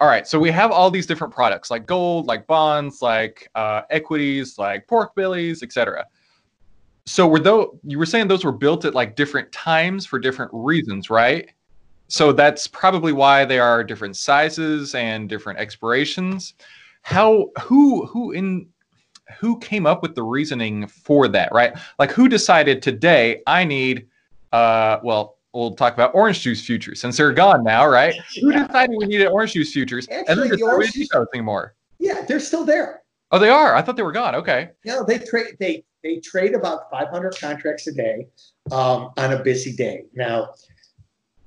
all 0.00 0.06
right, 0.06 0.28
so 0.28 0.38
we 0.38 0.52
have 0.52 0.70
all 0.70 0.92
these 0.92 1.06
different 1.06 1.34
products 1.34 1.72
like 1.72 1.86
gold, 1.86 2.26
like 2.26 2.46
bonds, 2.46 3.02
like 3.02 3.48
uh, 3.56 3.82
equities, 3.90 4.58
like 4.58 4.86
pork 4.86 5.16
bellies, 5.16 5.64
etc 5.64 6.04
so 7.06 7.26
were 7.26 7.38
though 7.38 7.78
you 7.84 7.98
were 7.98 8.06
saying 8.06 8.28
those 8.28 8.44
were 8.44 8.52
built 8.52 8.84
at 8.84 8.94
like 8.94 9.16
different 9.16 9.52
times 9.52 10.06
for 10.06 10.18
different 10.18 10.50
reasons, 10.54 11.10
right? 11.10 11.50
So 12.08 12.32
that's 12.32 12.66
probably 12.66 13.12
why 13.12 13.44
they 13.44 13.58
are 13.58 13.84
different 13.84 14.16
sizes 14.16 14.94
and 14.94 15.28
different 15.28 15.58
expirations. 15.58 16.54
How 17.02 17.50
who 17.62 18.06
who 18.06 18.32
in 18.32 18.66
who 19.38 19.58
came 19.58 19.86
up 19.86 20.02
with 20.02 20.14
the 20.14 20.22
reasoning 20.22 20.86
for 20.86 21.28
that, 21.28 21.52
right? 21.52 21.76
Like 21.98 22.10
who 22.10 22.28
decided 22.28 22.82
today 22.82 23.42
I 23.46 23.64
need 23.64 24.06
uh 24.52 24.98
well 25.02 25.36
we'll 25.52 25.74
talk 25.74 25.92
about 25.94 26.14
orange 26.14 26.40
juice 26.40 26.64
futures 26.64 27.00
since 27.00 27.16
they're 27.18 27.32
gone 27.32 27.62
now, 27.62 27.86
right? 27.86 28.14
Yeah. 28.34 28.40
Who 28.42 28.52
decided 28.52 28.96
we 28.98 29.06
needed 29.06 29.26
orange 29.28 29.52
juice 29.52 29.72
futures? 29.72 30.08
Actually, 30.10 30.32
and 30.32 30.52
then 30.52 30.58
the 30.58 30.64
orange 30.64 30.92
juice 30.92 31.08
anymore. 31.32 31.74
Yeah, 31.98 32.22
they're 32.22 32.40
still 32.40 32.64
there. 32.64 33.03
Oh, 33.30 33.38
they 33.38 33.48
are. 33.48 33.74
I 33.74 33.82
thought 33.82 33.96
they 33.96 34.02
were 34.02 34.12
gone. 34.12 34.34
Okay. 34.36 34.70
Yeah, 34.84 35.00
they 35.06 35.18
trade. 35.18 35.56
They 35.58 35.84
they 36.02 36.18
trade 36.18 36.54
about 36.54 36.90
500 36.90 37.36
contracts 37.40 37.86
a 37.86 37.92
day 37.92 38.28
um, 38.70 39.10
on 39.16 39.32
a 39.32 39.42
busy 39.42 39.72
day. 39.72 40.04
Now, 40.14 40.50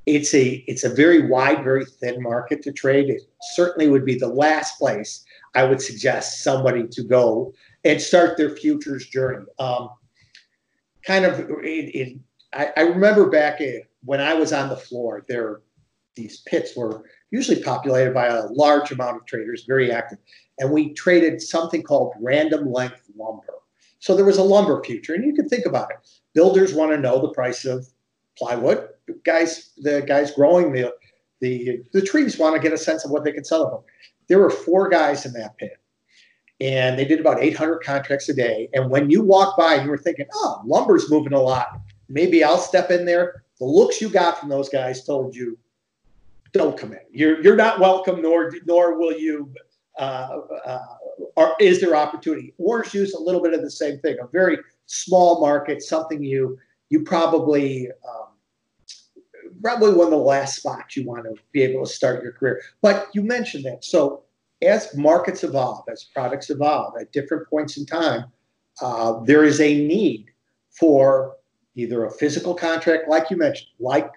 it's 0.07 0.33
a 0.33 0.63
it's 0.67 0.83
a 0.83 0.89
very 0.89 1.27
wide, 1.27 1.63
very 1.63 1.85
thin 1.85 2.21
market 2.23 2.63
to 2.63 2.71
trade. 2.71 3.09
It 3.09 3.21
certainly 3.53 3.89
would 3.89 4.05
be 4.05 4.15
the 4.15 4.27
last 4.27 4.79
place 4.79 5.23
I 5.53 5.63
would 5.63 5.81
suggest 5.81 6.43
somebody 6.43 6.87
to 6.87 7.03
go 7.03 7.53
and 7.83 8.01
start 8.01 8.37
their 8.37 8.49
futures 8.49 9.07
journey. 9.07 9.45
Um, 9.59 9.89
kind 11.05 11.25
of, 11.25 11.39
it, 11.39 11.95
it, 11.95 12.17
I, 12.53 12.71
I, 12.77 12.81
remember 12.81 13.29
back 13.29 13.59
when 14.03 14.21
I 14.21 14.33
was 14.33 14.53
on 14.53 14.69
the 14.69 14.75
floor, 14.75 15.25
there 15.27 15.61
these 16.15 16.41
pits 16.47 16.75
were 16.75 17.05
usually 17.31 17.61
populated 17.61 18.13
by 18.13 18.27
a 18.27 18.47
large 18.47 18.91
amount 18.91 19.17
of 19.17 19.25
traders, 19.25 19.65
very 19.67 19.91
active, 19.91 20.19
and 20.59 20.71
we 20.71 20.93
traded 20.93 21.41
something 21.41 21.83
called 21.83 22.13
random 22.19 22.71
length 22.71 23.09
lumber. 23.15 23.43
So 23.99 24.15
there 24.15 24.25
was 24.25 24.37
a 24.37 24.43
lumber 24.43 24.83
future, 24.83 25.13
and 25.13 25.25
you 25.25 25.33
can 25.33 25.49
think 25.49 25.65
about 25.65 25.91
it. 25.91 25.97
Builders 26.33 26.73
want 26.73 26.91
to 26.91 26.99
know 26.99 27.21
the 27.21 27.33
price 27.33 27.65
of 27.65 27.87
plywood. 28.37 28.89
Guys, 29.23 29.71
the 29.77 30.01
guys 30.01 30.31
growing 30.31 30.71
the 30.71 30.93
the 31.39 31.83
the 31.93 32.01
trees 32.01 32.37
want 32.37 32.55
to 32.55 32.61
get 32.61 32.73
a 32.73 32.77
sense 32.77 33.05
of 33.05 33.11
what 33.11 33.23
they 33.23 33.31
can 33.31 33.43
sell 33.43 33.69
them. 33.69 33.81
There 34.27 34.39
were 34.39 34.49
four 34.49 34.89
guys 34.89 35.25
in 35.25 35.33
that 35.33 35.57
pit, 35.57 35.77
and 36.59 36.97
they 36.97 37.05
did 37.05 37.19
about 37.19 37.41
800 37.41 37.79
contracts 37.79 38.29
a 38.29 38.33
day. 38.33 38.69
And 38.73 38.89
when 38.89 39.09
you 39.09 39.21
walk 39.21 39.57
by, 39.57 39.75
you 39.75 39.89
were 39.89 39.97
thinking, 39.97 40.25
"Oh, 40.33 40.61
lumber's 40.65 41.09
moving 41.09 41.33
a 41.33 41.41
lot. 41.41 41.79
Maybe 42.09 42.43
I'll 42.43 42.57
step 42.57 42.91
in 42.91 43.05
there." 43.05 43.43
The 43.59 43.65
looks 43.65 44.01
you 44.01 44.09
got 44.09 44.39
from 44.39 44.49
those 44.49 44.69
guys 44.69 45.03
told 45.03 45.35
you, 45.35 45.57
"Don't 46.53 46.77
come 46.77 46.93
in. 46.93 46.99
You're 47.11 47.41
you're 47.41 47.55
not 47.55 47.79
welcome, 47.79 48.21
nor 48.21 48.51
nor 48.65 48.97
will 48.97 49.13
you." 49.13 49.51
Uh, 49.97 50.39
uh, 50.65 50.79
or 51.35 51.55
is 51.59 51.81
there 51.81 51.95
opportunity? 51.95 52.53
Orange 52.57 52.91
juice, 52.91 53.13
a 53.13 53.19
little 53.19 53.41
bit 53.41 53.53
of 53.53 53.61
the 53.61 53.71
same 53.71 53.99
thing. 53.99 54.17
A 54.21 54.27
very 54.27 54.57
small 54.85 55.41
market, 55.41 55.81
something 55.81 56.23
you 56.23 56.57
you 56.89 57.03
probably 57.03 57.89
um, 58.07 58.27
probably 59.61 59.93
one 59.93 60.07
of 60.07 60.11
the 60.11 60.17
last 60.17 60.55
spots 60.57 60.95
you 60.95 61.05
want 61.05 61.23
to 61.25 61.33
be 61.51 61.61
able 61.61 61.85
to 61.85 61.91
start 61.91 62.23
your 62.23 62.31
career. 62.31 62.61
But 62.81 63.07
you 63.13 63.21
mentioned 63.21 63.65
that. 63.65 63.83
So 63.83 64.23
as 64.61 64.95
markets 64.95 65.43
evolve, 65.43 65.85
as 65.91 66.03
products 66.03 66.49
evolve 66.49 66.93
at 66.99 67.11
different 67.11 67.47
points 67.49 67.77
in 67.77 67.85
time, 67.85 68.25
uh, 68.81 69.19
there 69.23 69.43
is 69.43 69.59
a 69.59 69.87
need 69.87 70.27
for 70.71 71.35
either 71.75 72.05
a 72.05 72.11
physical 72.11 72.55
contract, 72.55 73.07
like 73.07 73.29
you 73.29 73.37
mentioned, 73.37 73.69
like 73.79 74.09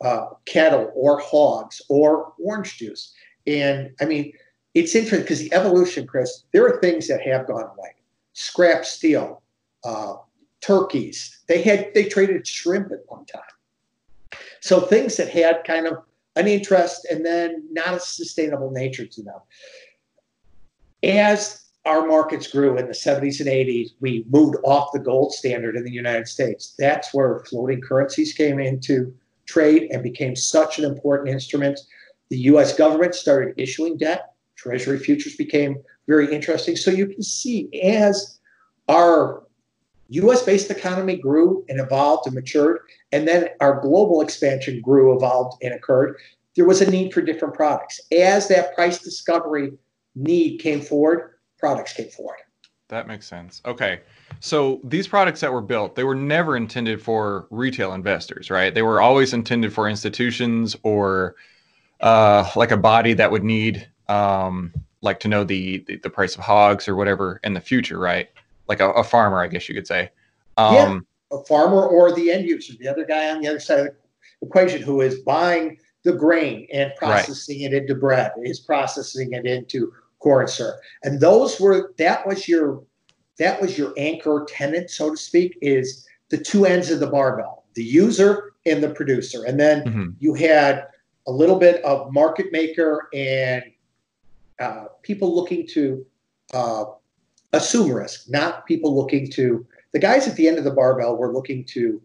uh, 0.00 0.26
cattle 0.46 0.90
or 0.94 1.20
hogs 1.20 1.80
or 1.88 2.32
orange 2.42 2.78
juice. 2.78 3.14
And 3.46 3.90
I 4.00 4.04
mean, 4.04 4.32
it's 4.74 4.94
interesting 4.94 5.22
because 5.22 5.38
the 5.38 5.54
evolution, 5.54 6.06
Chris, 6.06 6.44
there 6.52 6.66
are 6.66 6.80
things 6.80 7.06
that 7.08 7.20
have 7.22 7.46
gone 7.46 7.64
away. 7.64 7.94
Scrap 8.32 8.84
steel, 8.84 9.42
uh, 9.84 10.14
turkeys. 10.60 11.42
They 11.46 11.62
had 11.62 11.92
they 11.94 12.04
traded 12.04 12.46
shrimp 12.46 12.90
at 12.90 13.00
one 13.06 13.24
time. 13.26 14.40
So 14.60 14.80
things 14.80 15.16
that 15.16 15.28
had 15.28 15.62
kind 15.64 15.86
of 15.86 15.98
an 16.36 16.48
interest 16.48 17.06
and 17.10 17.24
then 17.24 17.64
not 17.70 17.94
a 17.94 18.00
sustainable 18.00 18.70
nature 18.70 19.06
to 19.06 19.22
them. 19.22 19.38
As 21.04 21.64
our 21.84 22.06
markets 22.06 22.46
grew 22.46 22.78
in 22.78 22.86
the 22.86 22.92
70s 22.92 23.40
and 23.40 23.48
80s, 23.48 23.90
we 24.00 24.24
moved 24.30 24.56
off 24.64 24.90
the 24.92 24.98
gold 24.98 25.32
standard 25.32 25.76
in 25.76 25.84
the 25.84 25.92
United 25.92 26.26
States. 26.26 26.74
That's 26.78 27.12
where 27.12 27.40
floating 27.40 27.82
currencies 27.82 28.32
came 28.32 28.58
into 28.58 29.14
trade 29.46 29.88
and 29.92 30.02
became 30.02 30.34
such 30.34 30.78
an 30.78 30.86
important 30.86 31.28
instrument. 31.28 31.78
The 32.30 32.38
US 32.38 32.74
government 32.74 33.14
started 33.14 33.54
issuing 33.58 33.98
debt 33.98 34.33
Treasury 34.64 34.98
futures 34.98 35.36
became 35.36 35.76
very 36.06 36.32
interesting. 36.34 36.74
So 36.74 36.90
you 36.90 37.06
can 37.06 37.22
see 37.22 37.68
as 37.82 38.38
our 38.88 39.44
US 40.08 40.42
based 40.42 40.70
economy 40.70 41.16
grew 41.16 41.64
and 41.68 41.78
evolved 41.78 42.26
and 42.26 42.34
matured, 42.34 42.80
and 43.12 43.28
then 43.28 43.48
our 43.60 43.80
global 43.80 44.22
expansion 44.22 44.80
grew, 44.80 45.14
evolved, 45.14 45.62
and 45.62 45.74
occurred, 45.74 46.16
there 46.56 46.64
was 46.64 46.80
a 46.80 46.90
need 46.90 47.12
for 47.12 47.20
different 47.20 47.54
products. 47.54 48.00
As 48.10 48.48
that 48.48 48.74
price 48.74 48.98
discovery 48.98 49.72
need 50.14 50.58
came 50.58 50.80
forward, 50.80 51.34
products 51.58 51.92
came 51.92 52.08
forward. 52.08 52.38
That 52.88 53.06
makes 53.06 53.26
sense. 53.26 53.60
Okay. 53.66 54.00
So 54.40 54.80
these 54.84 55.08
products 55.08 55.40
that 55.40 55.52
were 55.52 55.62
built, 55.62 55.94
they 55.94 56.04
were 56.04 56.14
never 56.14 56.56
intended 56.56 57.02
for 57.02 57.48
retail 57.50 57.92
investors, 57.92 58.50
right? 58.50 58.72
They 58.72 58.82
were 58.82 59.00
always 59.00 59.34
intended 59.34 59.72
for 59.72 59.88
institutions 59.88 60.76
or 60.82 61.34
uh, 62.00 62.48
like 62.56 62.70
a 62.70 62.76
body 62.76 63.14
that 63.14 63.30
would 63.30 63.44
need 63.44 63.88
um, 64.08 64.72
like 65.00 65.20
to 65.20 65.28
know 65.28 65.44
the, 65.44 65.78
the, 65.86 65.96
the 65.96 66.10
price 66.10 66.34
of 66.34 66.40
hogs 66.40 66.88
or 66.88 66.96
whatever 66.96 67.40
in 67.44 67.54
the 67.54 67.60
future, 67.60 67.98
right? 67.98 68.30
Like 68.68 68.80
a, 68.80 68.90
a 68.92 69.04
farmer, 69.04 69.40
I 69.40 69.46
guess 69.46 69.68
you 69.68 69.74
could 69.74 69.86
say. 69.86 70.10
Um, 70.56 70.74
yeah, 70.74 71.38
a 71.38 71.44
farmer 71.44 71.86
or 71.86 72.12
the 72.12 72.30
end 72.30 72.46
user, 72.46 72.74
the 72.78 72.88
other 72.88 73.04
guy 73.04 73.30
on 73.30 73.40
the 73.40 73.48
other 73.48 73.60
side 73.60 73.80
of 73.80 73.86
the 73.86 74.46
equation 74.46 74.82
who 74.82 75.00
is 75.00 75.20
buying 75.20 75.78
the 76.04 76.12
grain 76.12 76.66
and 76.72 76.92
processing 76.96 77.62
right. 77.62 77.72
it 77.72 77.82
into 77.82 77.94
bread, 77.94 78.32
is 78.42 78.60
processing 78.60 79.32
it 79.32 79.46
into 79.46 79.92
corn 80.20 80.46
syrup, 80.46 80.76
and 81.02 81.20
those 81.20 81.60
were 81.60 81.92
that 81.98 82.26
was 82.26 82.46
your 82.46 82.82
that 83.38 83.60
was 83.60 83.76
your 83.76 83.92
anchor 83.96 84.46
tenant, 84.48 84.90
so 84.90 85.10
to 85.10 85.16
speak, 85.16 85.58
is 85.60 86.06
the 86.28 86.38
two 86.38 86.66
ends 86.66 86.90
of 86.90 87.00
the 87.00 87.06
barbell, 87.06 87.64
the 87.74 87.82
user 87.82 88.52
and 88.64 88.82
the 88.82 88.90
producer, 88.90 89.44
and 89.44 89.58
then 89.58 89.84
mm-hmm. 89.84 90.10
you 90.18 90.34
had 90.34 90.86
a 91.26 91.32
little 91.32 91.58
bit 91.58 91.82
of 91.84 92.12
market 92.12 92.52
maker 92.52 93.08
and 93.14 93.64
uh, 94.60 94.86
people 95.02 95.34
looking 95.34 95.66
to 95.68 96.04
uh, 96.52 96.84
assume 97.52 97.92
risk, 97.92 98.28
not 98.28 98.66
people 98.66 98.94
looking 98.94 99.30
to. 99.32 99.66
The 99.92 99.98
guys 99.98 100.26
at 100.26 100.36
the 100.36 100.48
end 100.48 100.58
of 100.58 100.64
the 100.64 100.72
barbell 100.72 101.16
were 101.16 101.32
looking 101.32 101.64
to 101.66 102.02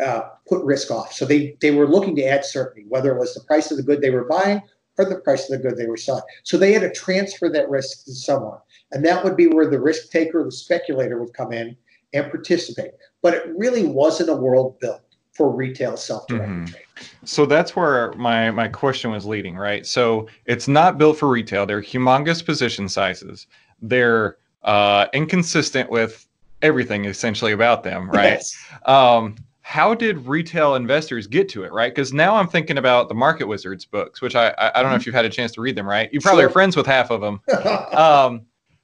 uh, 0.00 0.22
put 0.48 0.64
risk 0.64 0.90
off. 0.90 1.12
So 1.12 1.24
they 1.24 1.56
they 1.60 1.70
were 1.70 1.86
looking 1.86 2.16
to 2.16 2.24
add 2.24 2.44
certainty, 2.44 2.86
whether 2.88 3.14
it 3.14 3.18
was 3.18 3.34
the 3.34 3.44
price 3.44 3.70
of 3.70 3.76
the 3.76 3.82
good 3.82 4.00
they 4.00 4.10
were 4.10 4.24
buying 4.24 4.62
or 4.98 5.04
the 5.04 5.20
price 5.20 5.50
of 5.50 5.50
the 5.50 5.68
good 5.68 5.76
they 5.76 5.86
were 5.86 5.96
selling. 5.96 6.22
So 6.44 6.56
they 6.56 6.72
had 6.72 6.82
to 6.82 6.92
transfer 6.92 7.48
that 7.48 7.70
risk 7.70 8.04
to 8.04 8.14
someone, 8.14 8.58
and 8.92 9.04
that 9.04 9.24
would 9.24 9.36
be 9.36 9.46
where 9.46 9.68
the 9.68 9.80
risk 9.80 10.10
taker, 10.10 10.42
the 10.44 10.52
speculator, 10.52 11.20
would 11.20 11.34
come 11.34 11.52
in 11.52 11.76
and 12.12 12.30
participate. 12.30 12.92
But 13.22 13.34
it 13.34 13.56
really 13.56 13.84
wasn't 13.86 14.30
a 14.30 14.36
world 14.36 14.78
built 14.80 15.03
for 15.34 15.50
retail 15.50 15.96
self-directed 15.96 16.48
mm-hmm. 16.48 16.64
trading. 16.64 16.86
So 17.24 17.44
that's 17.44 17.74
where 17.74 18.12
my 18.12 18.50
my 18.50 18.68
question 18.68 19.10
was 19.10 19.26
leading, 19.26 19.56
right? 19.56 19.84
So 19.84 20.28
it's 20.46 20.68
not 20.68 20.96
built 20.96 21.18
for 21.18 21.28
retail. 21.28 21.66
They're 21.66 21.82
humongous 21.82 22.44
position 22.44 22.88
sizes. 22.88 23.48
They're 23.82 24.38
uh, 24.62 25.06
inconsistent 25.12 25.90
with 25.90 26.26
everything 26.62 27.04
essentially 27.04 27.52
about 27.52 27.82
them, 27.82 28.08
right? 28.10 28.34
Yes. 28.34 28.56
Um, 28.86 29.36
how 29.62 29.94
did 29.94 30.26
retail 30.26 30.74
investors 30.74 31.26
get 31.26 31.48
to 31.48 31.64
it, 31.64 31.72
right? 31.72 31.92
Because 31.92 32.12
now 32.12 32.36
I'm 32.36 32.46
thinking 32.46 32.78
about 32.78 33.08
the 33.08 33.14
Market 33.14 33.46
Wizards 33.46 33.84
books, 33.84 34.20
which 34.20 34.36
I 34.36 34.50
I, 34.58 34.78
I 34.78 34.82
don't 34.82 34.90
know 34.90 34.96
if 34.96 35.04
you've 35.04 35.14
had 35.14 35.24
a 35.24 35.30
chance 35.30 35.52
to 35.52 35.60
read 35.60 35.76
them, 35.76 35.86
right? 35.86 36.12
You 36.12 36.20
probably 36.20 36.42
sure. 36.42 36.50
are 36.50 36.52
friends 36.52 36.76
with 36.76 36.86
half 36.86 37.10
of 37.10 37.20
them. 37.20 37.40
um, 37.92 38.42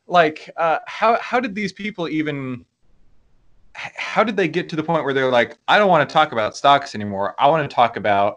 like 0.09 0.51
uh, 0.57 0.79
how 0.87 1.17
how 1.21 1.39
did 1.39 1.55
these 1.55 1.73
people 1.73 2.09
even 2.09 2.65
how 3.75 4.25
did 4.25 4.37
they 4.37 4.49
get 4.49 4.69
to 4.69 4.77
the 4.77 4.83
point 4.83 5.05
where 5.05 5.15
they're 5.15 5.31
like 5.31 5.57
i 5.69 5.79
don't 5.79 5.89
want 5.89 6.09
to 6.09 6.13
talk 6.13 6.33
about 6.33 6.57
stocks 6.57 6.95
anymore. 6.95 7.35
I 7.39 7.49
want 7.49 7.69
to 7.69 7.75
talk 7.75 7.97
about 7.97 8.37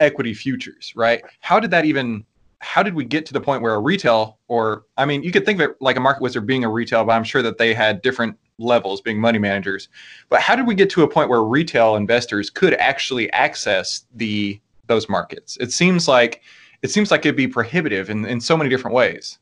equity 0.00 0.34
futures 0.34 0.92
right? 0.96 1.22
How 1.40 1.60
did 1.60 1.70
that 1.70 1.84
even 1.84 2.24
how 2.58 2.82
did 2.82 2.94
we 2.94 3.04
get 3.04 3.26
to 3.26 3.32
the 3.32 3.40
point 3.40 3.60
where 3.60 3.74
a 3.74 3.80
retail 3.80 4.38
or 4.48 4.84
i 4.96 5.04
mean 5.04 5.22
you 5.22 5.32
could 5.32 5.44
think 5.44 5.60
of 5.60 5.70
it 5.70 5.76
like 5.80 5.96
a 5.96 6.00
market 6.00 6.22
wizard 6.22 6.46
being 6.46 6.64
a 6.64 6.70
retail 6.70 7.04
but 7.04 7.12
i'm 7.12 7.24
sure 7.24 7.42
that 7.42 7.58
they 7.58 7.74
had 7.74 8.00
different 8.02 8.36
levels 8.62 9.00
being 9.00 9.20
money 9.20 9.38
managers. 9.38 9.88
But 10.28 10.40
how 10.40 10.56
did 10.56 10.66
we 10.66 10.74
get 10.74 10.90
to 10.90 11.02
a 11.02 11.08
point 11.08 11.28
where 11.28 11.42
retail 11.42 11.96
investors 11.96 12.50
could 12.50 12.74
actually 12.74 13.30
access 13.32 14.04
the 14.14 14.60
those 14.86 15.08
markets? 15.08 15.56
It 15.60 15.72
seems 15.72 16.08
like 16.08 16.42
it 16.82 16.90
seems 16.90 17.10
like 17.10 17.20
it'd 17.20 17.36
be 17.36 17.48
prohibitive 17.48 18.10
in, 18.10 18.24
in 18.24 18.40
so 18.40 18.56
many 18.56 18.68
different 18.68 18.94
ways. 18.94 19.38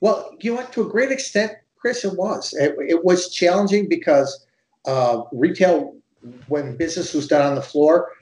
Well 0.00 0.34
you 0.40 0.54
know 0.54 0.64
to 0.64 0.82
a 0.82 0.88
great 0.88 1.10
extent 1.10 1.52
chris 1.76 2.04
it 2.04 2.16
was. 2.16 2.54
It, 2.54 2.74
it 2.78 3.04
was 3.04 3.30
challenging 3.30 3.88
because 3.88 4.46
uh, 4.86 5.22
retail 5.32 5.94
when 6.48 6.76
business 6.76 7.14
was 7.14 7.26
done 7.26 7.46
on 7.46 7.54
the 7.54 7.62
floor 7.62 8.12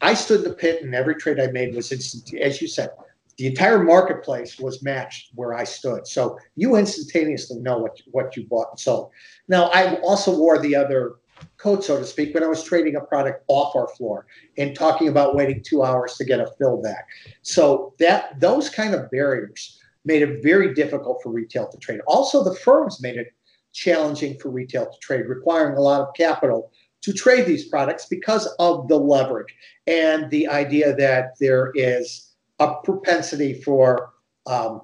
i 0.00 0.12
stood 0.14 0.44
in 0.44 0.48
the 0.50 0.54
pit 0.54 0.82
and 0.82 0.94
every 0.94 1.14
trade 1.14 1.38
i 1.40 1.46
made 1.48 1.74
was 1.74 1.92
instant 1.92 2.40
as 2.40 2.60
you 2.60 2.68
said 2.68 2.90
the 3.36 3.46
entire 3.46 3.82
marketplace 3.82 4.58
was 4.58 4.82
matched 4.82 5.30
where 5.34 5.54
I 5.54 5.64
stood. 5.64 6.06
So 6.06 6.38
you 6.54 6.76
instantaneously 6.76 7.58
know 7.58 7.78
what, 7.78 8.00
what 8.10 8.36
you 8.36 8.46
bought 8.46 8.68
and 8.70 8.80
sold. 8.80 9.10
Now, 9.48 9.64
I 9.74 9.96
also 9.96 10.36
wore 10.36 10.58
the 10.58 10.74
other 10.74 11.16
coat, 11.58 11.84
so 11.84 11.98
to 11.98 12.06
speak, 12.06 12.32
when 12.34 12.42
I 12.42 12.46
was 12.46 12.64
trading 12.64 12.96
a 12.96 13.00
product 13.00 13.44
off 13.48 13.76
our 13.76 13.88
floor 13.88 14.26
and 14.56 14.74
talking 14.74 15.08
about 15.08 15.34
waiting 15.34 15.62
two 15.62 15.82
hours 15.82 16.16
to 16.16 16.24
get 16.24 16.40
a 16.40 16.50
fill 16.58 16.80
back. 16.80 17.06
So 17.42 17.94
that 17.98 18.40
those 18.40 18.70
kind 18.70 18.94
of 18.94 19.10
barriers 19.10 19.78
made 20.06 20.22
it 20.22 20.42
very 20.42 20.72
difficult 20.72 21.22
for 21.22 21.30
retail 21.30 21.68
to 21.68 21.78
trade. 21.78 22.00
Also, 22.06 22.42
the 22.42 22.54
firms 22.54 23.02
made 23.02 23.16
it 23.16 23.34
challenging 23.76 24.38
for 24.38 24.48
retail 24.48 24.86
to 24.86 24.98
trade, 25.00 25.26
requiring 25.28 25.76
a 25.76 25.80
lot 25.80 26.00
of 26.00 26.08
capital 26.14 26.72
to 27.02 27.12
trade 27.12 27.46
these 27.46 27.68
products 27.68 28.06
because 28.06 28.48
of 28.58 28.88
the 28.88 28.96
leverage 28.96 29.54
and 29.86 30.30
the 30.30 30.48
idea 30.48 30.96
that 30.96 31.34
there 31.38 31.72
is 31.74 32.32
a 32.58 32.74
propensity 32.82 33.60
for 33.62 34.14
um, 34.46 34.80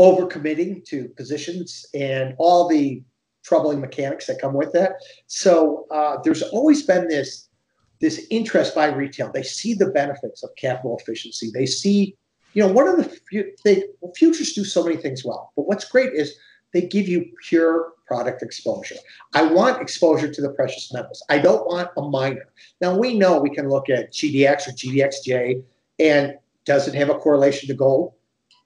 overcommitting 0.00 0.82
to 0.86 1.08
positions 1.10 1.84
and 1.94 2.34
all 2.38 2.66
the 2.66 3.02
troubling 3.44 3.80
mechanics 3.80 4.26
that 4.26 4.40
come 4.40 4.54
with 4.54 4.72
that. 4.72 4.92
So 5.26 5.86
uh, 5.90 6.16
there's 6.24 6.42
always 6.42 6.82
been 6.82 7.06
this 7.06 7.48
this 8.00 8.26
interest 8.30 8.74
by 8.74 8.86
retail. 8.86 9.30
They 9.30 9.42
see 9.42 9.74
the 9.74 9.90
benefits 9.90 10.42
of 10.42 10.48
capital 10.56 10.96
efficiency. 10.98 11.50
They 11.52 11.66
see, 11.66 12.16
you 12.54 12.62
know, 12.62 12.72
one 12.72 12.88
of 12.88 12.96
the 12.96 13.54
they 13.62 13.84
well, 14.00 14.12
futures 14.16 14.54
do 14.54 14.64
so 14.64 14.82
many 14.82 14.96
things 14.96 15.22
well, 15.22 15.52
but 15.54 15.68
what's 15.68 15.84
great 15.84 16.14
is 16.14 16.34
they 16.72 16.82
give 16.82 17.08
you 17.08 17.26
pure 17.48 17.92
product 18.06 18.42
exposure. 18.42 18.96
I 19.34 19.44
want 19.44 19.80
exposure 19.80 20.32
to 20.32 20.42
the 20.42 20.50
precious 20.50 20.92
metals. 20.92 21.22
I 21.28 21.38
don't 21.38 21.66
want 21.66 21.90
a 21.96 22.02
miner. 22.02 22.46
Now 22.80 22.96
we 22.96 23.16
know 23.16 23.40
we 23.40 23.54
can 23.54 23.68
look 23.68 23.88
at 23.88 24.12
GDX 24.12 24.68
or 24.68 24.72
GDXJ 24.72 25.62
and 26.00 26.34
does 26.64 26.88
it 26.88 26.94
have 26.94 27.08
a 27.08 27.14
correlation 27.14 27.68
to 27.68 27.74
gold? 27.74 28.14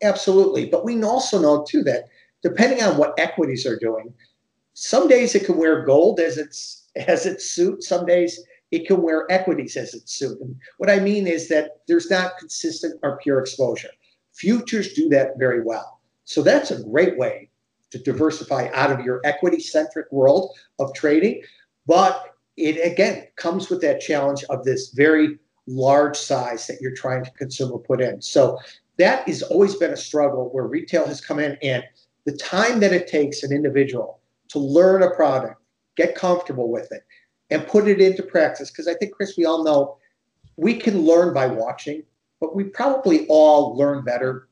Absolutely. 0.03 0.67
But 0.67 0.85
we 0.85 1.03
also 1.03 1.41
know 1.41 1.65
too 1.69 1.83
that 1.85 2.05
depending 2.43 2.83
on 2.83 2.97
what 2.97 3.19
equities 3.19 3.67
are 3.67 3.79
doing, 3.79 4.13
some 4.75 5.09
days 5.09 5.35
it 5.35 5.45
can 5.45 5.57
wear 5.57 5.85
gold 5.85 6.21
as 6.21 6.39
its 6.39 6.89
as 6.97 7.27
its 7.27 7.51
suit. 7.51 7.83
Some 7.83 8.07
days 8.07 8.41
it 8.71 8.87
can 8.87 9.03
wear 9.03 9.27
equities 9.31 9.77
as 9.77 9.95
its 9.95 10.15
suit. 10.15 10.41
And 10.41 10.57
what 10.79 10.91
I 10.91 10.99
mean 11.01 11.27
is 11.27 11.49
that 11.49 11.83
there's 11.87 12.11
not 12.11 12.39
consistent 12.39 12.99
or 13.03 13.19
pure 13.19 13.39
exposure. 13.39 13.91
Futures 14.33 14.95
do 14.95 15.09
that 15.11 15.39
very 15.39 15.63
well. 15.63 16.01
So 16.25 16.43
that's 16.43 16.71
a 16.71 16.83
great 16.83 17.19
way 17.19 17.51
to 17.95 18.03
diversify 18.03 18.69
out 18.75 18.91
of 18.91 19.05
your 19.05 19.21
equity 19.23 19.61
centric 19.61 20.11
world 20.11 20.51
of 20.81 20.93
trading. 20.95 21.41
But 21.87 22.35
it 22.57 22.77
again 22.85 23.29
comes 23.37 23.71
with 23.71 23.81
that 23.83 24.01
challenge 24.01 24.43
of 24.51 24.65
this 24.65 24.91
very 24.91 25.39
large 25.69 26.17
size 26.17 26.67
that 26.67 26.81
you're 26.81 26.95
trying 26.95 27.25
to 27.25 27.31
consume 27.33 27.71
or 27.71 27.79
put 27.79 28.01
in. 28.01 28.21
So 28.21 28.59
that 28.99 29.29
has 29.29 29.43
always 29.43 29.77
been 29.77 29.93
a 29.93 29.97
struggle 29.97 30.51
where 30.51 30.67
retail 30.67 31.07
has 31.07 31.21
come 31.21 31.39
in 31.39 31.57
and 31.63 31.85
the 32.25 32.37
time 32.37 32.81
that 32.81 32.93
it 32.93 33.07
takes 33.07 33.45
an 33.45 33.53
individual 33.53 34.21
to 34.49 34.59
learn 34.59 35.05
a 35.05 35.15
product, 35.15 35.61
get 35.97 36.17
comfortable 36.17 36.71
with 36.71 36.91
it, 36.91 37.03
and 37.51 37.67
put 37.67 37.87
it 37.87 38.01
into 38.01 38.23
practice. 38.23 38.71
Because 38.71 38.89
I 38.89 38.95
think, 38.95 39.13
Chris, 39.13 39.37
we 39.37 39.45
all 39.45 39.63
know 39.63 39.99
we 40.57 40.75
can 40.75 41.03
learn 41.03 41.33
by 41.33 41.47
watching, 41.47 42.03
but 42.41 42.57
we 42.57 42.65
probably 42.65 43.27
all 43.29 43.77
learn 43.77 44.05
better 44.05 44.49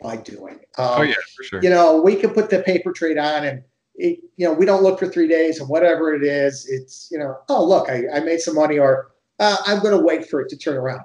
by 0.00 0.16
doing. 0.16 0.60
Um, 0.78 0.88
oh 0.98 1.02
yeah, 1.02 1.14
for 1.36 1.44
sure. 1.44 1.62
You 1.62 1.70
know, 1.70 2.00
we 2.00 2.16
can 2.16 2.30
put 2.30 2.50
the 2.50 2.60
paper 2.62 2.92
trade 2.92 3.18
on 3.18 3.44
and 3.44 3.62
it, 3.94 4.20
you 4.36 4.46
know, 4.46 4.52
we 4.52 4.64
don't 4.64 4.82
look 4.82 4.98
for 4.98 5.06
three 5.06 5.28
days 5.28 5.60
and 5.60 5.68
whatever 5.68 6.14
it 6.14 6.24
is, 6.24 6.66
it's, 6.68 7.08
you 7.10 7.18
know, 7.18 7.38
oh, 7.48 7.64
look, 7.64 7.90
I, 7.90 8.04
I 8.14 8.20
made 8.20 8.40
some 8.40 8.54
money 8.54 8.78
or 8.78 9.10
uh, 9.38 9.56
I'm 9.66 9.80
going 9.80 9.96
to 9.96 10.02
wait 10.02 10.28
for 10.28 10.40
it 10.40 10.48
to 10.50 10.56
turn 10.56 10.76
around. 10.76 11.02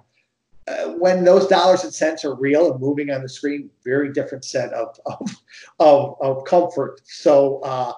Uh, 0.67 0.93
when 0.97 1.23
those 1.23 1.45
dollars 1.47 1.83
and 1.83 1.93
cents 1.93 2.25
are 2.25 2.33
real 2.35 2.71
and 2.71 2.81
moving 2.81 3.11
on 3.11 3.21
the 3.21 3.29
screen, 3.29 3.69
very 3.83 4.11
different 4.11 4.43
set 4.43 4.73
of 4.73 4.99
of 5.05 5.35
of, 5.79 6.15
of 6.21 6.43
comfort. 6.45 7.01
So 7.03 7.59
uh, 7.59 7.93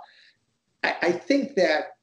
I, 0.84 0.96
I, 1.02 1.12
think 1.14 1.56
that 1.56 1.96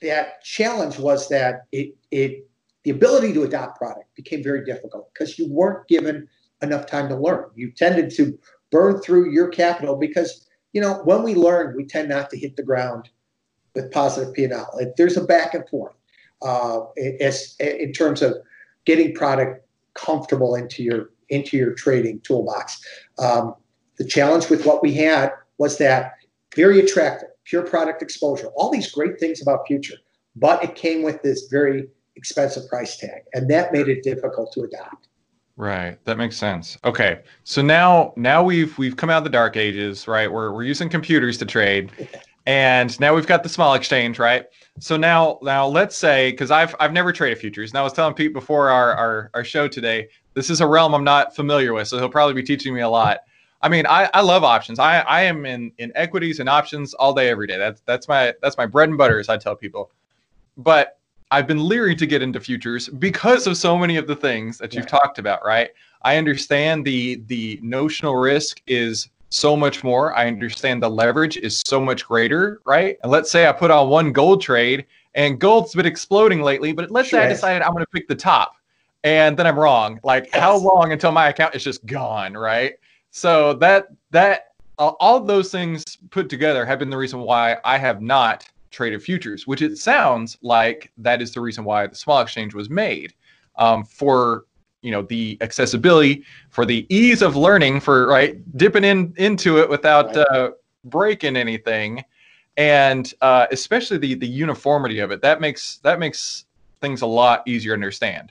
that 0.00 0.44
challenge 0.44 1.00
was 1.00 1.28
that 1.30 1.66
it 1.72 1.96
it 2.12 2.48
the 2.84 2.90
ability 2.90 3.32
to 3.32 3.42
adopt 3.42 3.76
product 3.76 4.14
became 4.14 4.44
very 4.44 4.64
difficult 4.64 5.12
because 5.12 5.40
you 5.40 5.48
weren't 5.50 5.88
given 5.88 6.28
enough 6.64 6.86
time 6.86 7.08
to 7.08 7.16
learn. 7.16 7.44
You 7.54 7.70
tended 7.70 8.10
to 8.16 8.38
burn 8.70 9.00
through 9.00 9.30
your 9.30 9.48
capital 9.48 9.96
because 9.96 10.48
you 10.72 10.80
know 10.80 10.94
when 11.04 11.22
we 11.22 11.34
learn, 11.34 11.76
we 11.76 11.84
tend 11.84 12.08
not 12.08 12.30
to 12.30 12.38
hit 12.38 12.56
the 12.56 12.62
ground 12.62 13.08
with 13.74 13.92
positive 13.92 14.34
P&L. 14.34 14.80
There's 14.96 15.16
a 15.16 15.24
back 15.24 15.54
and 15.54 15.68
forth 15.68 15.94
uh, 16.42 16.80
as 17.20 17.56
in 17.58 17.92
terms 17.92 18.22
of 18.22 18.36
getting 18.84 19.14
product 19.14 19.66
comfortable 19.94 20.54
into 20.54 20.82
your 20.82 21.10
into 21.30 21.56
your 21.56 21.72
trading 21.72 22.20
toolbox. 22.20 22.80
Um, 23.18 23.54
the 23.96 24.04
challenge 24.04 24.50
with 24.50 24.66
what 24.66 24.82
we 24.82 24.92
had 24.92 25.32
was 25.58 25.78
that 25.78 26.12
very 26.54 26.80
attractive, 26.80 27.28
pure 27.44 27.62
product 27.62 28.02
exposure, 28.02 28.48
all 28.56 28.70
these 28.70 28.90
great 28.90 29.18
things 29.18 29.40
about 29.40 29.66
future, 29.66 29.96
but 30.36 30.62
it 30.62 30.74
came 30.74 31.02
with 31.02 31.22
this 31.22 31.48
very 31.50 31.88
expensive 32.16 32.68
price 32.68 32.96
tag, 32.96 33.22
and 33.32 33.48
that 33.50 33.72
made 33.72 33.88
it 33.88 34.02
difficult 34.02 34.52
to 34.52 34.62
adopt. 34.62 35.08
Right, 35.56 36.04
that 36.04 36.18
makes 36.18 36.36
sense. 36.36 36.76
Okay, 36.84 37.20
so 37.44 37.62
now 37.62 38.12
now 38.16 38.42
we've 38.42 38.76
we've 38.76 38.96
come 38.96 39.08
out 39.08 39.18
of 39.18 39.24
the 39.24 39.30
dark 39.30 39.56
ages, 39.56 40.08
right? 40.08 40.30
We're 40.30 40.52
we're 40.52 40.64
using 40.64 40.88
computers 40.88 41.38
to 41.38 41.44
trade, 41.44 41.92
and 42.46 42.98
now 42.98 43.14
we've 43.14 43.26
got 43.26 43.44
the 43.44 43.48
small 43.48 43.74
exchange, 43.74 44.18
right? 44.18 44.46
So 44.80 44.96
now, 44.96 45.38
now 45.42 45.68
let's 45.68 45.96
say, 45.96 46.32
because 46.32 46.50
I've 46.50 46.74
I've 46.80 46.92
never 46.92 47.12
traded 47.12 47.38
futures. 47.38 47.70
And 47.70 47.78
I 47.78 47.82
was 47.82 47.92
telling 47.92 48.14
Pete 48.14 48.32
before 48.32 48.68
our, 48.68 48.94
our 48.94 49.30
our 49.34 49.44
show 49.44 49.68
today, 49.68 50.08
this 50.34 50.50
is 50.50 50.60
a 50.60 50.66
realm 50.66 50.92
I'm 50.92 51.04
not 51.04 51.36
familiar 51.36 51.72
with, 51.72 51.86
so 51.86 51.98
he'll 51.98 52.08
probably 52.08 52.34
be 52.34 52.42
teaching 52.42 52.74
me 52.74 52.80
a 52.80 52.88
lot. 52.88 53.20
I 53.62 53.68
mean, 53.68 53.86
I, 53.86 54.10
I 54.12 54.20
love 54.20 54.42
options. 54.44 54.78
I, 54.78 55.00
I 55.00 55.22
am 55.22 55.46
in, 55.46 55.72
in 55.78 55.90
equities 55.94 56.38
and 56.38 56.50
options 56.50 56.92
all 56.92 57.14
day, 57.14 57.30
every 57.30 57.46
day. 57.46 57.56
That's 57.56 57.80
that's 57.86 58.08
my 58.08 58.34
that's 58.42 58.58
my 58.58 58.66
bread 58.66 58.88
and 58.88 58.98
butter, 58.98 59.20
as 59.20 59.28
I 59.28 59.38
tell 59.38 59.54
people. 59.54 59.92
But 60.56 60.98
I've 61.34 61.48
been 61.48 61.66
leery 61.66 61.96
to 61.96 62.06
get 62.06 62.22
into 62.22 62.38
futures 62.38 62.88
because 62.88 63.48
of 63.48 63.56
so 63.56 63.76
many 63.76 63.96
of 63.96 64.06
the 64.06 64.14
things 64.14 64.56
that 64.58 64.72
you've 64.72 64.84
yeah. 64.84 64.98
talked 64.98 65.18
about, 65.18 65.44
right? 65.44 65.70
I 66.02 66.16
understand 66.16 66.84
the 66.84 67.16
the 67.26 67.58
notional 67.60 68.14
risk 68.14 68.62
is 68.68 69.08
so 69.30 69.56
much 69.56 69.82
more. 69.82 70.16
I 70.16 70.28
understand 70.28 70.80
the 70.80 70.88
leverage 70.88 71.36
is 71.36 71.60
so 71.66 71.80
much 71.80 72.06
greater, 72.06 72.60
right? 72.64 72.98
And 73.02 73.10
let's 73.10 73.32
say 73.32 73.48
I 73.48 73.52
put 73.52 73.72
on 73.72 73.88
one 73.88 74.12
gold 74.12 74.42
trade 74.42 74.86
and 75.16 75.40
gold's 75.40 75.74
been 75.74 75.86
exploding 75.86 76.40
lately, 76.40 76.72
but 76.72 76.92
let's 76.92 77.08
sure. 77.08 77.18
say 77.18 77.26
I 77.26 77.28
decided 77.28 77.62
I'm 77.62 77.72
going 77.72 77.82
to 77.84 77.90
pick 77.90 78.06
the 78.06 78.14
top 78.14 78.54
and 79.02 79.36
then 79.36 79.44
I'm 79.44 79.58
wrong. 79.58 79.98
Like 80.04 80.26
yes. 80.26 80.40
how 80.40 80.56
long 80.56 80.92
until 80.92 81.10
my 81.10 81.30
account 81.30 81.56
is 81.56 81.64
just 81.64 81.84
gone, 81.84 82.34
right? 82.34 82.74
So 83.10 83.54
that 83.54 83.88
that 84.12 84.52
uh, 84.78 84.92
all 85.00 85.18
those 85.18 85.50
things 85.50 85.82
put 86.10 86.28
together 86.28 86.64
have 86.64 86.78
been 86.78 86.90
the 86.90 86.96
reason 86.96 87.18
why 87.18 87.56
I 87.64 87.76
have 87.76 88.00
not 88.00 88.46
traded 88.74 89.02
futures, 89.02 89.46
which 89.46 89.62
it 89.62 89.78
sounds 89.78 90.36
like 90.42 90.92
that 90.98 91.22
is 91.22 91.32
the 91.32 91.40
reason 91.40 91.64
why 91.64 91.86
the 91.86 91.94
small 91.94 92.20
exchange 92.20 92.54
was 92.54 92.68
made 92.68 93.14
um, 93.56 93.84
for 93.84 94.44
you 94.82 94.90
know 94.90 95.02
the 95.02 95.38
accessibility 95.40 96.22
for 96.50 96.66
the 96.66 96.86
ease 96.94 97.22
of 97.22 97.36
learning 97.36 97.80
for 97.80 98.06
right 98.06 98.36
dipping 98.58 98.84
in 98.84 99.14
into 99.16 99.58
it 99.58 99.68
without 99.68 100.14
uh, 100.16 100.50
breaking 100.84 101.36
anything. 101.36 102.04
And 102.56 103.12
uh, 103.20 103.46
especially 103.50 103.98
the 103.98 104.14
the 104.14 104.28
uniformity 104.28 104.98
of 104.98 105.10
it 105.10 105.22
that 105.22 105.40
makes 105.40 105.78
that 105.78 105.98
makes 105.98 106.44
things 106.80 107.02
a 107.02 107.06
lot 107.06 107.42
easier 107.46 107.72
to 107.72 107.74
understand 107.74 108.30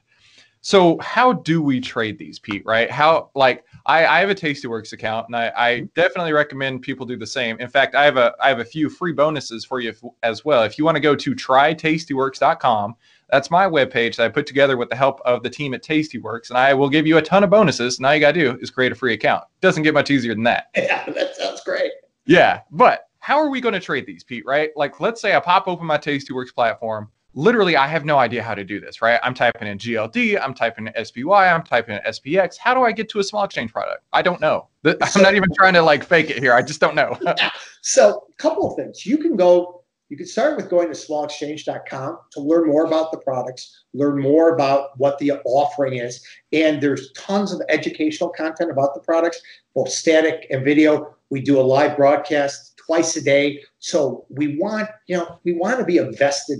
so 0.63 0.97
how 0.97 1.34
do 1.34 1.62
we 1.62 1.80
trade 1.80 2.17
these 2.17 2.39
pete 2.39 2.63
right 2.65 2.89
how 2.89 3.30
like 3.36 3.63
i, 3.86 4.06
I 4.06 4.19
have 4.19 4.32
a 4.32 4.36
tastyworks 4.36 4.93
account 4.93 5.28
and 5.28 5.36
I, 5.36 5.52
I 5.56 5.71
mm-hmm. 5.73 5.86
definitely 5.93 6.34
recommend 6.34 6.82
people 6.82 7.06
do 7.06 7.15
the 7.15 7.28
same 7.28 7.60
in 7.60 7.69
fact 7.69 7.93
i 7.93 8.04
have 8.04 8.17
a 8.17 8.34
i 8.41 8.49
have 8.49 8.60
a 8.60 8.65
few 8.65 8.89
free 8.89 9.13
bonuses 9.13 9.63
for 9.63 9.80
you 9.80 9.89
if, 9.89 10.02
as 10.23 10.43
well 10.43 10.63
if 10.63 10.78
you 10.78 10.86
want 10.86 10.95
to 10.95 11.02
go 11.02 11.15
to 11.15 11.36
trytastyworks.com 11.36 12.95
that's 13.34 13.49
my 13.49 13.65
webpage 13.65 14.17
that 14.17 14.26
I 14.26 14.30
put 14.30 14.45
together 14.45 14.78
with 14.78 14.89
the 14.89 14.95
help 14.95 15.19
of 15.26 15.41
the 15.41 15.49
team 15.49 15.73
at 15.73 15.82
Tastyworks, 15.82 16.49
and 16.49 16.58
I 16.58 16.76
will 16.76 16.88
give 16.88 17.08
you 17.08 17.17
a 17.17 17.21
ton 17.21 17.43
of 17.43 17.49
bonuses. 17.49 17.97
And 17.97 18.06
all 18.06 18.13
you 18.13 18.19
got 18.19 18.34
to 18.34 18.39
do 18.39 18.60
is 18.62 18.69
create 18.69 18.91
a 18.91 18.95
free 18.95 19.13
account. 19.13 19.43
Doesn't 19.60 19.82
get 19.82 19.95
much 19.95 20.12
easier 20.12 20.36
than 20.36 20.43
that. 20.43 20.67
Yeah, 20.76 21.04
that 21.10 21.36
sounds 21.36 21.62
great. 21.62 21.91
Yeah, 22.26 22.62
but 22.69 23.08
how 23.19 23.38
are 23.38 23.49
we 23.49 23.60
going 23.60 23.73
to 23.73 23.80
trade 23.80 24.06
these, 24.06 24.23
Pete? 24.23 24.45
Right? 24.45 24.69
Like, 24.76 24.99
let's 24.99 25.19
say 25.19 25.36
I 25.36 25.39
pop 25.39 25.67
open 25.67 25.88
my 25.88 25.97
Tastyworks 25.97 26.54
platform. 26.54 27.10
Literally, 27.36 27.76
I 27.76 27.88
have 27.88 28.06
no 28.06 28.17
idea 28.17 28.43
how 28.43 28.56
to 28.56 28.63
do 28.63 28.80
this. 28.80 29.02
Right? 29.02 29.19
I'm 29.24 29.34
typing 29.34 29.67
in 29.67 29.78
GLD, 29.78 30.39
I'm 30.41 30.54
typing 30.54 30.88
in 30.88 31.06
SPY, 31.06 31.48
I'm 31.48 31.63
typing 31.63 31.96
in 31.96 32.02
SPX. 32.04 32.58
How 32.58 32.74
do 32.74 32.82
I 32.82 32.91
get 32.91 33.10
to 33.10 33.19
a 33.19 33.24
small 33.24 33.43
exchange 33.43 33.72
product? 33.72 34.04
I 34.13 34.22
don't 34.22 34.41
know. 34.41 34.67
I'm 34.86 35.22
not 35.22 35.36
even 35.36 35.50
trying 35.56 35.74
to 35.74 35.82
like 35.82 36.04
fake 36.04 36.30
it 36.30 36.39
here. 36.39 36.54
I 36.54 36.62
just 36.62 36.80
don't 36.80 36.96
know. 36.96 37.17
so, 37.82 38.28
a 38.30 38.36
couple 38.41 38.69
of 38.69 38.76
things. 38.78 39.06
You 39.06 39.17
can 39.17 39.36
go 39.36 39.84
you 40.13 40.17
can 40.17 40.28
start 40.28 40.58
with 40.58 40.69
going 40.69 40.89
to 40.89 40.93
smallexchange.com 40.93 42.19
to 42.34 42.39
learn 42.39 42.67
more 42.67 42.86
about 42.86 43.12
the 43.12 43.17
products, 43.17 43.84
learn 43.96 44.19
more 44.19 44.54
about 44.54 44.96
what 45.00 45.17
the 45.17 45.32
offering 45.43 45.96
is. 45.96 46.24
And 46.52 46.80
there's 46.80 47.12
tons 47.13 47.52
of 47.52 47.63
educational 47.67 48.30
content 48.30 48.69
about 48.69 48.93
the 48.93 49.00
products, 49.00 49.41
both 49.74 49.89
static 49.89 50.46
and 50.52 50.63
video. 50.63 51.15
We 51.32 51.41
do 51.41 51.60
a 51.60 51.63
live 51.63 51.98
broadcast 51.98 52.78
twice 52.78 53.15
a 53.15 53.24
day. 53.24 53.63
So 53.80 54.28
we 54.30 54.56
want, 54.60 54.88
you 55.08 55.17
know, 55.17 55.39
we 55.46 55.54
want 55.54 55.80
to 55.80 55.84
be 55.84 55.98
a 55.98 56.12
vested 56.12 56.60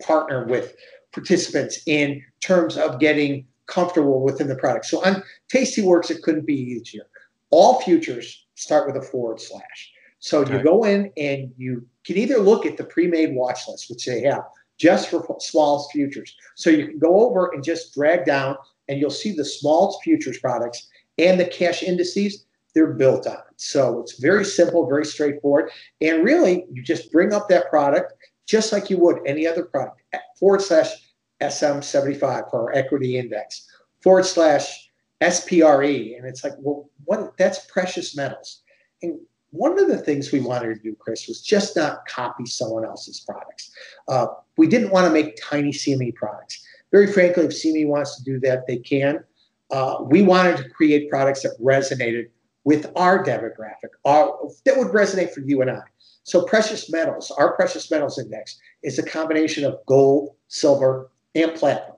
partner 0.00 0.46
with 0.46 0.74
participants 1.12 1.80
in 1.86 2.22
terms 2.40 2.76
of 2.76 3.00
getting 3.00 3.46
comfortable 3.66 4.22
within 4.22 4.48
the 4.48 4.56
product. 4.56 4.86
So 4.86 5.04
on 5.04 5.22
Tastyworks, 5.52 6.10
it 6.10 6.22
couldn't 6.22 6.46
be 6.46 6.54
easier. 6.54 7.04
All 7.50 7.80
futures 7.80 8.46
start 8.54 8.86
with 8.86 9.02
a 9.02 9.06
forward 9.06 9.40
slash. 9.40 9.92
So 10.18 10.40
okay. 10.40 10.58
you 10.58 10.62
go 10.62 10.84
in 10.84 11.10
and 11.16 11.52
you 11.56 11.86
can 12.04 12.16
either 12.16 12.38
look 12.38 12.66
at 12.66 12.76
the 12.76 12.84
pre-made 12.84 13.34
watch 13.34 13.60
list, 13.68 13.88
which 13.88 14.04
they 14.04 14.22
have 14.22 14.42
just 14.78 15.08
for 15.08 15.24
small 15.40 15.88
futures. 15.90 16.34
So 16.56 16.70
you 16.70 16.88
can 16.88 16.98
go 16.98 17.28
over 17.28 17.50
and 17.52 17.62
just 17.62 17.94
drag 17.94 18.24
down 18.24 18.56
and 18.88 18.98
you'll 18.98 19.10
see 19.10 19.32
the 19.32 19.44
small 19.44 20.00
futures 20.00 20.38
products 20.38 20.88
and 21.18 21.38
the 21.38 21.44
cash 21.44 21.82
indices 21.82 22.44
they're 22.74 22.94
built 22.94 23.26
on. 23.26 23.38
So 23.56 24.00
it's 24.00 24.20
very 24.20 24.44
simple, 24.44 24.88
very 24.88 25.04
straightforward. 25.04 25.70
And 26.00 26.24
really, 26.24 26.66
you 26.72 26.82
just 26.82 27.12
bring 27.12 27.32
up 27.32 27.48
that 27.48 27.68
product 27.68 28.14
just 28.50 28.72
like 28.72 28.90
you 28.90 28.98
would 28.98 29.20
any 29.26 29.46
other 29.46 29.64
product, 29.64 30.02
forward 30.36 30.60
slash 30.60 30.92
SM75 31.40 32.50
for 32.50 32.62
our 32.62 32.74
equity 32.74 33.16
index, 33.16 33.68
forward 34.00 34.26
slash 34.26 34.90
SPRE. 35.20 36.16
And 36.16 36.26
it's 36.26 36.42
like, 36.42 36.54
well, 36.58 36.90
what 37.04 37.36
that's 37.38 37.64
precious 37.66 38.16
metals. 38.16 38.62
And 39.02 39.20
one 39.50 39.78
of 39.78 39.86
the 39.86 39.98
things 39.98 40.32
we 40.32 40.40
wanted 40.40 40.74
to 40.74 40.82
do, 40.82 40.96
Chris, 40.98 41.28
was 41.28 41.42
just 41.42 41.76
not 41.76 42.06
copy 42.06 42.44
someone 42.44 42.84
else's 42.84 43.20
products. 43.20 43.70
Uh, 44.08 44.26
we 44.56 44.66
didn't 44.66 44.90
want 44.90 45.06
to 45.06 45.12
make 45.12 45.38
tiny 45.40 45.70
CME 45.70 46.16
products. 46.16 46.64
Very 46.90 47.06
frankly, 47.06 47.44
if 47.44 47.52
CME 47.52 47.86
wants 47.86 48.16
to 48.16 48.24
do 48.24 48.40
that, 48.40 48.66
they 48.66 48.78
can. 48.78 49.22
Uh, 49.70 49.98
we 50.02 50.22
wanted 50.22 50.56
to 50.56 50.68
create 50.70 51.08
products 51.08 51.42
that 51.42 51.52
resonated 51.62 52.28
with 52.64 52.90
our 52.96 53.24
demographic, 53.24 53.90
our, 54.04 54.36
that 54.64 54.76
would 54.76 54.88
resonate 54.88 55.32
for 55.32 55.40
you 55.40 55.62
and 55.62 55.70
I. 55.70 55.82
So, 56.24 56.44
precious 56.44 56.90
metals, 56.90 57.30
our 57.30 57.54
precious 57.54 57.90
metals 57.90 58.18
index 58.18 58.58
is 58.82 58.98
a 58.98 59.02
combination 59.02 59.64
of 59.64 59.78
gold, 59.86 60.34
silver, 60.48 61.10
and 61.34 61.54
platinum. 61.54 61.96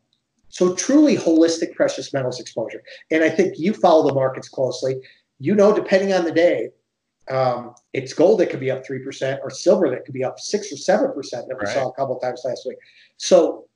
So, 0.48 0.74
truly 0.74 1.16
holistic 1.16 1.74
precious 1.74 2.12
metals 2.12 2.40
exposure. 2.40 2.82
And 3.11 3.24
I 3.24 3.30
think 3.30 3.58
you 3.58 3.72
follow 3.72 4.06
the 4.06 4.14
markets 4.14 4.48
closely. 4.48 4.96
You 5.38 5.54
know, 5.54 5.74
depending 5.74 6.12
on 6.12 6.24
the 6.24 6.32
day, 6.32 6.70
um, 7.30 7.74
it's 7.92 8.12
gold 8.12 8.40
that 8.40 8.50
could 8.50 8.61
be 8.61 8.70
up 8.70 8.85
3% 8.87 9.38
or 9.42 9.50
silver 9.50 9.88
that 9.90 10.04
could 10.04 10.14
be 10.14 10.24
up 10.24 10.38
6 10.38 10.72
or 10.72 10.76
7% 10.76 11.30
that 11.30 11.46
we 11.48 11.54
right. 11.54 11.68
saw 11.68 11.88
a 11.88 11.92
couple 11.94 12.18
times 12.18 12.42
last 12.44 12.66
week. 12.66 12.78
So 13.16 13.66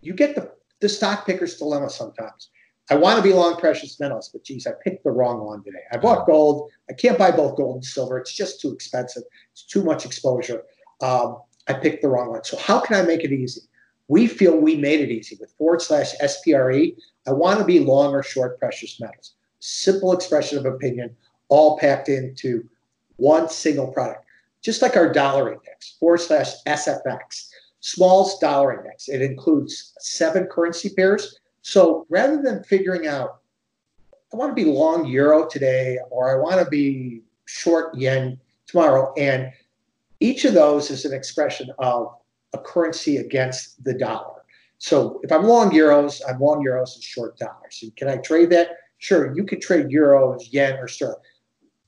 you 0.00 0.14
get 0.14 0.34
the, 0.34 0.50
the 0.80 0.88
stock 0.88 1.26
picker's 1.26 1.56
dilemma 1.56 1.90
sometimes. 1.90 2.50
I 2.88 2.94
want 2.94 3.16
to 3.16 3.22
be 3.22 3.32
long 3.32 3.56
precious 3.56 3.98
metals, 3.98 4.28
but 4.32 4.44
geez, 4.44 4.66
I 4.66 4.72
picked 4.84 5.02
the 5.02 5.10
wrong 5.10 5.44
one 5.44 5.62
today. 5.64 5.82
I 5.92 5.96
bought 5.96 6.26
gold. 6.26 6.70
I 6.88 6.92
can't 6.92 7.18
buy 7.18 7.32
both 7.32 7.56
gold 7.56 7.76
and 7.76 7.84
silver. 7.84 8.18
It's 8.18 8.32
just 8.32 8.60
too 8.60 8.72
expensive. 8.72 9.24
It's 9.52 9.64
too 9.64 9.82
much 9.82 10.06
exposure. 10.06 10.62
Um, 11.00 11.38
I 11.68 11.74
picked 11.74 12.02
the 12.02 12.08
wrong 12.08 12.30
one. 12.30 12.44
So 12.44 12.56
how 12.56 12.80
can 12.80 12.96
I 12.96 13.02
make 13.02 13.24
it 13.24 13.32
easy? 13.32 13.62
We 14.08 14.28
feel 14.28 14.56
we 14.56 14.76
made 14.76 15.00
it 15.00 15.10
easy 15.10 15.36
with 15.40 15.50
forward 15.58 15.82
slash 15.82 16.14
SPRE. 16.22 16.96
I 17.26 17.32
want 17.32 17.58
to 17.58 17.64
be 17.64 17.80
long 17.80 18.12
or 18.12 18.22
short 18.22 18.58
precious 18.60 19.00
metals. 19.00 19.34
Simple 19.58 20.12
expression 20.12 20.58
of 20.58 20.64
opinion, 20.64 21.16
all 21.48 21.76
packed 21.78 22.08
into 22.08 22.68
one 23.16 23.48
single 23.48 23.88
product. 23.88 24.24
Just 24.62 24.80
like 24.80 24.96
our 24.96 25.12
dollar 25.12 25.52
index, 25.52 25.96
forward 25.98 26.20
slash 26.20 26.50
SFX, 26.66 27.48
small's 27.80 28.38
dollar 28.38 28.78
index. 28.78 29.08
It 29.08 29.22
includes 29.22 29.92
seven 29.98 30.46
currency 30.46 30.90
pairs. 30.90 31.38
So 31.66 32.06
rather 32.08 32.40
than 32.40 32.62
figuring 32.62 33.08
out, 33.08 33.40
I 34.32 34.36
want 34.36 34.56
to 34.56 34.64
be 34.64 34.70
long 34.70 35.04
euro 35.04 35.48
today, 35.48 35.98
or 36.10 36.30
I 36.30 36.40
want 36.40 36.64
to 36.64 36.70
be 36.70 37.22
short 37.46 37.92
yen 37.96 38.38
tomorrow, 38.68 39.12
and 39.16 39.50
each 40.20 40.44
of 40.44 40.54
those 40.54 40.92
is 40.92 41.04
an 41.04 41.12
expression 41.12 41.70
of 41.80 42.14
a 42.52 42.58
currency 42.58 43.16
against 43.16 43.82
the 43.82 43.94
dollar. 43.94 44.44
So 44.78 45.18
if 45.24 45.32
I'm 45.32 45.42
long 45.42 45.72
euros, 45.72 46.20
I'm 46.28 46.38
long 46.38 46.64
euros 46.64 46.94
and 46.94 47.02
short 47.02 47.36
dollars. 47.36 47.80
So 47.80 47.88
can 47.96 48.06
I 48.08 48.18
trade 48.18 48.50
that? 48.50 48.68
Sure, 48.98 49.34
you 49.34 49.42
could 49.42 49.60
trade 49.60 49.86
euros, 49.86 50.46
yen, 50.52 50.78
or 50.78 50.86
sterling 50.86 51.16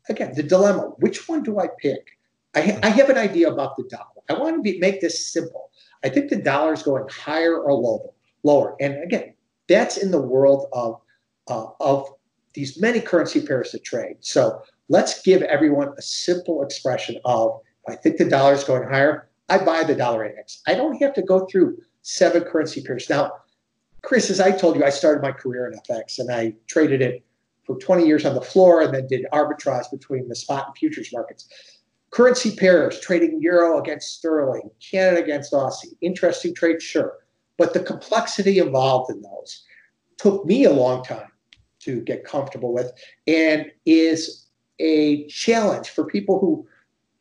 again, 0.08 0.34
the 0.34 0.42
dilemma 0.42 0.90
which 0.98 1.28
one 1.28 1.44
do 1.44 1.60
I 1.60 1.68
pick? 1.80 2.18
I, 2.56 2.80
I 2.82 2.88
have 2.88 3.10
an 3.10 3.18
idea 3.18 3.48
about 3.48 3.76
the 3.76 3.84
dollar. 3.84 4.24
I 4.28 4.32
want 4.32 4.56
to 4.56 4.60
be, 4.60 4.80
make 4.80 5.00
this 5.00 5.32
simple. 5.32 5.70
I 6.02 6.08
think 6.08 6.30
the 6.30 6.42
dollar 6.42 6.72
is 6.72 6.82
going 6.82 7.06
higher 7.08 7.56
or 7.60 7.74
lower. 7.74 8.10
Lower, 8.44 8.76
and 8.80 9.02
again, 9.02 9.34
that's 9.68 9.96
in 9.96 10.10
the 10.10 10.20
world 10.20 10.66
of 10.72 11.00
uh, 11.48 11.66
of 11.80 12.08
these 12.54 12.80
many 12.80 13.00
currency 13.00 13.40
pairs 13.40 13.70
to 13.70 13.78
trade. 13.78 14.16
So 14.20 14.62
let's 14.88 15.22
give 15.22 15.42
everyone 15.42 15.94
a 15.96 16.02
simple 16.02 16.62
expression 16.62 17.16
of 17.24 17.60
I 17.88 17.96
think 17.96 18.18
the 18.18 18.24
dollar 18.24 18.54
is 18.54 18.64
going 18.64 18.88
higher. 18.88 19.28
I 19.48 19.58
buy 19.58 19.84
the 19.84 19.94
dollar 19.94 20.26
index. 20.26 20.60
I 20.66 20.74
don't 20.74 21.00
have 21.00 21.14
to 21.14 21.22
go 21.22 21.46
through 21.46 21.78
seven 22.02 22.42
currency 22.42 22.82
pairs. 22.82 23.08
Now, 23.08 23.32
Chris, 24.02 24.30
as 24.30 24.40
I 24.40 24.52
told 24.52 24.76
you, 24.76 24.84
I 24.84 24.90
started 24.90 25.22
my 25.22 25.32
career 25.32 25.70
in 25.70 25.78
FX 25.80 26.18
and 26.18 26.30
I 26.30 26.54
traded 26.66 27.00
it 27.00 27.24
for 27.64 27.76
20 27.78 28.06
years 28.06 28.24
on 28.24 28.34
the 28.34 28.42
floor 28.42 28.82
and 28.82 28.94
then 28.94 29.06
did 29.06 29.26
arbitrage 29.32 29.90
between 29.90 30.28
the 30.28 30.34
spot 30.34 30.66
and 30.66 30.76
futures 30.76 31.12
markets. 31.12 31.48
Currency 32.10 32.54
pairs, 32.56 33.00
trading 33.00 33.40
euro 33.40 33.78
against 33.78 34.14
sterling, 34.14 34.70
Canada 34.80 35.22
against 35.22 35.52
Aussie. 35.52 35.96
Interesting 36.00 36.54
trade, 36.54 36.80
sure. 36.80 37.14
But 37.58 37.74
the 37.74 37.80
complexity 37.80 38.58
involved 38.58 39.10
in 39.10 39.20
those 39.20 39.64
took 40.16 40.46
me 40.46 40.64
a 40.64 40.72
long 40.72 41.04
time 41.04 41.30
to 41.80 42.00
get 42.00 42.24
comfortable 42.24 42.72
with 42.72 42.92
and 43.26 43.66
is 43.84 44.46
a 44.78 45.26
challenge 45.26 45.90
for 45.90 46.04
people 46.04 46.38
who 46.38 46.66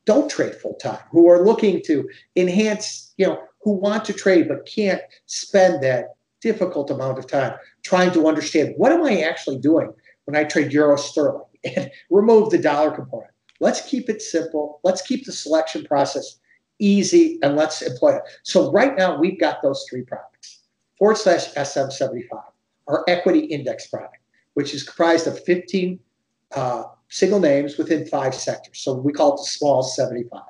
don't 0.05 0.29
trade 0.29 0.55
full 0.55 0.75
time, 0.75 0.99
who 1.11 1.29
are 1.29 1.45
looking 1.45 1.81
to 1.85 2.07
enhance, 2.35 3.13
you 3.17 3.27
know, 3.27 3.39
who 3.61 3.71
want 3.71 4.05
to 4.05 4.13
trade 4.13 4.47
but 4.47 4.65
can't 4.65 5.01
spend 5.25 5.83
that 5.83 6.15
difficult 6.41 6.89
amount 6.89 7.17
of 7.17 7.27
time 7.27 7.53
trying 7.83 8.11
to 8.11 8.27
understand 8.27 8.73
what 8.77 8.91
am 8.91 9.03
I 9.03 9.21
actually 9.21 9.57
doing 9.57 9.91
when 10.25 10.35
I 10.35 10.43
trade 10.43 10.71
euro 10.71 10.97
sterling 10.97 11.43
and 11.75 11.91
remove 12.09 12.51
the 12.51 12.57
dollar 12.57 12.91
component. 12.91 13.31
Let's 13.59 13.81
keep 13.81 14.09
it 14.09 14.21
simple. 14.21 14.79
Let's 14.83 15.01
keep 15.01 15.25
the 15.25 15.31
selection 15.31 15.83
process 15.83 16.37
easy 16.79 17.39
and 17.41 17.55
let's 17.55 17.81
employ 17.81 18.15
it. 18.15 18.23
So 18.43 18.71
right 18.71 18.95
now 18.97 19.17
we've 19.19 19.39
got 19.39 19.61
those 19.61 19.85
three 19.89 20.03
products. 20.03 20.61
Forward 20.97 21.17
slash 21.17 21.53
SM75, 21.53 22.41
our 22.87 23.03
equity 23.07 23.39
index 23.39 23.87
product, 23.87 24.17
which 24.55 24.73
is 24.73 24.83
comprised 24.83 25.27
of 25.27 25.43
15 25.43 25.99
uh, 26.55 26.83
single 27.09 27.39
names 27.39 27.77
within 27.77 28.05
five 28.07 28.33
sectors. 28.33 28.79
So 28.79 28.93
we 28.93 29.13
call 29.13 29.35
it 29.35 29.37
the 29.37 29.43
small 29.43 29.83
75. 29.83 30.41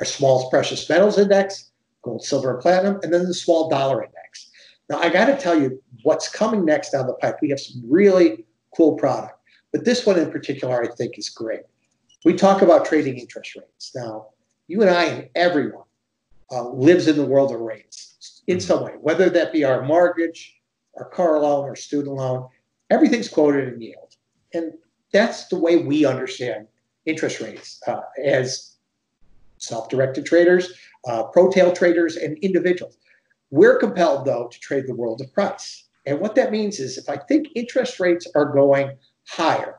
Our 0.00 0.06
small 0.06 0.50
precious 0.50 0.88
metals 0.88 1.18
index, 1.18 1.70
gold, 2.02 2.24
silver, 2.24 2.52
and 2.52 2.60
platinum, 2.60 3.00
and 3.02 3.12
then 3.12 3.24
the 3.24 3.34
small 3.34 3.68
dollar 3.68 4.02
index. 4.02 4.50
Now 4.90 4.98
I 4.98 5.08
got 5.08 5.26
to 5.26 5.36
tell 5.36 5.58
you 5.58 5.80
what's 6.02 6.28
coming 6.28 6.64
next 6.64 6.90
down 6.90 7.06
the 7.06 7.14
pipe. 7.14 7.36
We 7.40 7.50
have 7.50 7.60
some 7.60 7.82
really 7.88 8.44
cool 8.76 8.96
product. 8.96 9.38
But 9.72 9.84
this 9.84 10.04
one 10.04 10.18
in 10.18 10.30
particular, 10.30 10.82
I 10.82 10.88
think, 10.88 11.18
is 11.18 11.30
great. 11.30 11.62
We 12.24 12.34
talk 12.34 12.62
about 12.62 12.84
trading 12.84 13.18
interest 13.18 13.56
rates. 13.56 13.92
Now, 13.94 14.28
you 14.68 14.80
and 14.82 14.90
I 14.90 15.04
and 15.04 15.28
everyone 15.34 15.84
uh, 16.50 16.68
lives 16.68 17.08
in 17.08 17.16
the 17.16 17.24
world 17.24 17.52
of 17.52 17.60
rates 17.60 18.42
in 18.46 18.58
mm-hmm. 18.58 18.66
some 18.66 18.84
way, 18.84 18.92
whether 19.00 19.28
that 19.30 19.52
be 19.52 19.64
our 19.64 19.82
mortgage, 19.82 20.54
our 20.96 21.08
car 21.08 21.38
loan, 21.38 21.64
our 21.64 21.76
student 21.76 22.16
loan, 22.16 22.48
everything's 22.90 23.28
quoted 23.28 23.72
in 23.72 23.80
yield. 23.80 24.16
And 24.54 24.72
that's 25.12 25.48
the 25.48 25.58
way 25.58 25.76
we 25.76 26.04
understand 26.04 26.66
interest 27.06 27.40
rates 27.40 27.80
uh, 27.86 28.00
as 28.22 28.76
self 29.58 29.88
directed 29.88 30.26
traders, 30.26 30.72
uh, 31.06 31.24
pro 31.24 31.50
tail 31.50 31.72
traders, 31.72 32.16
and 32.16 32.36
individuals. 32.38 32.96
We're 33.50 33.78
compelled, 33.78 34.24
though, 34.24 34.48
to 34.48 34.60
trade 34.60 34.86
the 34.86 34.94
world 34.94 35.20
of 35.20 35.32
price. 35.32 35.84
And 36.06 36.20
what 36.20 36.34
that 36.34 36.50
means 36.50 36.80
is 36.80 36.98
if 36.98 37.08
I 37.08 37.16
think 37.16 37.48
interest 37.54 38.00
rates 38.00 38.26
are 38.34 38.46
going 38.46 38.96
higher, 39.28 39.78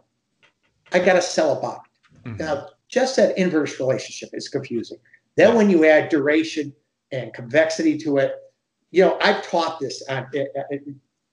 I 0.91 0.99
got 0.99 1.13
to 1.13 1.21
sell 1.21 1.57
a 1.57 1.61
bond. 1.61 1.81
Mm-hmm. 2.25 2.37
Now, 2.37 2.67
just 2.93 3.15
that 3.15 3.37
inverse 3.37 3.79
relationship 3.79 4.29
is 4.33 4.47
confusing. 4.47 4.99
Then 5.35 5.55
when 5.55 5.69
you 5.69 5.83
add 5.83 6.09
duration 6.09 6.71
and 7.11 7.33
convexity 7.33 7.97
to 7.99 8.17
it, 8.17 8.35
you 8.91 9.03
know, 9.03 9.17
I've 9.19 9.41
taught 9.49 9.79
this 9.79 10.03
on 10.07 10.27
uh, 10.35 10.59
uh, 10.59 10.77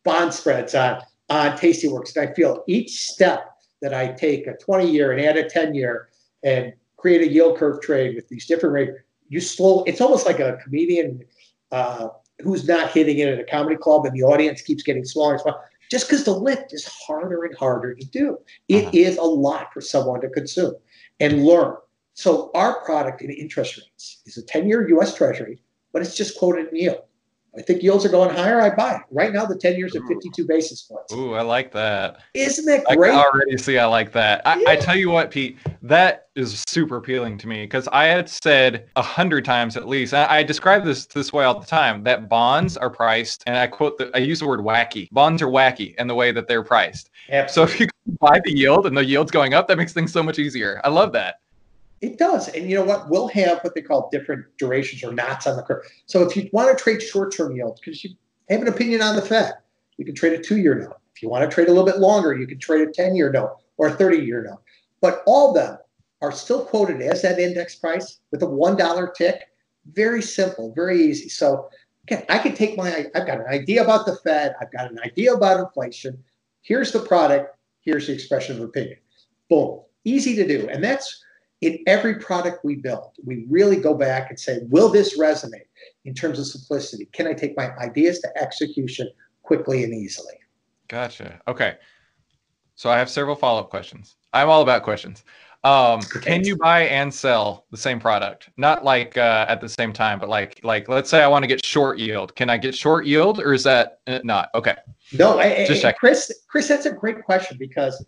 bond 0.02 0.32
spreads 0.32 0.74
on, 0.74 1.02
on 1.28 1.52
Tastyworks. 1.58 2.16
And 2.16 2.28
I 2.28 2.32
feel 2.32 2.64
each 2.66 3.02
step 3.02 3.44
that 3.82 3.92
I 3.92 4.08
take 4.08 4.46
a 4.46 4.56
20 4.56 4.90
year 4.90 5.12
and 5.12 5.20
add 5.20 5.36
a 5.36 5.48
10 5.48 5.74
year 5.74 6.08
and 6.42 6.72
create 6.96 7.20
a 7.20 7.30
yield 7.30 7.58
curve 7.58 7.82
trade 7.82 8.16
with 8.16 8.26
these 8.28 8.46
different 8.46 8.72
rates. 8.72 8.92
You 9.28 9.40
slow. 9.40 9.84
It's 9.84 10.00
almost 10.00 10.26
like 10.26 10.40
a 10.40 10.58
comedian 10.64 11.22
uh, 11.70 12.08
who's 12.42 12.66
not 12.66 12.90
hitting 12.90 13.18
it 13.18 13.28
at 13.28 13.38
a 13.38 13.44
comedy 13.44 13.76
club, 13.76 14.06
and 14.06 14.16
the 14.16 14.22
audience 14.22 14.62
keeps 14.62 14.82
getting 14.82 15.04
smaller 15.04 15.34
and 15.34 15.42
smaller. 15.42 15.60
Just 15.90 16.08
because 16.08 16.24
the 16.24 16.32
lift 16.32 16.72
is 16.72 16.86
harder 16.86 17.44
and 17.44 17.56
harder 17.56 17.94
to 17.94 18.04
do, 18.06 18.38
It 18.68 18.86
uh-huh. 18.86 18.90
is 18.94 19.18
a 19.18 19.22
lot 19.22 19.72
for 19.72 19.80
someone 19.80 20.20
to 20.22 20.28
consume 20.28 20.74
and 21.20 21.44
learn. 21.44 21.76
So 22.14 22.50
our 22.54 22.84
product 22.84 23.22
in 23.22 23.30
interest 23.30 23.76
rates 23.76 24.22
is 24.26 24.36
a 24.36 24.42
10-year 24.42 24.88
U.S. 24.90 25.14
Treasury, 25.14 25.62
but 25.92 26.02
it's 26.02 26.16
just 26.16 26.38
quoted 26.38 26.68
in 26.68 26.76
yield. 26.76 27.02
I 27.56 27.62
think 27.62 27.82
yields 27.82 28.04
are 28.04 28.10
going 28.10 28.34
higher. 28.34 28.60
I 28.60 28.70
buy. 28.74 29.00
Right 29.10 29.32
now, 29.32 29.44
the 29.44 29.56
10 29.56 29.76
years 29.76 29.96
at 29.96 30.02
52 30.06 30.46
basis 30.46 30.82
points. 30.82 31.12
Ooh, 31.12 31.34
I 31.34 31.42
like 31.42 31.72
that. 31.72 32.20
Isn't 32.34 32.64
that 32.66 32.84
great? 32.96 33.12
I 33.12 33.24
already 33.24 33.58
see 33.58 33.76
I 33.78 33.86
like 33.86 34.12
that. 34.12 34.42
I, 34.46 34.60
yeah. 34.60 34.70
I 34.70 34.76
tell 34.76 34.96
you 34.96 35.10
what, 35.10 35.32
Pete, 35.32 35.58
that 35.82 36.28
is 36.36 36.62
super 36.68 36.96
appealing 36.96 37.38
to 37.38 37.48
me 37.48 37.64
because 37.64 37.88
I 37.88 38.04
had 38.04 38.28
said 38.28 38.88
a 38.94 39.02
hundred 39.02 39.44
times 39.44 39.76
at 39.76 39.88
least. 39.88 40.14
I, 40.14 40.38
I 40.38 40.42
describe 40.44 40.84
this 40.84 41.06
this 41.06 41.32
way 41.32 41.44
all 41.44 41.58
the 41.58 41.66
time 41.66 42.04
that 42.04 42.28
bonds 42.28 42.76
are 42.76 42.90
priced, 42.90 43.42
and 43.46 43.56
I 43.56 43.66
quote 43.66 43.98
the, 43.98 44.10
I 44.14 44.18
use 44.18 44.38
the 44.38 44.46
word 44.46 44.60
wacky. 44.60 45.10
Bonds 45.10 45.42
are 45.42 45.48
wacky 45.48 45.96
in 45.96 46.06
the 46.06 46.14
way 46.14 46.30
that 46.30 46.46
they're 46.46 46.62
priced. 46.62 47.10
Absolutely. 47.30 47.72
So 47.72 47.74
if 47.74 47.80
you 47.80 48.16
buy 48.20 48.40
the 48.44 48.56
yield 48.56 48.86
and 48.86 48.96
the 48.96 49.04
yield's 49.04 49.32
going 49.32 49.54
up, 49.54 49.66
that 49.68 49.76
makes 49.76 49.92
things 49.92 50.12
so 50.12 50.22
much 50.22 50.38
easier. 50.38 50.80
I 50.84 50.88
love 50.88 51.12
that. 51.12 51.36
It 52.00 52.18
does. 52.18 52.48
And 52.48 52.68
you 52.68 52.76
know 52.76 52.84
what? 52.84 53.10
We'll 53.10 53.28
have 53.28 53.60
what 53.60 53.74
they 53.74 53.82
call 53.82 54.08
different 54.10 54.46
durations 54.56 55.04
or 55.04 55.12
knots 55.12 55.46
on 55.46 55.56
the 55.56 55.62
curve. 55.62 55.84
So 56.06 56.22
if 56.22 56.36
you 56.36 56.48
want 56.52 56.76
to 56.76 56.82
trade 56.82 57.02
short 57.02 57.34
term 57.34 57.54
yield, 57.54 57.78
because 57.82 58.02
you 58.02 58.10
have 58.48 58.62
an 58.62 58.68
opinion 58.68 59.02
on 59.02 59.16
the 59.16 59.22
Fed, 59.22 59.52
you 59.98 60.04
can 60.04 60.14
trade 60.14 60.32
a 60.32 60.42
two 60.42 60.58
year 60.58 60.74
note. 60.74 60.96
If 61.14 61.22
you 61.22 61.28
want 61.28 61.48
to 61.48 61.54
trade 61.54 61.68
a 61.68 61.70
little 61.70 61.84
bit 61.84 61.98
longer, 61.98 62.34
you 62.34 62.46
can 62.46 62.58
trade 62.58 62.88
a 62.88 62.90
10 62.90 63.14
year 63.14 63.30
note 63.30 63.58
or 63.76 63.88
a 63.88 63.92
30 63.92 64.24
year 64.24 64.42
note. 64.42 64.62
But 65.02 65.22
all 65.26 65.50
of 65.50 65.54
them 65.54 65.76
are 66.22 66.32
still 66.32 66.64
quoted 66.64 67.02
as 67.02 67.20
that 67.22 67.38
index 67.38 67.74
price 67.74 68.20
with 68.30 68.42
a 68.42 68.46
$1 68.46 69.14
tick. 69.14 69.48
Very 69.92 70.22
simple, 70.22 70.72
very 70.74 71.02
easy. 71.02 71.28
So 71.28 71.68
again, 72.04 72.24
I 72.28 72.38
can 72.38 72.54
take 72.54 72.76
my, 72.76 73.06
I've 73.14 73.26
got 73.26 73.40
an 73.40 73.46
idea 73.48 73.82
about 73.82 74.06
the 74.06 74.16
Fed, 74.16 74.54
I've 74.60 74.72
got 74.72 74.90
an 74.90 74.98
idea 75.04 75.34
about 75.34 75.60
inflation. 75.60 76.22
Here's 76.62 76.92
the 76.92 77.00
product, 77.00 77.56
here's 77.80 78.06
the 78.06 78.14
expression 78.14 78.56
of 78.56 78.62
opinion. 78.62 78.98
Boom, 79.48 79.80
easy 80.04 80.34
to 80.36 80.46
do. 80.46 80.68
And 80.70 80.82
that's, 80.82 81.22
in 81.60 81.78
every 81.86 82.14
product 82.16 82.64
we 82.64 82.76
build, 82.76 83.12
we 83.24 83.44
really 83.48 83.76
go 83.76 83.94
back 83.94 84.30
and 84.30 84.38
say, 84.38 84.60
will 84.68 84.88
this 84.88 85.18
resonate 85.18 85.68
in 86.04 86.14
terms 86.14 86.38
of 86.38 86.46
simplicity? 86.46 87.06
Can 87.12 87.26
I 87.26 87.34
take 87.34 87.56
my 87.56 87.76
ideas 87.76 88.20
to 88.20 88.42
execution 88.42 89.10
quickly 89.42 89.84
and 89.84 89.92
easily? 89.92 90.34
Gotcha. 90.88 91.40
Okay. 91.46 91.76
So 92.76 92.88
I 92.88 92.98
have 92.98 93.10
several 93.10 93.36
follow 93.36 93.60
up 93.60 93.70
questions. 93.70 94.16
I'm 94.32 94.48
all 94.48 94.62
about 94.62 94.82
questions. 94.82 95.24
Um, 95.62 96.00
can 96.00 96.42
you 96.42 96.56
buy 96.56 96.84
and 96.84 97.12
sell 97.12 97.66
the 97.70 97.76
same 97.76 98.00
product? 98.00 98.48
Not 98.56 98.82
like 98.82 99.18
uh, 99.18 99.44
at 99.46 99.60
the 99.60 99.68
same 99.68 99.92
time, 99.92 100.18
but 100.18 100.30
like 100.30 100.58
like 100.62 100.88
let's 100.88 101.10
say 101.10 101.22
I 101.22 101.28
want 101.28 101.42
to 101.42 101.46
get 101.46 101.62
short 101.62 101.98
yield. 101.98 102.34
Can 102.34 102.48
I 102.48 102.56
get 102.56 102.74
short 102.74 103.04
yield, 103.04 103.40
or 103.40 103.52
is 103.52 103.62
that 103.64 104.00
uh, 104.06 104.20
not 104.24 104.48
okay? 104.54 104.76
No, 105.12 105.38
just 105.66 105.82
check. 105.82 105.98
Chris. 105.98 106.32
Chris, 106.48 106.66
that's 106.66 106.86
a 106.86 106.92
great 106.92 107.22
question 107.22 107.58
because 107.58 108.02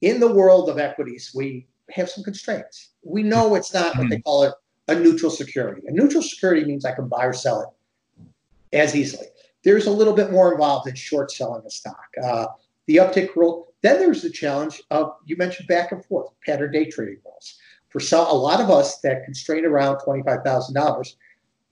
in 0.00 0.18
the 0.18 0.32
world 0.32 0.68
of 0.68 0.78
equities, 0.78 1.30
we 1.32 1.68
have 1.90 2.10
some 2.10 2.24
constraints. 2.24 2.90
We 3.06 3.22
know 3.22 3.54
it's 3.54 3.72
not 3.72 3.96
what 3.96 4.08
they 4.08 4.16
hmm. 4.16 4.22
call 4.22 4.44
it 4.44 4.54
a 4.88 4.94
neutral 4.94 5.30
security. 5.30 5.82
A 5.86 5.92
neutral 5.92 6.22
security 6.22 6.64
means 6.64 6.84
I 6.84 6.92
can 6.92 7.08
buy 7.08 7.24
or 7.24 7.32
sell 7.32 7.60
it 7.62 8.76
as 8.76 8.94
easily. 8.94 9.26
There's 9.64 9.86
a 9.86 9.90
little 9.90 10.14
bit 10.14 10.30
more 10.30 10.52
involved 10.52 10.88
in 10.88 10.94
short 10.94 11.30
selling 11.30 11.62
a 11.66 11.70
stock. 11.70 12.06
Uh, 12.22 12.46
the 12.86 12.96
uptick 12.96 13.34
rule. 13.34 13.72
Then 13.82 13.98
there's 13.98 14.22
the 14.22 14.30
challenge 14.30 14.82
of 14.90 15.12
you 15.26 15.36
mentioned 15.36 15.68
back 15.68 15.92
and 15.92 16.04
forth 16.04 16.30
pattern 16.44 16.72
day 16.72 16.86
trading 16.86 17.18
rules. 17.24 17.56
For 17.88 18.00
some, 18.00 18.26
a 18.26 18.32
lot 18.32 18.60
of 18.60 18.70
us 18.70 18.98
that 19.00 19.24
constrain 19.24 19.64
around 19.64 19.98
twenty 20.00 20.22
five 20.22 20.42
thousand 20.44 20.74
dollars 20.74 21.16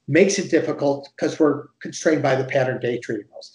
makes 0.07 0.39
it 0.39 0.51
difficult 0.51 1.09
because 1.17 1.39
we're 1.39 1.67
constrained 1.81 2.23
by 2.23 2.35
the 2.35 2.45
pattern 2.45 2.81
day 2.81 2.99
trading 2.99 3.27
rules. 3.31 3.53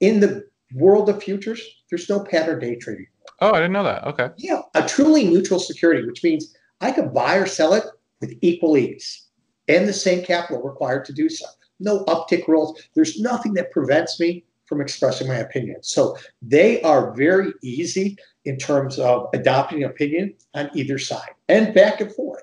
In 0.00 0.20
the 0.20 0.46
world 0.74 1.08
of 1.08 1.22
futures, 1.22 1.62
there's 1.88 2.08
no 2.08 2.20
pattern 2.20 2.58
day 2.58 2.76
trading. 2.76 3.06
Oh, 3.40 3.52
I 3.52 3.58
didn't 3.58 3.72
know 3.72 3.84
that. 3.84 4.04
Okay. 4.04 4.30
Yeah, 4.36 4.62
a 4.74 4.86
truly 4.86 5.24
neutral 5.24 5.60
security, 5.60 6.06
which 6.06 6.24
means 6.24 6.54
I 6.80 6.92
can 6.92 7.12
buy 7.12 7.36
or 7.36 7.46
sell 7.46 7.74
it 7.74 7.84
with 8.20 8.34
equal 8.40 8.76
ease 8.76 9.28
and 9.68 9.86
the 9.86 9.92
same 9.92 10.24
capital 10.24 10.62
required 10.62 11.04
to 11.06 11.12
do 11.12 11.28
so. 11.28 11.46
No 11.80 12.04
uptick 12.06 12.48
rules. 12.48 12.80
There's 12.94 13.20
nothing 13.20 13.54
that 13.54 13.70
prevents 13.70 14.18
me 14.18 14.44
from 14.66 14.80
expressing 14.80 15.28
my 15.28 15.36
opinion. 15.36 15.82
So 15.82 16.16
they 16.42 16.82
are 16.82 17.14
very 17.14 17.52
easy 17.62 18.16
in 18.44 18.58
terms 18.58 18.98
of 18.98 19.28
adopting 19.34 19.84
opinion 19.84 20.34
on 20.54 20.70
either 20.74 20.98
side 20.98 21.30
and 21.48 21.72
back 21.74 22.00
and 22.00 22.12
forth. 22.12 22.42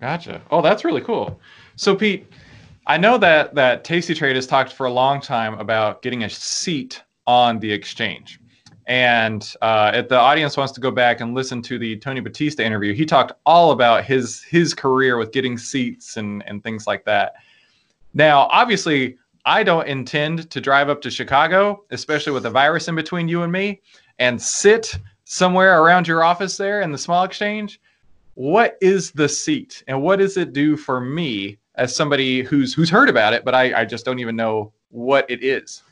Gotcha. 0.00 0.42
Oh, 0.50 0.62
that's 0.62 0.84
really 0.84 1.00
cool. 1.00 1.40
So 1.76 1.94
Pete, 1.94 2.26
I 2.86 2.96
know 2.96 3.18
that 3.18 3.54
that 3.54 3.84
Tasty 3.84 4.14
Trade 4.14 4.36
has 4.36 4.46
talked 4.46 4.72
for 4.72 4.86
a 4.86 4.90
long 4.92 5.20
time 5.20 5.54
about 5.54 6.02
getting 6.02 6.24
a 6.24 6.30
seat 6.30 7.02
on 7.26 7.58
the 7.58 7.70
exchange. 7.70 8.40
And 8.88 9.54
uh, 9.60 9.92
if 9.94 10.08
the 10.08 10.18
audience 10.18 10.56
wants 10.56 10.72
to 10.72 10.80
go 10.80 10.90
back 10.90 11.20
and 11.20 11.34
listen 11.34 11.60
to 11.62 11.78
the 11.78 11.98
Tony 11.98 12.20
Battista 12.20 12.64
interview, 12.64 12.94
he 12.94 13.04
talked 13.04 13.32
all 13.44 13.70
about 13.72 14.04
his 14.04 14.42
his 14.42 14.72
career 14.72 15.18
with 15.18 15.30
getting 15.30 15.58
seats 15.58 16.16
and 16.16 16.42
and 16.46 16.62
things 16.62 16.86
like 16.86 17.04
that. 17.04 17.34
Now, 18.14 18.48
obviously, 18.50 19.18
I 19.44 19.62
don't 19.62 19.86
intend 19.86 20.50
to 20.50 20.60
drive 20.60 20.88
up 20.88 21.02
to 21.02 21.10
Chicago, 21.10 21.84
especially 21.90 22.32
with 22.32 22.46
a 22.46 22.50
virus 22.50 22.88
in 22.88 22.94
between 22.94 23.28
you 23.28 23.42
and 23.42 23.52
me, 23.52 23.82
and 24.18 24.40
sit 24.40 24.96
somewhere 25.24 25.82
around 25.82 26.08
your 26.08 26.24
office 26.24 26.56
there 26.56 26.80
in 26.80 26.90
the 26.90 26.98
small 26.98 27.24
exchange. 27.24 27.80
What 28.34 28.78
is 28.80 29.10
the 29.10 29.28
seat, 29.28 29.84
and 29.86 30.02
what 30.02 30.18
does 30.18 30.38
it 30.38 30.54
do 30.54 30.78
for 30.78 30.98
me 30.98 31.58
as 31.74 31.94
somebody 31.94 32.42
who's 32.42 32.72
who's 32.72 32.88
heard 32.88 33.10
about 33.10 33.34
it, 33.34 33.44
but 33.44 33.54
I, 33.54 33.82
I 33.82 33.84
just 33.84 34.06
don't 34.06 34.18
even 34.18 34.34
know 34.34 34.72
what 34.88 35.30
it 35.30 35.44
is? 35.44 35.82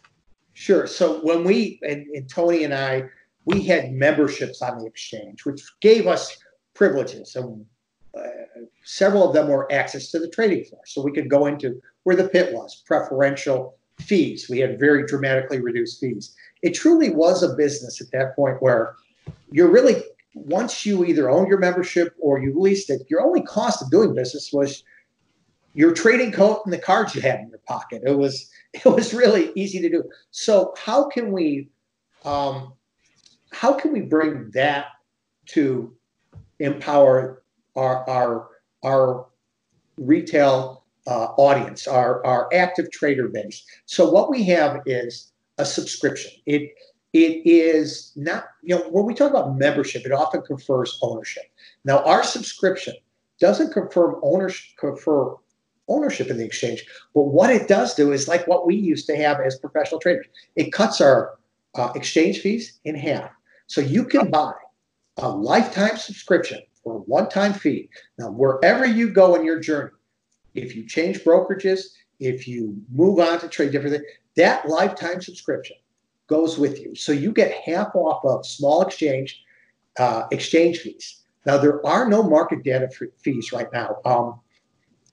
Sure. 0.56 0.86
So 0.86 1.20
when 1.20 1.44
we 1.44 1.78
and, 1.82 2.06
and, 2.16 2.26
Tony 2.30 2.64
and 2.64 2.72
I, 2.72 3.04
we 3.44 3.60
had 3.60 3.92
memberships 3.92 4.62
on 4.62 4.78
the 4.78 4.86
exchange, 4.86 5.44
which 5.44 5.62
gave 5.82 6.06
us 6.06 6.34
privileges. 6.72 7.36
And 7.36 7.66
uh, 8.16 8.22
several 8.82 9.28
of 9.28 9.34
them 9.34 9.48
were 9.48 9.70
access 9.70 10.10
to 10.12 10.18
the 10.18 10.30
trading 10.30 10.64
floor, 10.64 10.80
so 10.86 11.02
we 11.02 11.12
could 11.12 11.28
go 11.28 11.44
into 11.44 11.78
where 12.04 12.16
the 12.16 12.30
pit 12.30 12.54
was, 12.54 12.82
preferential 12.86 13.76
fees. 14.00 14.48
We 14.48 14.60
had 14.60 14.80
very 14.80 15.06
dramatically 15.06 15.60
reduced 15.60 16.00
fees. 16.00 16.34
It 16.62 16.72
truly 16.72 17.10
was 17.10 17.42
a 17.42 17.54
business 17.54 18.00
at 18.00 18.10
that 18.12 18.34
point 18.34 18.62
where 18.62 18.94
you're 19.50 19.70
really 19.70 20.02
once 20.32 20.86
you 20.86 21.04
either 21.04 21.28
owned 21.28 21.48
your 21.48 21.58
membership 21.58 22.14
or 22.18 22.40
you 22.40 22.58
leased 22.58 22.88
it, 22.88 23.02
your 23.10 23.20
only 23.20 23.42
cost 23.42 23.82
of 23.82 23.90
doing 23.90 24.14
business 24.14 24.50
was 24.54 24.84
your 25.76 25.92
trading 25.92 26.32
coat 26.32 26.62
and 26.64 26.72
the 26.72 26.78
cards 26.78 27.14
you 27.14 27.20
had 27.20 27.40
in 27.40 27.50
your 27.50 27.60
pocket. 27.68 28.02
It 28.04 28.16
was 28.16 28.50
it 28.72 28.84
was 28.86 29.14
really 29.14 29.52
easy 29.54 29.78
to 29.80 29.88
do. 29.88 30.02
So 30.32 30.74
how 30.76 31.08
can 31.08 31.30
we 31.30 31.68
um, 32.24 32.72
how 33.52 33.74
can 33.74 33.92
we 33.92 34.00
bring 34.00 34.50
that 34.54 34.86
to 35.48 35.94
empower 36.58 37.42
our 37.76 38.08
our 38.08 38.48
our 38.82 39.26
retail 39.98 40.84
uh, 41.06 41.28
audience, 41.36 41.86
our 41.86 42.24
our 42.24 42.48
active 42.52 42.90
trader 42.90 43.28
base? 43.28 43.62
So 43.84 44.10
what 44.10 44.30
we 44.30 44.44
have 44.44 44.80
is 44.86 45.30
a 45.58 45.64
subscription. 45.64 46.32
It 46.46 46.72
it 47.12 47.42
is 47.46 48.12
not 48.16 48.46
you 48.62 48.76
know 48.76 48.88
when 48.88 49.04
we 49.04 49.12
talk 49.12 49.30
about 49.30 49.58
membership, 49.58 50.06
it 50.06 50.12
often 50.12 50.40
confers 50.40 50.98
ownership. 51.02 51.44
Now 51.84 52.02
our 52.04 52.24
subscription 52.24 52.94
doesn't 53.38 53.74
confirm 53.74 54.16
ownership 54.22 54.74
confer 54.78 55.36
ownership 55.88 56.28
in 56.28 56.36
the 56.38 56.44
exchange. 56.44 56.84
But 57.14 57.22
what 57.22 57.50
it 57.50 57.68
does 57.68 57.94
do 57.94 58.12
is 58.12 58.28
like 58.28 58.46
what 58.46 58.66
we 58.66 58.74
used 58.74 59.06
to 59.06 59.16
have 59.16 59.40
as 59.40 59.58
professional 59.58 60.00
traders. 60.00 60.26
It 60.56 60.72
cuts 60.72 61.00
our 61.00 61.38
uh, 61.74 61.92
exchange 61.94 62.40
fees 62.40 62.78
in 62.84 62.94
half. 62.94 63.30
So 63.66 63.80
you 63.80 64.04
can 64.04 64.30
buy 64.30 64.52
a 65.18 65.28
lifetime 65.28 65.96
subscription 65.96 66.60
for 66.82 66.96
a 66.96 67.00
one-time 67.00 67.52
fee. 67.52 67.88
Now, 68.18 68.30
wherever 68.30 68.86
you 68.86 69.10
go 69.10 69.34
in 69.34 69.44
your 69.44 69.60
journey, 69.60 69.90
if 70.54 70.76
you 70.76 70.86
change 70.86 71.20
brokerages, 71.20 71.80
if 72.20 72.48
you 72.48 72.76
move 72.92 73.18
on 73.18 73.40
to 73.40 73.48
trade 73.48 73.72
differently, 73.72 74.00
that 74.36 74.68
lifetime 74.68 75.20
subscription 75.20 75.76
goes 76.28 76.58
with 76.58 76.80
you. 76.80 76.94
So 76.94 77.12
you 77.12 77.32
get 77.32 77.52
half 77.52 77.94
off 77.94 78.24
of 78.24 78.46
small 78.46 78.82
exchange 78.82 79.42
uh, 79.98 80.24
exchange 80.30 80.78
fees. 80.78 81.22
Now 81.46 81.58
there 81.58 81.84
are 81.86 82.08
no 82.08 82.22
market 82.22 82.62
data 82.62 82.88
fees 83.18 83.52
right 83.52 83.72
now. 83.72 83.96
Um, 84.04 84.40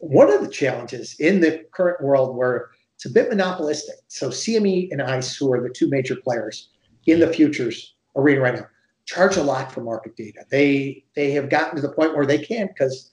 one 0.03 0.31
of 0.31 0.41
the 0.41 0.49
challenges 0.49 1.15
in 1.19 1.39
the 1.39 1.65
current 1.71 2.01
world 2.03 2.35
where 2.35 2.71
it's 2.95 3.05
a 3.05 3.09
bit 3.09 3.29
monopolistic. 3.29 3.95
So 4.09 4.29
CME 4.29 4.89
and 4.91 5.01
ICE, 5.01 5.35
who 5.37 5.51
are 5.53 5.61
the 5.61 5.69
two 5.69 5.89
major 5.89 6.15
players 6.15 6.69
in 7.07 7.21
the 7.21 7.27
futures 7.27 7.95
arena 8.15 8.41
right 8.41 8.55
now, 8.55 8.67
charge 9.05 9.37
a 9.37 9.43
lot 9.43 9.71
for 9.71 9.81
market 9.81 10.15
data. 10.17 10.45
They 10.51 11.03
they 11.15 11.31
have 11.31 11.49
gotten 11.49 11.77
to 11.77 11.81
the 11.81 11.93
point 11.93 12.15
where 12.15 12.25
they 12.25 12.37
can't 12.37 12.69
because 12.73 13.11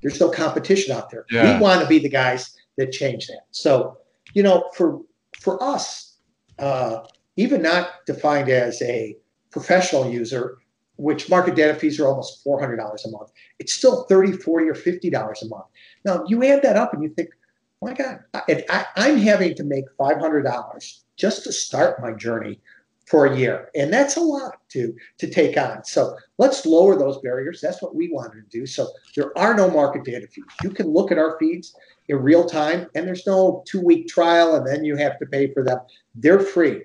there's 0.00 0.18
no 0.18 0.30
competition 0.30 0.96
out 0.96 1.10
there. 1.10 1.26
Yeah. 1.30 1.56
We 1.56 1.62
want 1.62 1.82
to 1.82 1.86
be 1.86 1.98
the 1.98 2.08
guys 2.08 2.56
that 2.78 2.90
change 2.90 3.26
that. 3.26 3.42
So, 3.50 3.98
you 4.32 4.42
know, 4.42 4.70
for 4.74 5.00
for 5.38 5.62
us, 5.62 6.16
uh, 6.58 7.00
even 7.36 7.60
not 7.60 8.06
defined 8.06 8.48
as 8.48 8.80
a 8.80 9.16
professional 9.50 10.10
user, 10.10 10.56
which 10.96 11.28
market 11.28 11.54
data 11.54 11.74
fees 11.74 11.98
are 11.98 12.06
almost 12.06 12.44
$400 12.44 12.78
a 12.78 13.10
month, 13.10 13.30
it's 13.58 13.72
still 13.72 14.04
30, 14.04 14.32
40, 14.32 14.68
or 14.68 14.74
$50 14.74 15.42
a 15.42 15.46
month. 15.48 15.64
Now, 16.04 16.24
you 16.26 16.44
add 16.44 16.62
that 16.62 16.76
up 16.76 16.94
and 16.94 17.02
you 17.02 17.10
think, 17.10 17.30
oh 17.82 17.86
my 17.86 17.94
God, 17.94 18.20
I, 18.34 18.86
I'm 18.96 19.18
having 19.18 19.54
to 19.56 19.64
make 19.64 19.84
$500 19.98 21.00
just 21.16 21.44
to 21.44 21.52
start 21.52 22.00
my 22.00 22.12
journey 22.12 22.60
for 23.10 23.26
a 23.26 23.36
year. 23.36 23.70
And 23.74 23.92
that's 23.92 24.16
a 24.16 24.20
lot 24.20 24.58
to, 24.70 24.94
to 25.18 25.28
take 25.28 25.56
on. 25.56 25.84
So 25.84 26.16
let's 26.38 26.64
lower 26.64 26.96
those 26.96 27.18
barriers. 27.18 27.60
That's 27.60 27.82
what 27.82 27.94
we 27.94 28.08
wanted 28.08 28.48
to 28.48 28.58
do. 28.58 28.66
So 28.66 28.88
there 29.16 29.36
are 29.36 29.54
no 29.54 29.68
market 29.68 30.04
data 30.04 30.28
fees. 30.28 30.60
You 30.62 30.70
can 30.70 30.88
look 30.88 31.10
at 31.10 31.18
our 31.18 31.36
feeds 31.40 31.74
in 32.08 32.18
real 32.18 32.44
time, 32.44 32.86
and 32.94 33.06
there's 33.06 33.26
no 33.26 33.64
two 33.66 33.80
week 33.80 34.06
trial, 34.06 34.54
and 34.54 34.66
then 34.66 34.84
you 34.84 34.96
have 34.96 35.18
to 35.18 35.26
pay 35.26 35.52
for 35.52 35.64
them. 35.64 35.78
They're 36.14 36.40
free. 36.40 36.82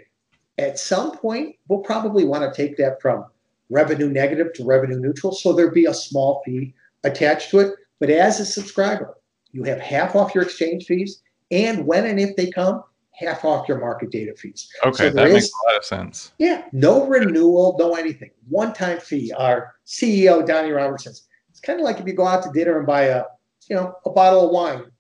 At 0.58 0.80
some 0.80 1.16
point, 1.16 1.58
we'll 1.68 1.82
probably 1.82 2.26
want 2.26 2.42
to 2.52 2.56
take 2.56 2.76
that 2.78 3.02
from 3.02 3.26
revenue 3.70 4.10
negative 4.10 4.54
to 4.54 4.66
revenue 4.66 5.00
neutral. 5.00 5.32
So 5.32 5.54
there'd 5.54 5.74
be 5.74 5.86
a 5.86 5.94
small 5.94 6.42
fee 6.44 6.74
attached 7.04 7.52
to 7.52 7.60
it. 7.60 7.76
But 8.00 8.10
as 8.10 8.40
a 8.40 8.46
subscriber, 8.46 9.18
you 9.52 9.64
have 9.64 9.80
half 9.80 10.16
off 10.16 10.36
your 10.36 10.44
exchange 10.44 10.86
fees. 10.86 11.22
And 11.52 11.86
when 11.86 12.06
and 12.06 12.20
if 12.20 12.36
they 12.36 12.52
come, 12.52 12.84
half 13.12 13.46
off 13.46 13.68
your 13.68 13.80
market 13.80 14.12
data 14.12 14.34
fees. 14.36 14.70
Okay, 14.84 15.10
so 15.10 15.10
that 15.12 15.28
is, 15.28 15.34
makes 15.34 15.50
a 15.50 15.72
lot 15.72 15.78
of 15.78 15.86
sense. 15.86 16.34
Yeah, 16.38 16.66
no 16.72 17.08
renewal, 17.08 17.76
no 17.80 17.96
anything. 17.96 18.32
One 18.50 18.74
time 18.74 19.00
fee. 19.00 19.32
Our 19.38 19.74
CEO, 19.86 20.46
Donnie 20.46 20.72
Robertson, 20.72 21.14
it's 21.50 21.60
kind 21.62 21.80
of 21.80 21.86
like 21.86 22.00
if 22.00 22.06
you 22.06 22.14
go 22.14 22.28
out 22.28 22.44
to 22.44 22.52
dinner 22.52 22.78
and 22.78 22.86
buy 22.86 23.04
a, 23.04 23.24
you 23.70 23.76
know, 23.76 23.96
a 24.06 24.10
bottle 24.10 24.46
of 24.46 24.52
wine. 24.52 24.92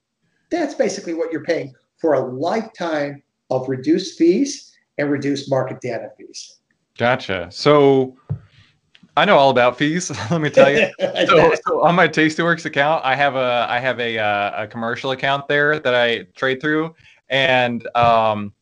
That's 0.49 0.73
basically 0.73 1.13
what 1.13 1.31
you're 1.31 1.43
paying 1.43 1.73
for 1.97 2.13
a 2.13 2.19
lifetime 2.19 3.21
of 3.49 3.67
reduced 3.67 4.17
fees 4.17 4.71
and 4.97 5.11
reduced 5.11 5.49
market 5.49 5.81
data 5.81 6.09
fees. 6.17 6.59
Gotcha. 6.97 7.49
So 7.51 8.15
I 9.18 9.26
know 9.26 9.38
all 9.38 9.49
about 9.49 9.78
fees. 9.78 10.11
Let 10.32 10.41
me 10.41 10.49
tell 10.49 10.70
you. 10.70 10.89
so, 10.99 11.53
so, 11.66 11.84
on 11.84 11.95
my 11.95 12.07
Tastyworks 12.07 12.66
account, 12.66 13.05
I 13.05 13.16
have 13.16 13.36
a 13.36 13.66
I 13.70 13.80
have 13.80 13.99
a 13.99 14.20
uh, 14.20 14.63
a 14.63 14.68
commercial 14.68 15.11
account 15.11 15.47
there 15.47 15.80
that 15.80 15.95
I 15.95 16.24
trade 16.36 16.61
through, 16.61 16.93
and 17.30 17.88
um, 17.95 18.53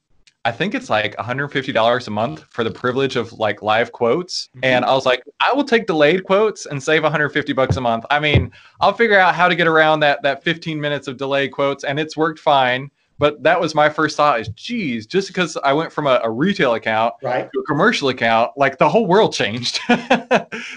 I 0.45 0.51
think 0.51 0.76
it's 0.76 0.89
like 0.89 1.16
$150 1.16 2.08
a 2.08 2.12
month 2.12 2.43
for 2.49 2.64
the 2.64 2.72
privilege 2.72 3.16
of 3.16 3.32
like 3.34 3.62
live 3.62 3.93
quotes. 3.93 4.49
Mm-hmm. 4.49 4.60
And 4.66 4.86
I 4.86 4.93
was 4.93 5.06
like, 5.06 5.24
I 5.39 5.54
will 5.54 5.64
take 5.64 5.88
delayed 5.88 6.26
quotes 6.26 6.66
and 6.66 6.82
save 6.84 7.04
150 7.04 7.54
bucks 7.54 7.78
a 7.78 7.82
month. 7.82 8.06
I 8.10 8.20
mean, 8.20 8.51
I'll 8.82 8.93
figure 8.93 9.18
out 9.18 9.36
how 9.36 9.47
to 9.47 9.56
get 9.56 9.68
around 9.68 10.01
that 10.01 10.22
that 10.24 10.43
15 10.43 10.80
minutes 10.80 11.08
of 11.08 11.18
delayed 11.18 11.51
quotes, 11.51 11.84
and 11.84 11.99
it's 11.99 12.18
worked 12.18 12.39
fine. 12.39 12.91
But 13.20 13.43
that 13.43 13.59
was 13.61 13.76
my 13.76 13.89
first 13.89 14.18
thought 14.18 14.39
is, 14.39 14.49
geez, 14.49 15.05
just 15.05 15.28
because 15.28 15.57
I 15.64 15.74
went 15.74 15.91
from 15.91 16.07
a, 16.07 16.20
a 16.24 16.30
retail 16.30 16.74
account 16.74 17.14
right. 17.22 17.49
to 17.51 17.59
a 17.59 17.64
commercial 17.64 18.09
account, 18.09 18.51
like 18.57 18.78
the 18.78 18.89
whole 18.89 19.05
world 19.05 19.34
changed. 19.34 19.80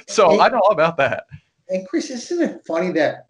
so 0.07 0.31
and, 0.31 0.41
I 0.41 0.49
know 0.49 0.61
all 0.65 0.73
about 0.73 0.97
that. 0.99 1.25
And 1.69 1.87
Chris, 1.89 2.11
isn't 2.11 2.43
it 2.43 2.61
funny 2.67 2.93
that 2.93 3.29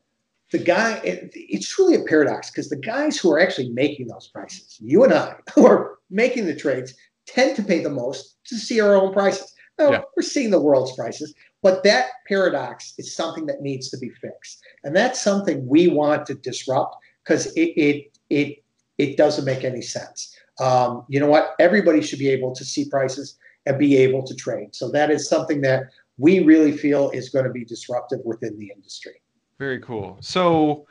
the 0.53 0.59
guy, 0.59 0.95
it, 1.05 1.31
it's 1.35 1.69
truly 1.69 1.95
a 1.95 2.05
paradox 2.05 2.51
because 2.51 2.69
the 2.69 2.77
guys 2.77 3.17
who 3.17 3.33
are 3.33 3.41
actually 3.41 3.71
making 3.71 4.09
those 4.09 4.29
prices, 4.29 4.77
you 4.81 5.05
and 5.05 5.13
I, 5.13 5.37
who 5.55 5.67
are 5.67 5.99
making 6.11 6.47
the 6.47 6.55
trades, 6.55 6.95
tend 7.27 7.57
to 7.57 7.63
pay 7.63 7.83
the 7.83 7.91
most 7.91 8.37
to 8.47 8.57
see 8.57 8.81
our 8.81 8.95
own 8.95 9.13
prices. 9.13 9.53
Now, 9.79 9.91
yeah. 9.91 10.03
we're 10.17 10.23
seeing 10.23 10.51
the 10.51 10.61
world's 10.61 10.95
prices, 10.95 11.35
but 11.63 11.83
that 11.85 12.07
paradox 12.27 12.95
is 12.99 13.15
something 13.15 13.47
that 13.47 13.61
needs 13.61 13.91
to 13.91 13.99
be 13.99 14.09
fixed. 14.09 14.63
And 14.85 14.95
that's 14.95 15.21
something 15.21 15.67
we 15.67 15.89
want 15.89 16.27
to 16.27 16.35
disrupt 16.35 16.97
because 17.25 17.47
it, 17.55 17.73
it, 17.77 18.19
it, 18.31 18.65
it 18.99 19.17
doesn't 19.17 19.45
make 19.45 19.65
any 19.65 19.83
sense. 19.83 20.35
Um, 20.61 21.05
you 21.09 21.21
know 21.21 21.29
what? 21.29 21.55
Everybody 21.59 22.01
should 22.01 22.19
be 22.19 22.29
able 22.29 22.55
to 22.55 22.65
see 22.65 22.89
prices 22.89 23.39
and 23.67 23.79
be 23.79 23.97
able 23.97 24.23
to 24.25 24.35
trade. 24.35 24.75
So 24.75 24.91
that 24.91 25.11
is 25.11 25.29
something 25.29 25.61
that 25.63 25.85
we 26.19 26.41
really 26.41 26.73
feel 26.73 27.11
is 27.11 27.29
going 27.29 27.45
to 27.45 27.51
be 27.51 27.65
disruptive 27.65 28.21
within 28.25 28.59
the 28.59 28.71
industry. 28.75 29.21
Very 29.59 29.81
cool. 29.81 30.17
So 30.21 30.87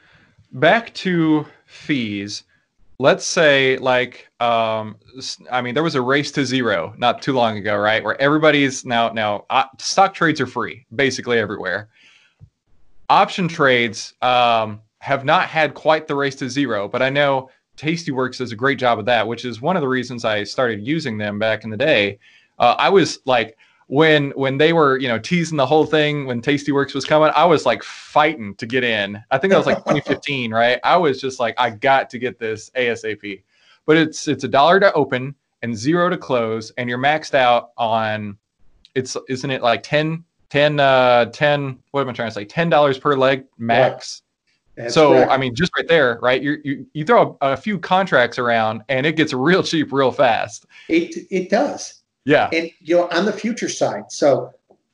back 0.52 0.94
to 0.96 1.46
fees. 1.66 2.44
Let's 2.98 3.26
say 3.26 3.78
like 3.78 4.30
um 4.40 4.98
I 5.52 5.62
mean 5.62 5.74
there 5.74 5.84
was 5.84 5.96
a 5.96 6.02
race 6.02 6.32
to 6.34 6.46
zero 6.46 6.94
not 6.98 7.22
too 7.22 7.34
long 7.34 7.58
ago, 7.58 7.76
right? 7.76 8.04
Where 8.04 8.20
everybody's 8.22 8.86
now 8.86 9.10
now 9.10 9.46
uh, 9.50 9.66
stock 9.80 10.14
trades 10.14 10.40
are 10.40 10.48
free 10.48 10.86
basically 10.96 11.38
everywhere. 11.38 11.90
Option 13.10 13.48
trades 13.48 14.14
um 14.22 14.82
have 15.00 15.26
not 15.26 15.48
had 15.48 15.74
quite 15.74 16.08
the 16.08 16.16
race 16.16 16.36
to 16.36 16.50
zero, 16.50 16.88
but 16.88 17.02
I 17.02 17.10
know 17.10 17.50
Tastyworks 17.78 18.38
does 18.38 18.52
a 18.52 18.56
great 18.56 18.80
job 18.80 19.00
of 19.00 19.06
that, 19.06 19.28
which 19.28 19.46
is 19.46 19.62
one 19.62 19.76
of 19.76 19.82
the 19.82 19.88
reasons 19.88 20.26
I 20.26 20.44
started 20.44 20.86
using 20.86 21.18
them 21.18 21.40
back 21.40 21.64
in 21.64 21.70
the 21.70 21.78
day. 21.78 22.20
Uh, 22.60 22.76
I 22.78 22.90
was 22.90 23.20
like, 23.26 23.58
when 23.88 24.32
when 24.32 24.58
they 24.58 24.74
were 24.74 24.98
you 24.98 25.08
know 25.08 25.20
teasing 25.20 25.58
the 25.58 25.66
whole 25.66 25.86
thing 25.86 26.26
when 26.26 26.42
Tastyworks 26.42 26.96
was 26.96 27.06
coming, 27.06 27.32
I 27.36 27.46
was 27.46 27.66
like 27.66 27.84
fighting 27.84 28.56
to 28.56 28.66
get 28.66 28.84
in. 28.84 29.22
I 29.32 29.38
think 29.38 29.52
that 29.52 29.58
was 29.58 29.68
like 29.68 29.78
2015, 29.86 30.52
right? 30.52 30.80
I 30.84 30.98
was 30.98 31.22
just 31.22 31.40
like, 31.40 31.56
I 31.58 31.70
got 31.70 32.10
to 32.12 32.20
get 32.20 32.40
this 32.40 32.70
ASAP. 32.72 33.44
But 33.86 33.98
it's 33.98 34.28
it's 34.28 34.44
a 34.44 34.48
dollar 34.48 34.80
to 34.80 34.92
open 34.94 35.36
and 35.62 35.76
zero 35.76 36.10
to 36.10 36.18
close, 36.18 36.72
and 36.78 36.90
you're 36.90 36.98
maxed 36.98 37.36
out 37.36 37.72
on 37.78 38.38
it's 38.96 39.16
isn't 39.30 39.52
it 39.52 39.62
like 39.62 39.84
10 39.84 40.24
10 40.50 40.80
uh 40.80 41.26
10 41.26 41.80
what 41.92 42.02
am 42.02 42.10
I 42.10 42.14
trying 42.14 42.30
to 42.30 42.34
say? 42.34 42.46
ten 42.46 42.70
dollars 42.70 42.98
per 42.98 43.16
leg 43.16 43.46
max. 43.58 44.24
Right. 44.78 44.92
so 44.92 45.12
correct. 45.12 45.32
I 45.32 45.38
mean, 45.38 45.56
just 45.56 45.72
right 45.78 45.88
there, 45.88 46.20
right? 46.22 46.42
You 46.42 46.58
you 46.64 46.86
you 46.94 47.06
throw 47.06 47.38
a, 47.42 47.52
a 47.52 47.58
few 47.58 47.80
contracts 47.80 48.38
around, 48.38 48.84
and 48.90 49.06
it 49.06 49.16
gets 49.16 49.34
real 49.34 49.64
cheap 49.70 49.92
real 49.92 50.12
fast. 50.12 50.66
It 50.90 51.28
it 51.32 51.50
does. 51.50 52.02
Yeah. 52.26 52.50
And 52.52 52.72
you 52.80 52.98
know, 52.98 53.08
on 53.10 53.26
the 53.26 53.34
future 53.34 53.70
side, 53.70 54.12
so 54.12 54.52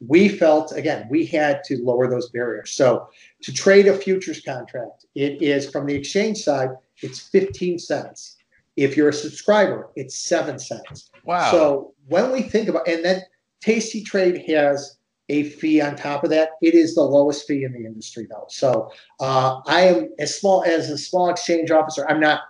we 0.08 0.28
felt 0.28 0.72
again 0.74 1.08
we 1.10 1.26
had 1.26 1.64
to 1.66 1.78
lower 1.84 2.10
those 2.10 2.30
barriers. 2.30 2.72
So 2.72 3.08
to 3.44 3.54
trade 3.54 3.88
a 3.88 3.98
futures 3.98 4.42
contract, 4.42 5.06
it 5.16 5.42
is 5.42 5.70
from 5.70 5.86
the 5.86 5.96
exchange 5.96 6.40
side, 6.40 6.70
it's 7.02 7.20
15 7.20 7.80
cents. 7.80 8.38
If 8.78 8.96
you're 8.96 9.10
a 9.10 9.14
subscriber, 9.14 9.90
it's 9.96 10.18
seven 10.18 10.58
cents. 10.58 11.10
Wow. 11.26 11.52
So 11.52 11.94
when 12.08 12.32
we 12.32 12.42
think 12.42 12.70
about 12.70 12.88
and 12.88 13.04
then 13.04 13.22
Tasty 13.62 14.04
Trade 14.04 14.44
has 14.48 14.98
a 15.32 15.44
fee 15.44 15.80
on 15.82 15.96
top 15.96 16.24
of 16.26 16.30
that. 16.30 16.50
It 16.62 16.76
is 16.76 16.94
the 16.94 17.04
lowest 17.04 17.48
fee 17.48 17.64
in 17.64 17.72
the 17.72 17.86
industry, 17.86 18.28
though. 18.30 18.46
So 18.50 18.92
uh, 19.22 19.62
I 19.66 19.82
am 19.84 20.10
as 20.20 20.38
small 20.38 20.64
as 20.64 20.90
a 20.90 20.98
small 20.98 21.30
exchange 21.30 21.72
officer. 21.72 22.06
I'm 22.10 22.20
not 22.20 22.42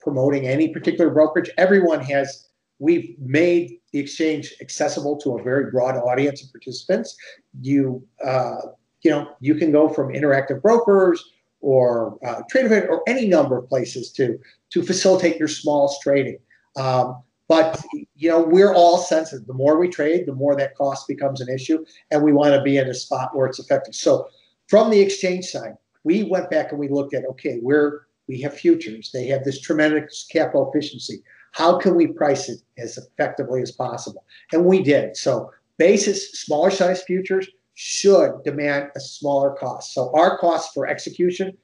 promoting 0.00 0.46
any 0.46 0.68
particular 0.68 1.10
brokerage. 1.10 1.50
Everyone 1.56 2.00
has 2.02 2.48
we've 2.78 3.18
made 3.18 3.78
the 3.92 3.98
exchange 3.98 4.54
accessible 4.60 5.16
to 5.18 5.38
a 5.38 5.42
very 5.42 5.70
broad 5.70 5.96
audience 5.96 6.44
of 6.44 6.52
participants. 6.52 7.16
You, 7.60 8.06
uh, 8.24 8.60
you 9.02 9.10
know, 9.10 9.28
you 9.40 9.54
can 9.54 9.72
go 9.72 9.88
from 9.88 10.12
interactive 10.12 10.62
brokers 10.62 11.24
or 11.60 12.18
uh, 12.24 12.42
Tradovate 12.52 12.88
or 12.88 13.02
any 13.08 13.26
number 13.26 13.58
of 13.58 13.68
places 13.68 14.12
to 14.12 14.38
to 14.70 14.82
facilitate 14.82 15.38
your 15.38 15.48
smallest 15.48 16.02
trading. 16.02 16.38
Um, 16.76 17.22
but 17.48 17.82
you 18.14 18.28
know, 18.28 18.42
we're 18.42 18.74
all 18.74 18.98
sensitive. 18.98 19.46
The 19.46 19.54
more 19.54 19.78
we 19.78 19.88
trade, 19.88 20.26
the 20.26 20.34
more 20.34 20.54
that 20.56 20.76
cost 20.76 21.08
becomes 21.08 21.40
an 21.40 21.48
issue, 21.48 21.84
and 22.10 22.22
we 22.22 22.32
want 22.32 22.54
to 22.54 22.62
be 22.62 22.76
in 22.76 22.88
a 22.88 22.94
spot 22.94 23.34
where 23.34 23.46
it's 23.46 23.58
effective. 23.58 23.94
So, 23.94 24.28
from 24.68 24.90
the 24.90 25.00
exchange 25.00 25.46
side, 25.46 25.74
we 26.04 26.24
went 26.24 26.50
back 26.50 26.70
and 26.70 26.78
we 26.78 26.88
looked 26.88 27.14
at 27.14 27.24
okay, 27.30 27.58
we're 27.62 28.02
we 28.28 28.40
have 28.42 28.54
futures. 28.54 29.10
They 29.12 29.26
have 29.28 29.44
this 29.44 29.60
tremendous 29.60 30.26
capital 30.30 30.70
efficiency. 30.70 31.22
How 31.52 31.78
can 31.78 31.94
we 31.94 32.08
price 32.08 32.48
it 32.50 32.60
as 32.76 32.98
effectively 32.98 33.62
as 33.62 33.72
possible? 33.72 34.24
And 34.52 34.66
we 34.66 34.82
did. 34.82 35.16
So 35.16 35.50
basis, 35.78 36.32
smaller 36.32 36.70
size 36.70 37.02
futures 37.02 37.48
should 37.74 38.42
demand 38.44 38.90
a 38.96 39.00
smaller 39.00 39.54
cost. 39.54 39.94
So 39.94 40.12
our 40.14 40.36
costs 40.38 40.72
for 40.74 40.86
execution 40.86 41.56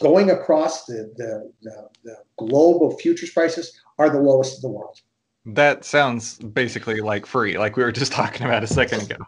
going 0.00 0.30
across 0.30 0.86
the, 0.86 1.12
the, 1.16 1.52
the, 1.62 1.88
the 2.04 2.16
globe 2.38 2.82
of 2.82 2.98
futures 3.00 3.30
prices 3.30 3.78
are 3.98 4.10
the 4.10 4.20
lowest 4.20 4.62
in 4.62 4.70
the 4.70 4.76
world. 4.76 5.00
That 5.44 5.84
sounds 5.84 6.38
basically 6.38 7.00
like 7.00 7.26
free, 7.26 7.58
like 7.58 7.76
we 7.76 7.82
were 7.82 7.92
just 7.92 8.12
talking 8.20 8.46
about 8.46 8.62
a 8.62 8.66
second 8.66 9.02
ago. 9.02 9.24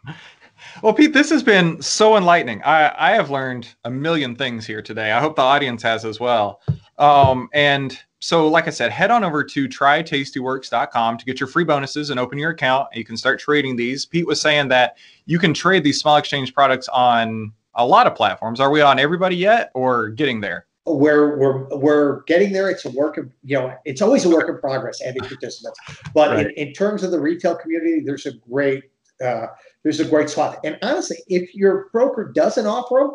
Well, 0.82 0.94
Pete, 0.94 1.12
this 1.12 1.30
has 1.30 1.42
been 1.42 1.80
so 1.82 2.16
enlightening. 2.16 2.62
I, 2.62 2.94
I 2.96 3.10
have 3.12 3.30
learned 3.30 3.68
a 3.84 3.90
million 3.90 4.36
things 4.36 4.66
here 4.66 4.82
today. 4.82 5.12
I 5.12 5.20
hope 5.20 5.36
the 5.36 5.42
audience 5.42 5.82
has 5.82 6.04
as 6.04 6.20
well. 6.20 6.60
Um, 6.98 7.48
and 7.52 7.98
so, 8.20 8.48
like 8.48 8.66
I 8.66 8.70
said, 8.70 8.90
head 8.90 9.10
on 9.10 9.24
over 9.24 9.44
to 9.44 9.68
trytastyworks.com 9.68 11.18
to 11.18 11.24
get 11.24 11.40
your 11.40 11.46
free 11.46 11.64
bonuses 11.64 12.10
and 12.10 12.18
open 12.18 12.38
your 12.38 12.50
account. 12.50 12.88
You 12.94 13.04
can 13.04 13.16
start 13.16 13.40
trading 13.40 13.76
these. 13.76 14.06
Pete 14.06 14.26
was 14.26 14.40
saying 14.40 14.68
that 14.68 14.96
you 15.26 15.38
can 15.38 15.52
trade 15.52 15.84
these 15.84 16.00
small 16.00 16.16
exchange 16.16 16.54
products 16.54 16.88
on 16.88 17.52
a 17.74 17.86
lot 17.86 18.06
of 18.06 18.14
platforms. 18.14 18.60
Are 18.60 18.70
we 18.70 18.80
on 18.80 18.98
everybody 18.98 19.36
yet 19.36 19.70
or 19.74 20.08
getting 20.08 20.40
there? 20.40 20.66
We're 20.86 21.38
we're 21.38 21.78
we're 21.78 22.22
getting 22.24 22.52
there. 22.52 22.68
It's 22.68 22.84
a 22.84 22.90
work 22.90 23.16
of 23.16 23.30
you 23.42 23.58
know, 23.58 23.74
it's 23.84 24.02
always 24.02 24.24
a 24.24 24.28
work 24.28 24.48
in 24.48 24.58
progress, 24.58 25.00
adding 25.02 25.22
participants. 25.22 25.78
But 26.12 26.30
right. 26.30 26.46
in, 26.46 26.68
in 26.68 26.72
terms 26.74 27.02
of 27.02 27.10
the 27.10 27.20
retail 27.20 27.56
community, 27.56 28.00
there's 28.04 28.26
a 28.26 28.32
great 28.32 28.84
uh, 29.24 29.46
there's 29.82 30.00
a 30.00 30.04
great 30.04 30.28
swath. 30.28 30.58
And 30.64 30.78
honestly, 30.82 31.18
if 31.28 31.54
your 31.54 31.88
broker 31.92 32.30
doesn't 32.34 32.66
offer 32.66 32.98
them, 33.00 33.14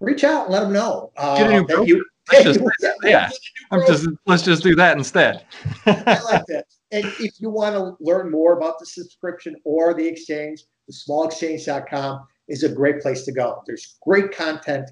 reach 0.00 0.24
out 0.24 0.44
and 0.44 0.52
let 0.52 0.60
them 0.60 0.72
know 0.72 1.12
uh, 1.16 1.36
Get 1.38 1.50
a 1.50 1.52
new 1.52 1.66
broker. 1.66 1.84
You, 1.84 2.04
just, 2.42 2.60
yeah, 3.02 3.30
I'm 3.70 3.84
just 3.86 4.06
let's 4.26 4.42
just 4.42 4.62
do 4.62 4.74
that 4.76 4.96
instead. 4.96 5.44
I 5.86 6.20
like 6.24 6.46
that. 6.46 6.66
And 6.92 7.04
if 7.18 7.40
you 7.40 7.50
want 7.50 7.74
to 7.74 7.96
learn 8.04 8.30
more 8.30 8.56
about 8.56 8.78
the 8.78 8.86
subscription 8.86 9.56
or 9.64 9.94
the 9.94 10.06
exchange, 10.06 10.64
thesmallexchange.com 10.90 12.26
is 12.48 12.62
a 12.62 12.68
great 12.68 13.00
place 13.00 13.24
to 13.24 13.32
go. 13.32 13.62
There's 13.66 13.96
great 14.02 14.32
content. 14.32 14.90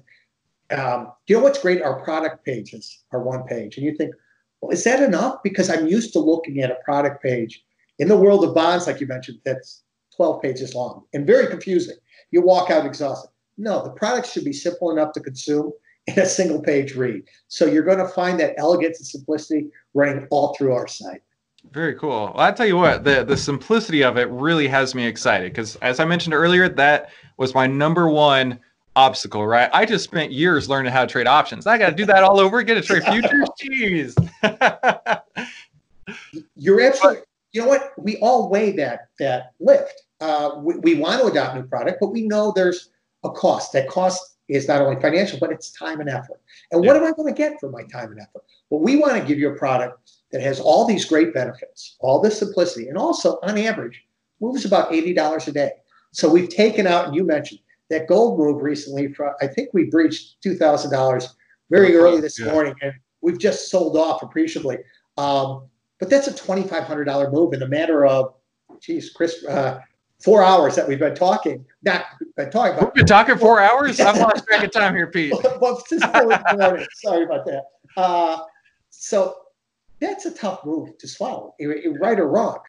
Um, 0.71 1.11
you 1.27 1.37
know 1.37 1.43
what's 1.43 1.59
great? 1.59 1.81
Our 1.81 2.03
product 2.03 2.45
pages 2.45 3.03
are 3.11 3.21
one 3.21 3.43
page. 3.43 3.77
And 3.77 3.85
you 3.85 3.95
think, 3.95 4.13
well, 4.61 4.71
is 4.71 4.83
that 4.83 5.01
enough? 5.01 5.41
Because 5.43 5.69
I'm 5.69 5.87
used 5.87 6.13
to 6.13 6.19
looking 6.19 6.59
at 6.59 6.71
a 6.71 6.77
product 6.83 7.23
page 7.23 7.63
in 7.99 8.07
the 8.07 8.17
world 8.17 8.43
of 8.43 8.55
bonds, 8.55 8.87
like 8.87 8.99
you 9.01 9.07
mentioned, 9.07 9.39
that's 9.45 9.83
12 10.15 10.41
pages 10.41 10.73
long 10.73 11.03
and 11.13 11.27
very 11.27 11.47
confusing. 11.47 11.97
You 12.31 12.41
walk 12.41 12.71
out 12.71 12.85
exhausted. 12.85 13.29
No, 13.57 13.83
the 13.83 13.91
product 13.91 14.29
should 14.29 14.45
be 14.45 14.53
simple 14.53 14.91
enough 14.91 15.11
to 15.13 15.19
consume 15.19 15.73
in 16.07 16.19
a 16.19 16.25
single 16.25 16.61
page 16.61 16.95
read. 16.95 17.23
So 17.49 17.65
you're 17.65 17.83
going 17.83 17.97
to 17.99 18.07
find 18.07 18.39
that 18.39 18.55
elegance 18.57 18.99
and 18.99 19.07
simplicity 19.07 19.67
running 19.93 20.27
all 20.31 20.55
through 20.55 20.73
our 20.73 20.87
site. 20.87 21.21
Very 21.71 21.93
cool. 21.95 22.31
Well, 22.33 22.39
I 22.39 22.51
tell 22.51 22.65
you 22.65 22.77
what, 22.77 23.03
the 23.03 23.25
the 23.25 23.35
simplicity 23.35 24.01
of 24.01 24.17
it 24.17 24.29
really 24.29 24.67
has 24.69 24.95
me 24.95 25.05
excited 25.05 25.51
because, 25.51 25.75
as 25.77 25.99
I 25.99 26.05
mentioned 26.05 26.33
earlier, 26.33 26.69
that 26.69 27.09
was 27.37 27.53
my 27.53 27.67
number 27.67 28.09
one 28.09 28.59
obstacle. 28.99 29.47
Right? 29.47 29.69
I 29.73 29.85
just 29.85 30.03
spent 30.03 30.31
years 30.31 30.69
learning 30.69 30.91
how 30.91 31.01
to 31.01 31.07
trade 31.07 31.27
options. 31.27 31.65
I 31.65 31.77
got 31.77 31.89
to 31.89 31.95
do 31.95 32.05
that 32.05 32.23
all 32.23 32.39
over 32.39 32.59
again 32.59 32.75
to 32.75 32.81
trade 32.81 33.03
futures. 33.03 33.49
Jeez. 33.63 35.21
You're 36.55 36.81
absolutely. 36.81 37.23
You 37.51 37.61
know 37.61 37.67
what? 37.67 37.93
We 37.97 38.17
all 38.17 38.49
weigh 38.49 38.71
that 38.73 39.09
that 39.19 39.53
lift. 39.59 40.03
Uh, 40.21 40.51
we, 40.57 40.75
we 40.77 40.95
want 40.95 41.21
to 41.21 41.27
adopt 41.27 41.55
new 41.55 41.63
product, 41.63 41.97
but 41.99 42.07
we 42.07 42.27
know 42.27 42.51
there's 42.55 42.89
a 43.23 43.29
cost. 43.31 43.73
That 43.73 43.87
cost 43.87 44.37
is 44.49 44.67
not 44.67 44.81
only 44.81 44.99
financial, 45.01 45.39
but 45.39 45.51
it's 45.51 45.71
time 45.71 45.99
and 45.99 46.09
effort. 46.09 46.41
And 46.71 46.83
yeah. 46.83 46.87
what 46.87 46.97
am 46.97 47.05
I 47.05 47.11
going 47.11 47.33
to 47.33 47.37
get 47.37 47.59
for 47.59 47.69
my 47.69 47.83
time 47.83 48.11
and 48.11 48.19
effort? 48.19 48.43
Well, 48.69 48.81
we 48.81 48.97
want 48.97 49.13
to 49.13 49.25
give 49.25 49.39
you 49.39 49.49
a 49.49 49.55
product 49.55 50.11
that 50.31 50.41
has 50.41 50.59
all 50.59 50.85
these 50.85 51.05
great 51.05 51.33
benefits, 51.33 51.95
all 51.99 52.21
this 52.21 52.39
simplicity, 52.39 52.87
and 52.87 52.97
also 52.97 53.39
on 53.43 53.57
average 53.57 54.03
moves 54.41 54.65
about 54.65 54.91
$80 54.91 55.47
a 55.47 55.51
day. 55.51 55.71
So 56.11 56.29
we've 56.29 56.49
taken 56.49 56.87
out, 56.87 57.07
and 57.07 57.15
you 57.15 57.23
mentioned 57.23 57.59
that 57.89 58.07
gold 58.07 58.37
move 58.37 58.61
recently 58.61 59.13
for 59.13 59.35
I 59.41 59.47
think 59.47 59.69
we 59.73 59.85
breached 59.85 60.41
$2,000 60.43 61.27
very 61.69 61.95
early 61.95 62.21
this 62.21 62.39
yeah. 62.39 62.51
morning, 62.51 62.73
and 62.81 62.93
we've 63.21 63.39
just 63.39 63.69
sold 63.69 63.97
off 63.97 64.23
appreciably. 64.23 64.77
Um, 65.17 65.67
but 65.99 66.09
that's 66.09 66.27
a 66.27 66.33
$2,500 66.33 67.33
move 67.33 67.53
in 67.53 67.61
a 67.61 67.67
matter 67.67 68.05
of, 68.05 68.33
geez, 68.79 69.11
Chris, 69.11 69.43
uh, 69.45 69.79
four 70.23 70.43
hours 70.43 70.75
that 70.75 70.87
we've 70.87 70.99
been 70.99 71.15
talking. 71.15 71.65
Not 71.83 72.05
been 72.35 72.49
talking 72.49 72.77
about. 72.77 72.95
We've 72.95 73.01
been 73.01 73.05
talking 73.05 73.37
four 73.37 73.59
hours. 73.61 73.99
I've 73.99 74.17
lost 74.17 74.45
track 74.45 74.63
of 74.63 74.71
time 74.71 74.95
here, 74.95 75.07
Pete. 75.07 75.33
well, 75.61 75.83
Sorry 75.85 77.23
about 77.23 77.45
that. 77.45 77.63
Uh, 77.97 78.39
so 78.89 79.35
that's 79.99 80.25
a 80.25 80.31
tough 80.31 80.65
move 80.65 80.97
to 80.97 81.07
swallow, 81.07 81.53
right 81.99 82.19
or 82.19 82.27
wrong. 82.27 82.59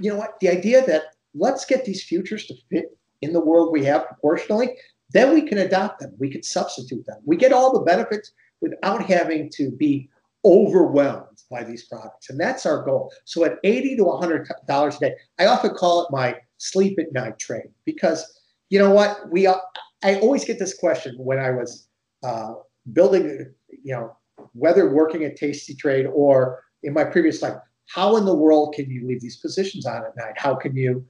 You 0.00 0.12
know 0.12 0.18
what? 0.18 0.38
The 0.40 0.50
idea 0.50 0.84
that 0.86 1.14
let's 1.34 1.64
get 1.64 1.84
these 1.84 2.02
futures 2.02 2.46
to 2.46 2.54
fit 2.70 2.96
in 3.22 3.32
the 3.32 3.40
world 3.40 3.72
we 3.72 3.84
have 3.84 4.06
proportionally, 4.06 4.76
then 5.10 5.32
we 5.32 5.42
can 5.42 5.58
adopt 5.58 6.00
them. 6.00 6.14
We 6.18 6.30
can 6.30 6.42
substitute 6.42 7.06
them. 7.06 7.18
We 7.24 7.36
get 7.36 7.52
all 7.52 7.72
the 7.72 7.84
benefits 7.84 8.32
without 8.60 9.04
having 9.04 9.50
to 9.54 9.70
be 9.70 10.08
overwhelmed 10.44 11.42
by 11.50 11.64
these 11.64 11.86
products. 11.86 12.30
And 12.30 12.38
that's 12.38 12.66
our 12.66 12.84
goal. 12.84 13.12
So 13.24 13.44
at 13.44 13.58
80 13.64 13.96
to 13.96 14.04
$100 14.04 14.96
a 14.96 15.00
day, 15.00 15.14
I 15.38 15.46
often 15.46 15.74
call 15.74 16.02
it 16.02 16.10
my 16.10 16.36
sleep 16.58 16.98
at 16.98 17.12
night 17.12 17.38
trade 17.38 17.68
because 17.84 18.24
you 18.70 18.78
know 18.78 18.90
what? 18.90 19.30
We 19.30 19.46
I 19.46 20.16
always 20.20 20.44
get 20.44 20.58
this 20.58 20.74
question 20.74 21.14
when 21.18 21.38
I 21.38 21.50
was 21.50 21.88
uh, 22.24 22.54
building, 22.92 23.52
you 23.70 23.94
know, 23.94 24.16
whether 24.52 24.92
working 24.92 25.24
at 25.24 25.36
Tasty 25.36 25.74
Trade 25.74 26.06
or 26.06 26.62
in 26.82 26.92
my 26.92 27.04
previous 27.04 27.42
life, 27.42 27.54
how 27.88 28.16
in 28.16 28.24
the 28.24 28.34
world 28.34 28.74
can 28.74 28.90
you 28.90 29.06
leave 29.06 29.20
these 29.20 29.36
positions 29.36 29.86
on 29.86 30.04
at 30.04 30.16
night? 30.16 30.34
How 30.36 30.54
can 30.54 30.76
you? 30.76 31.04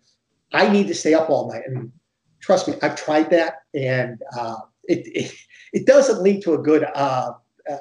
I 0.53 0.69
need 0.69 0.87
to 0.89 0.95
stay 0.95 1.15
up 1.15 1.29
all 1.31 1.51
night, 1.53 1.63
and 1.67 1.93
trust 2.41 2.69
me, 2.69 2.75
I've 2.83 2.97
tried 2.97 3.31
that, 3.31 3.63
and 3.75 4.21
uh, 4.39 4.57
it, 4.85 5.07
it, 5.07 5.35
it 5.73 5.87
doesn't 5.87 6.23
lead 6.23 6.43
to 6.43 6.55
a 6.55 6.59
good 6.59 6.85
uh, 6.95 7.33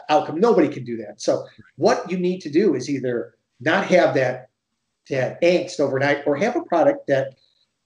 outcome. 0.10 0.40
Nobody 0.40 0.68
can 0.68 0.84
do 0.84 0.98
that. 0.98 1.22
So 1.22 1.46
what 1.76 2.10
you 2.10 2.18
need 2.18 2.42
to 2.42 2.50
do 2.50 2.76
is 2.76 2.90
either 2.90 3.36
not 3.60 3.86
have 3.88 4.16
that 4.16 4.50
that 5.10 5.40
angst 5.44 5.80
overnight, 5.80 6.26
or 6.26 6.36
have 6.36 6.56
a 6.56 6.64
product 6.64 7.06
that 7.08 7.36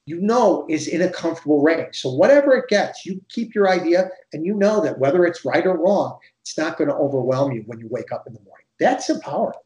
you 0.05 0.21
know 0.21 0.65
is 0.69 0.87
in 0.87 1.01
a 1.01 1.09
comfortable 1.09 1.61
range. 1.61 1.99
So 1.99 2.09
whatever 2.11 2.55
it 2.55 2.69
gets, 2.69 3.05
you 3.05 3.21
keep 3.27 3.53
your 3.53 3.69
idea, 3.69 4.09
and 4.31 4.45
you 4.45 4.53
know 4.53 4.81
that 4.81 4.97
whether 4.99 5.25
it's 5.25 5.43
right 5.43 5.65
or 5.67 5.77
wrong, 5.77 6.17
it's 6.41 6.57
not 6.57 6.77
going 6.77 6.89
to 6.89 6.95
overwhelm 6.95 7.51
you 7.51 7.63
when 7.65 7.79
you 7.79 7.87
wake 7.89 8.11
up 8.13 8.25
in 8.25 8.33
the 8.33 8.39
morning. 8.39 8.65
That's 8.79 9.09
empowering. 9.09 9.59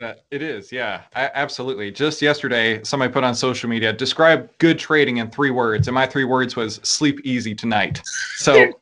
That 0.00 0.24
it 0.30 0.40
is, 0.40 0.72
yeah, 0.72 1.02
I, 1.14 1.30
absolutely. 1.34 1.90
Just 1.90 2.22
yesterday, 2.22 2.82
somebody 2.84 3.12
put 3.12 3.22
on 3.22 3.34
social 3.34 3.68
media, 3.68 3.92
describe 3.92 4.50
good 4.56 4.78
trading 4.78 5.18
in 5.18 5.30
three 5.30 5.50
words, 5.50 5.88
and 5.88 5.94
my 5.94 6.06
three 6.06 6.24
words 6.24 6.56
was 6.56 6.76
sleep 6.82 7.20
easy 7.22 7.54
tonight. 7.54 8.00
So 8.36 8.72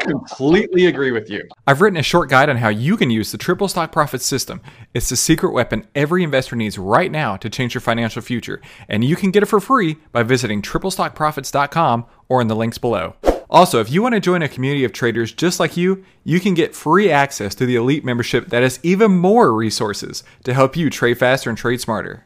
completely 0.00 0.86
agree 0.86 1.12
with 1.12 1.28
you. 1.28 1.46
I've 1.66 1.82
written 1.82 1.98
a 1.98 2.02
short 2.02 2.30
guide 2.30 2.48
on 2.48 2.56
how 2.56 2.68
you 2.68 2.96
can 2.96 3.10
use 3.10 3.32
the 3.32 3.38
triple 3.38 3.68
stock 3.68 3.92
profit 3.92 4.22
system. 4.22 4.62
It's 4.94 5.10
the 5.10 5.16
secret 5.16 5.52
weapon 5.52 5.86
every 5.94 6.22
investor 6.22 6.56
needs 6.56 6.78
right 6.78 7.10
now 7.10 7.36
to 7.36 7.50
change 7.50 7.74
your 7.74 7.82
financial 7.82 8.22
future, 8.22 8.60
and 8.88 9.04
you 9.04 9.14
can 9.14 9.30
get 9.30 9.42
it 9.42 9.46
for 9.46 9.60
free 9.60 9.98
by 10.10 10.22
visiting 10.22 10.62
triplestockprofits.com 10.62 12.06
or 12.30 12.40
in 12.40 12.48
the 12.48 12.56
links 12.56 12.78
below. 12.78 13.14
Also, 13.52 13.80
if 13.80 13.90
you 13.90 14.00
want 14.00 14.14
to 14.14 14.20
join 14.20 14.40
a 14.40 14.48
community 14.48 14.82
of 14.82 14.94
traders 14.94 15.30
just 15.30 15.60
like 15.60 15.76
you, 15.76 16.02
you 16.24 16.40
can 16.40 16.54
get 16.54 16.74
free 16.74 17.10
access 17.10 17.54
to 17.54 17.66
the 17.66 17.76
elite 17.76 18.02
membership 18.02 18.48
that 18.48 18.62
has 18.62 18.80
even 18.82 19.12
more 19.12 19.52
resources 19.52 20.24
to 20.42 20.54
help 20.54 20.74
you 20.74 20.88
trade 20.88 21.18
faster 21.18 21.50
and 21.50 21.58
trade 21.58 21.78
smarter. 21.78 22.24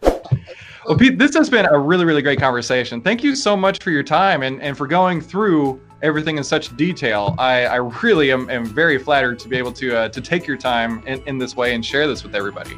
Well, 0.87 0.97
Pete, 0.97 1.19
this 1.19 1.35
has 1.35 1.51
been 1.51 1.67
a 1.67 1.77
really, 1.77 2.05
really 2.05 2.23
great 2.23 2.39
conversation. 2.39 3.01
Thank 3.01 3.25
you 3.25 3.35
so 3.35 3.57
much 3.57 3.83
for 3.83 3.91
your 3.91 4.05
time 4.05 4.45
and, 4.45 4.63
and 4.63 4.79
for 4.79 4.87
going 4.87 5.21
through 5.21 5.81
everything 6.01 6.39
in 6.39 6.45
such 6.45 6.77
detail. 6.77 7.35
I, 7.39 7.67
I 7.67 7.77
really 8.05 8.31
am, 8.31 8.49
am 8.49 8.65
very 8.65 8.97
flattered 8.97 9.41
to 9.41 9.49
be 9.49 9.57
able 9.57 9.73
to 9.73 9.97
uh, 9.97 10.09
to 10.11 10.21
take 10.21 10.47
your 10.47 10.57
time 10.57 11.03
in, 11.09 11.21
in 11.27 11.39
this 11.39 11.57
way 11.57 11.75
and 11.75 11.85
share 11.85 12.07
this 12.07 12.23
with 12.23 12.37
everybody. 12.37 12.77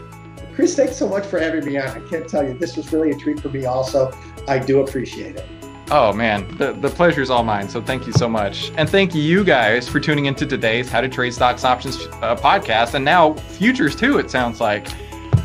Chris, 0.55 0.75
thanks 0.75 0.97
so 0.97 1.07
much 1.07 1.27
for 1.27 1.39
having 1.39 1.67
me 1.67 1.77
on. 1.77 1.89
I 1.89 2.01
can't 2.09 2.27
tell 2.27 2.43
you, 2.43 2.57
this 2.57 2.79
was 2.79 2.91
really 2.95 3.11
a 3.11 3.17
treat 3.19 3.41
for 3.41 3.51
me 3.51 3.67
also. 3.67 4.11
I 4.49 4.59
do 4.59 4.81
appreciate 4.81 5.37
it. 5.37 5.47
Oh 5.91 6.13
man, 6.13 6.47
the, 6.59 6.73
the 6.73 6.91
pleasure 6.91 7.23
is 7.23 7.31
all 7.31 7.43
mine. 7.43 7.67
So 7.69 7.81
thank 7.81 8.07
you 8.07 8.13
so 8.13 8.29
much. 8.29 8.71
And 8.77 8.89
thank 8.89 9.15
you 9.15 9.43
guys 9.43 9.89
for 9.89 10.01
tuning 10.01 10.27
into 10.27 10.45
today's 10.45 10.91
How 10.91 11.01
to 11.01 11.09
Trade 11.09 11.33
Stocks 11.33 11.65
Options 11.65 11.97
uh, 11.97 12.37
podcast 12.37 12.93
and 12.93 13.03
now 13.05 13.33
futures 13.33 13.97
too, 13.97 14.19
it 14.19 14.31
sounds 14.31 14.61
like. 14.61 14.87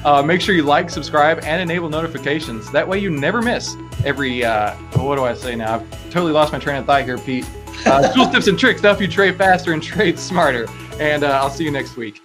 Uh, 0.04 0.22
make 0.22 0.42
sure 0.42 0.54
you 0.54 0.64
like, 0.64 0.90
subscribe, 0.90 1.40
and 1.46 1.62
enable 1.62 1.88
notifications. 1.90 2.70
That 2.72 2.86
way 2.86 3.00
you 3.00 3.10
never 3.10 3.42
miss 3.42 3.74
every, 4.04 4.44
uh, 4.44 4.76
what 4.96 5.16
do 5.16 5.24
I 5.24 5.34
say 5.34 5.56
now? 5.56 5.76
I've 5.76 6.10
totally 6.10 6.34
lost 6.34 6.52
my 6.52 6.60
train 6.60 6.76
of 6.76 6.86
thought 6.86 7.04
here, 7.04 7.18
Pete. 7.18 7.50
Uh, 7.86 8.12
tools, 8.14 8.30
tips, 8.30 8.48
and 8.48 8.60
tricks 8.60 8.82
to 8.82 8.88
help 8.88 9.00
you 9.00 9.08
trade 9.08 9.38
faster 9.38 9.72
and 9.72 9.82
trade 9.82 10.20
smarter. 10.20 10.68
And 11.00 11.24
uh, 11.24 11.40
I'll 11.42 11.50
see 11.50 11.64
you 11.64 11.72
next 11.72 11.96
week. 11.96 12.20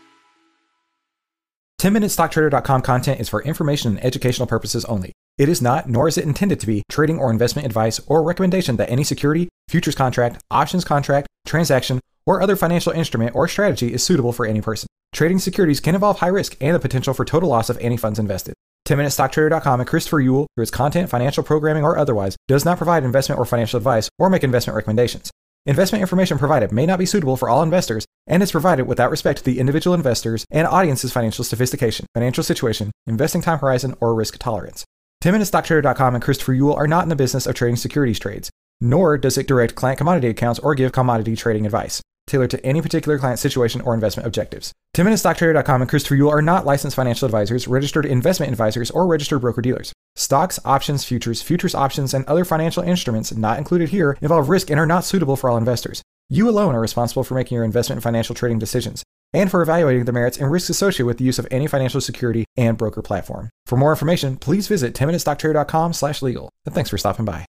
10MinuteStockTrader.com 1.80 2.82
content 2.82 3.20
is 3.20 3.28
for 3.28 3.40
information 3.42 3.92
and 3.92 4.04
educational 4.04 4.48
purposes 4.48 4.84
only. 4.86 5.12
It 5.38 5.48
is 5.48 5.62
not, 5.62 5.88
nor 5.88 6.08
is 6.08 6.18
it 6.18 6.24
intended 6.24 6.58
to 6.60 6.66
be, 6.66 6.82
trading 6.90 7.20
or 7.20 7.30
investment 7.30 7.64
advice 7.64 8.00
or 8.08 8.24
recommendation 8.24 8.76
that 8.76 8.90
any 8.90 9.04
security, 9.04 9.48
futures 9.68 9.94
contract, 9.94 10.42
options 10.50 10.84
contract, 10.84 11.28
transaction, 11.46 12.00
or 12.26 12.42
other 12.42 12.56
financial 12.56 12.92
instrument 12.92 13.36
or 13.36 13.46
strategy 13.46 13.92
is 13.92 14.02
suitable 14.02 14.32
for 14.32 14.44
any 14.44 14.60
person. 14.60 14.88
Trading 15.14 15.38
securities 15.38 15.78
can 15.78 15.94
involve 15.94 16.18
high 16.18 16.26
risk 16.26 16.56
and 16.60 16.74
the 16.74 16.80
potential 16.80 17.14
for 17.14 17.24
total 17.24 17.50
loss 17.50 17.70
of 17.70 17.78
any 17.78 17.96
funds 17.96 18.18
invested. 18.18 18.52
10MinuteStockTrader.com 18.88 19.80
and 19.80 19.88
Christopher 19.88 20.20
Uhl, 20.20 20.46
through 20.56 20.62
its 20.62 20.72
content, 20.72 21.08
financial 21.08 21.44
programming, 21.44 21.84
or 21.84 21.96
otherwise, 21.96 22.36
does 22.48 22.64
not 22.64 22.78
provide 22.78 23.04
investment 23.04 23.38
or 23.38 23.44
financial 23.44 23.76
advice 23.76 24.08
or 24.18 24.28
make 24.28 24.42
investment 24.42 24.74
recommendations. 24.74 25.30
Investment 25.66 26.00
information 26.02 26.38
provided 26.38 26.72
may 26.72 26.86
not 26.86 26.98
be 26.98 27.06
suitable 27.06 27.36
for 27.36 27.48
all 27.48 27.62
investors 27.62 28.06
and 28.26 28.42
is 28.42 28.50
provided 28.50 28.88
without 28.88 29.10
respect 29.10 29.38
to 29.38 29.44
the 29.44 29.60
individual 29.60 29.94
investors 29.94 30.44
and 30.50 30.66
audience's 30.66 31.12
financial 31.12 31.44
sophistication, 31.44 32.06
financial 32.12 32.42
situation, 32.42 32.90
investing 33.06 33.40
time 33.40 33.58
horizon, 33.58 33.94
or 34.00 34.14
risk 34.14 34.36
tolerance. 34.38 34.84
10MinuteStockTrader.com 35.22 36.14
and 36.14 36.22
Christopher 36.22 36.54
Uhl 36.54 36.76
are 36.76 36.86
not 36.86 37.02
in 37.02 37.08
the 37.08 37.16
business 37.16 37.46
of 37.46 37.54
trading 37.56 37.74
securities 37.74 38.20
trades, 38.20 38.50
nor 38.80 39.18
does 39.18 39.36
it 39.36 39.48
direct 39.48 39.74
client 39.74 39.98
commodity 39.98 40.28
accounts 40.28 40.60
or 40.60 40.76
give 40.76 40.92
commodity 40.92 41.34
trading 41.34 41.66
advice 41.66 42.00
tailored 42.28 42.50
to 42.50 42.64
any 42.64 42.82
particular 42.82 43.18
client 43.18 43.38
situation 43.38 43.80
or 43.80 43.94
investment 43.94 44.26
objectives. 44.26 44.70
10MinuteStockTrader.com 44.94 45.80
and 45.80 45.88
Christopher 45.88 46.16
Uhl 46.16 46.30
are 46.30 46.42
not 46.42 46.66
licensed 46.66 46.94
financial 46.94 47.24
advisors, 47.24 47.66
registered 47.66 48.04
investment 48.04 48.52
advisors, 48.52 48.90
or 48.90 49.06
registered 49.06 49.40
broker 49.40 49.62
dealers. 49.62 49.94
Stocks, 50.14 50.60
options, 50.64 51.04
futures, 51.04 51.40
futures 51.40 51.74
options, 51.74 52.12
and 52.12 52.26
other 52.26 52.44
financial 52.44 52.82
instruments 52.82 53.34
not 53.34 53.56
included 53.56 53.88
here 53.88 54.18
involve 54.20 54.50
risk 54.50 54.70
and 54.70 54.78
are 54.78 54.86
not 54.86 55.04
suitable 55.04 55.36
for 55.36 55.48
all 55.48 55.56
investors. 55.56 56.02
You 56.28 56.48
alone 56.50 56.74
are 56.74 56.80
responsible 56.80 57.24
for 57.24 57.34
making 57.34 57.56
your 57.56 57.64
investment 57.64 57.96
and 57.96 58.02
financial 58.02 58.34
trading 58.34 58.58
decisions 58.58 59.02
and 59.32 59.50
for 59.50 59.62
evaluating 59.62 60.04
the 60.04 60.12
merits 60.12 60.38
and 60.38 60.50
risks 60.50 60.70
associated 60.70 61.06
with 61.06 61.18
the 61.18 61.24
use 61.24 61.38
of 61.38 61.46
any 61.50 61.66
financial 61.66 62.00
security 62.00 62.44
and 62.56 62.78
broker 62.78 63.02
platform. 63.02 63.50
For 63.66 63.76
more 63.76 63.90
information, 63.90 64.36
please 64.36 64.68
visit 64.68 64.94
10minutestocktrader.com 64.94 65.92
slash 65.92 66.22
legal. 66.22 66.48
And 66.64 66.74
thanks 66.74 66.90
for 66.90 66.98
stopping 66.98 67.24
by. 67.24 67.48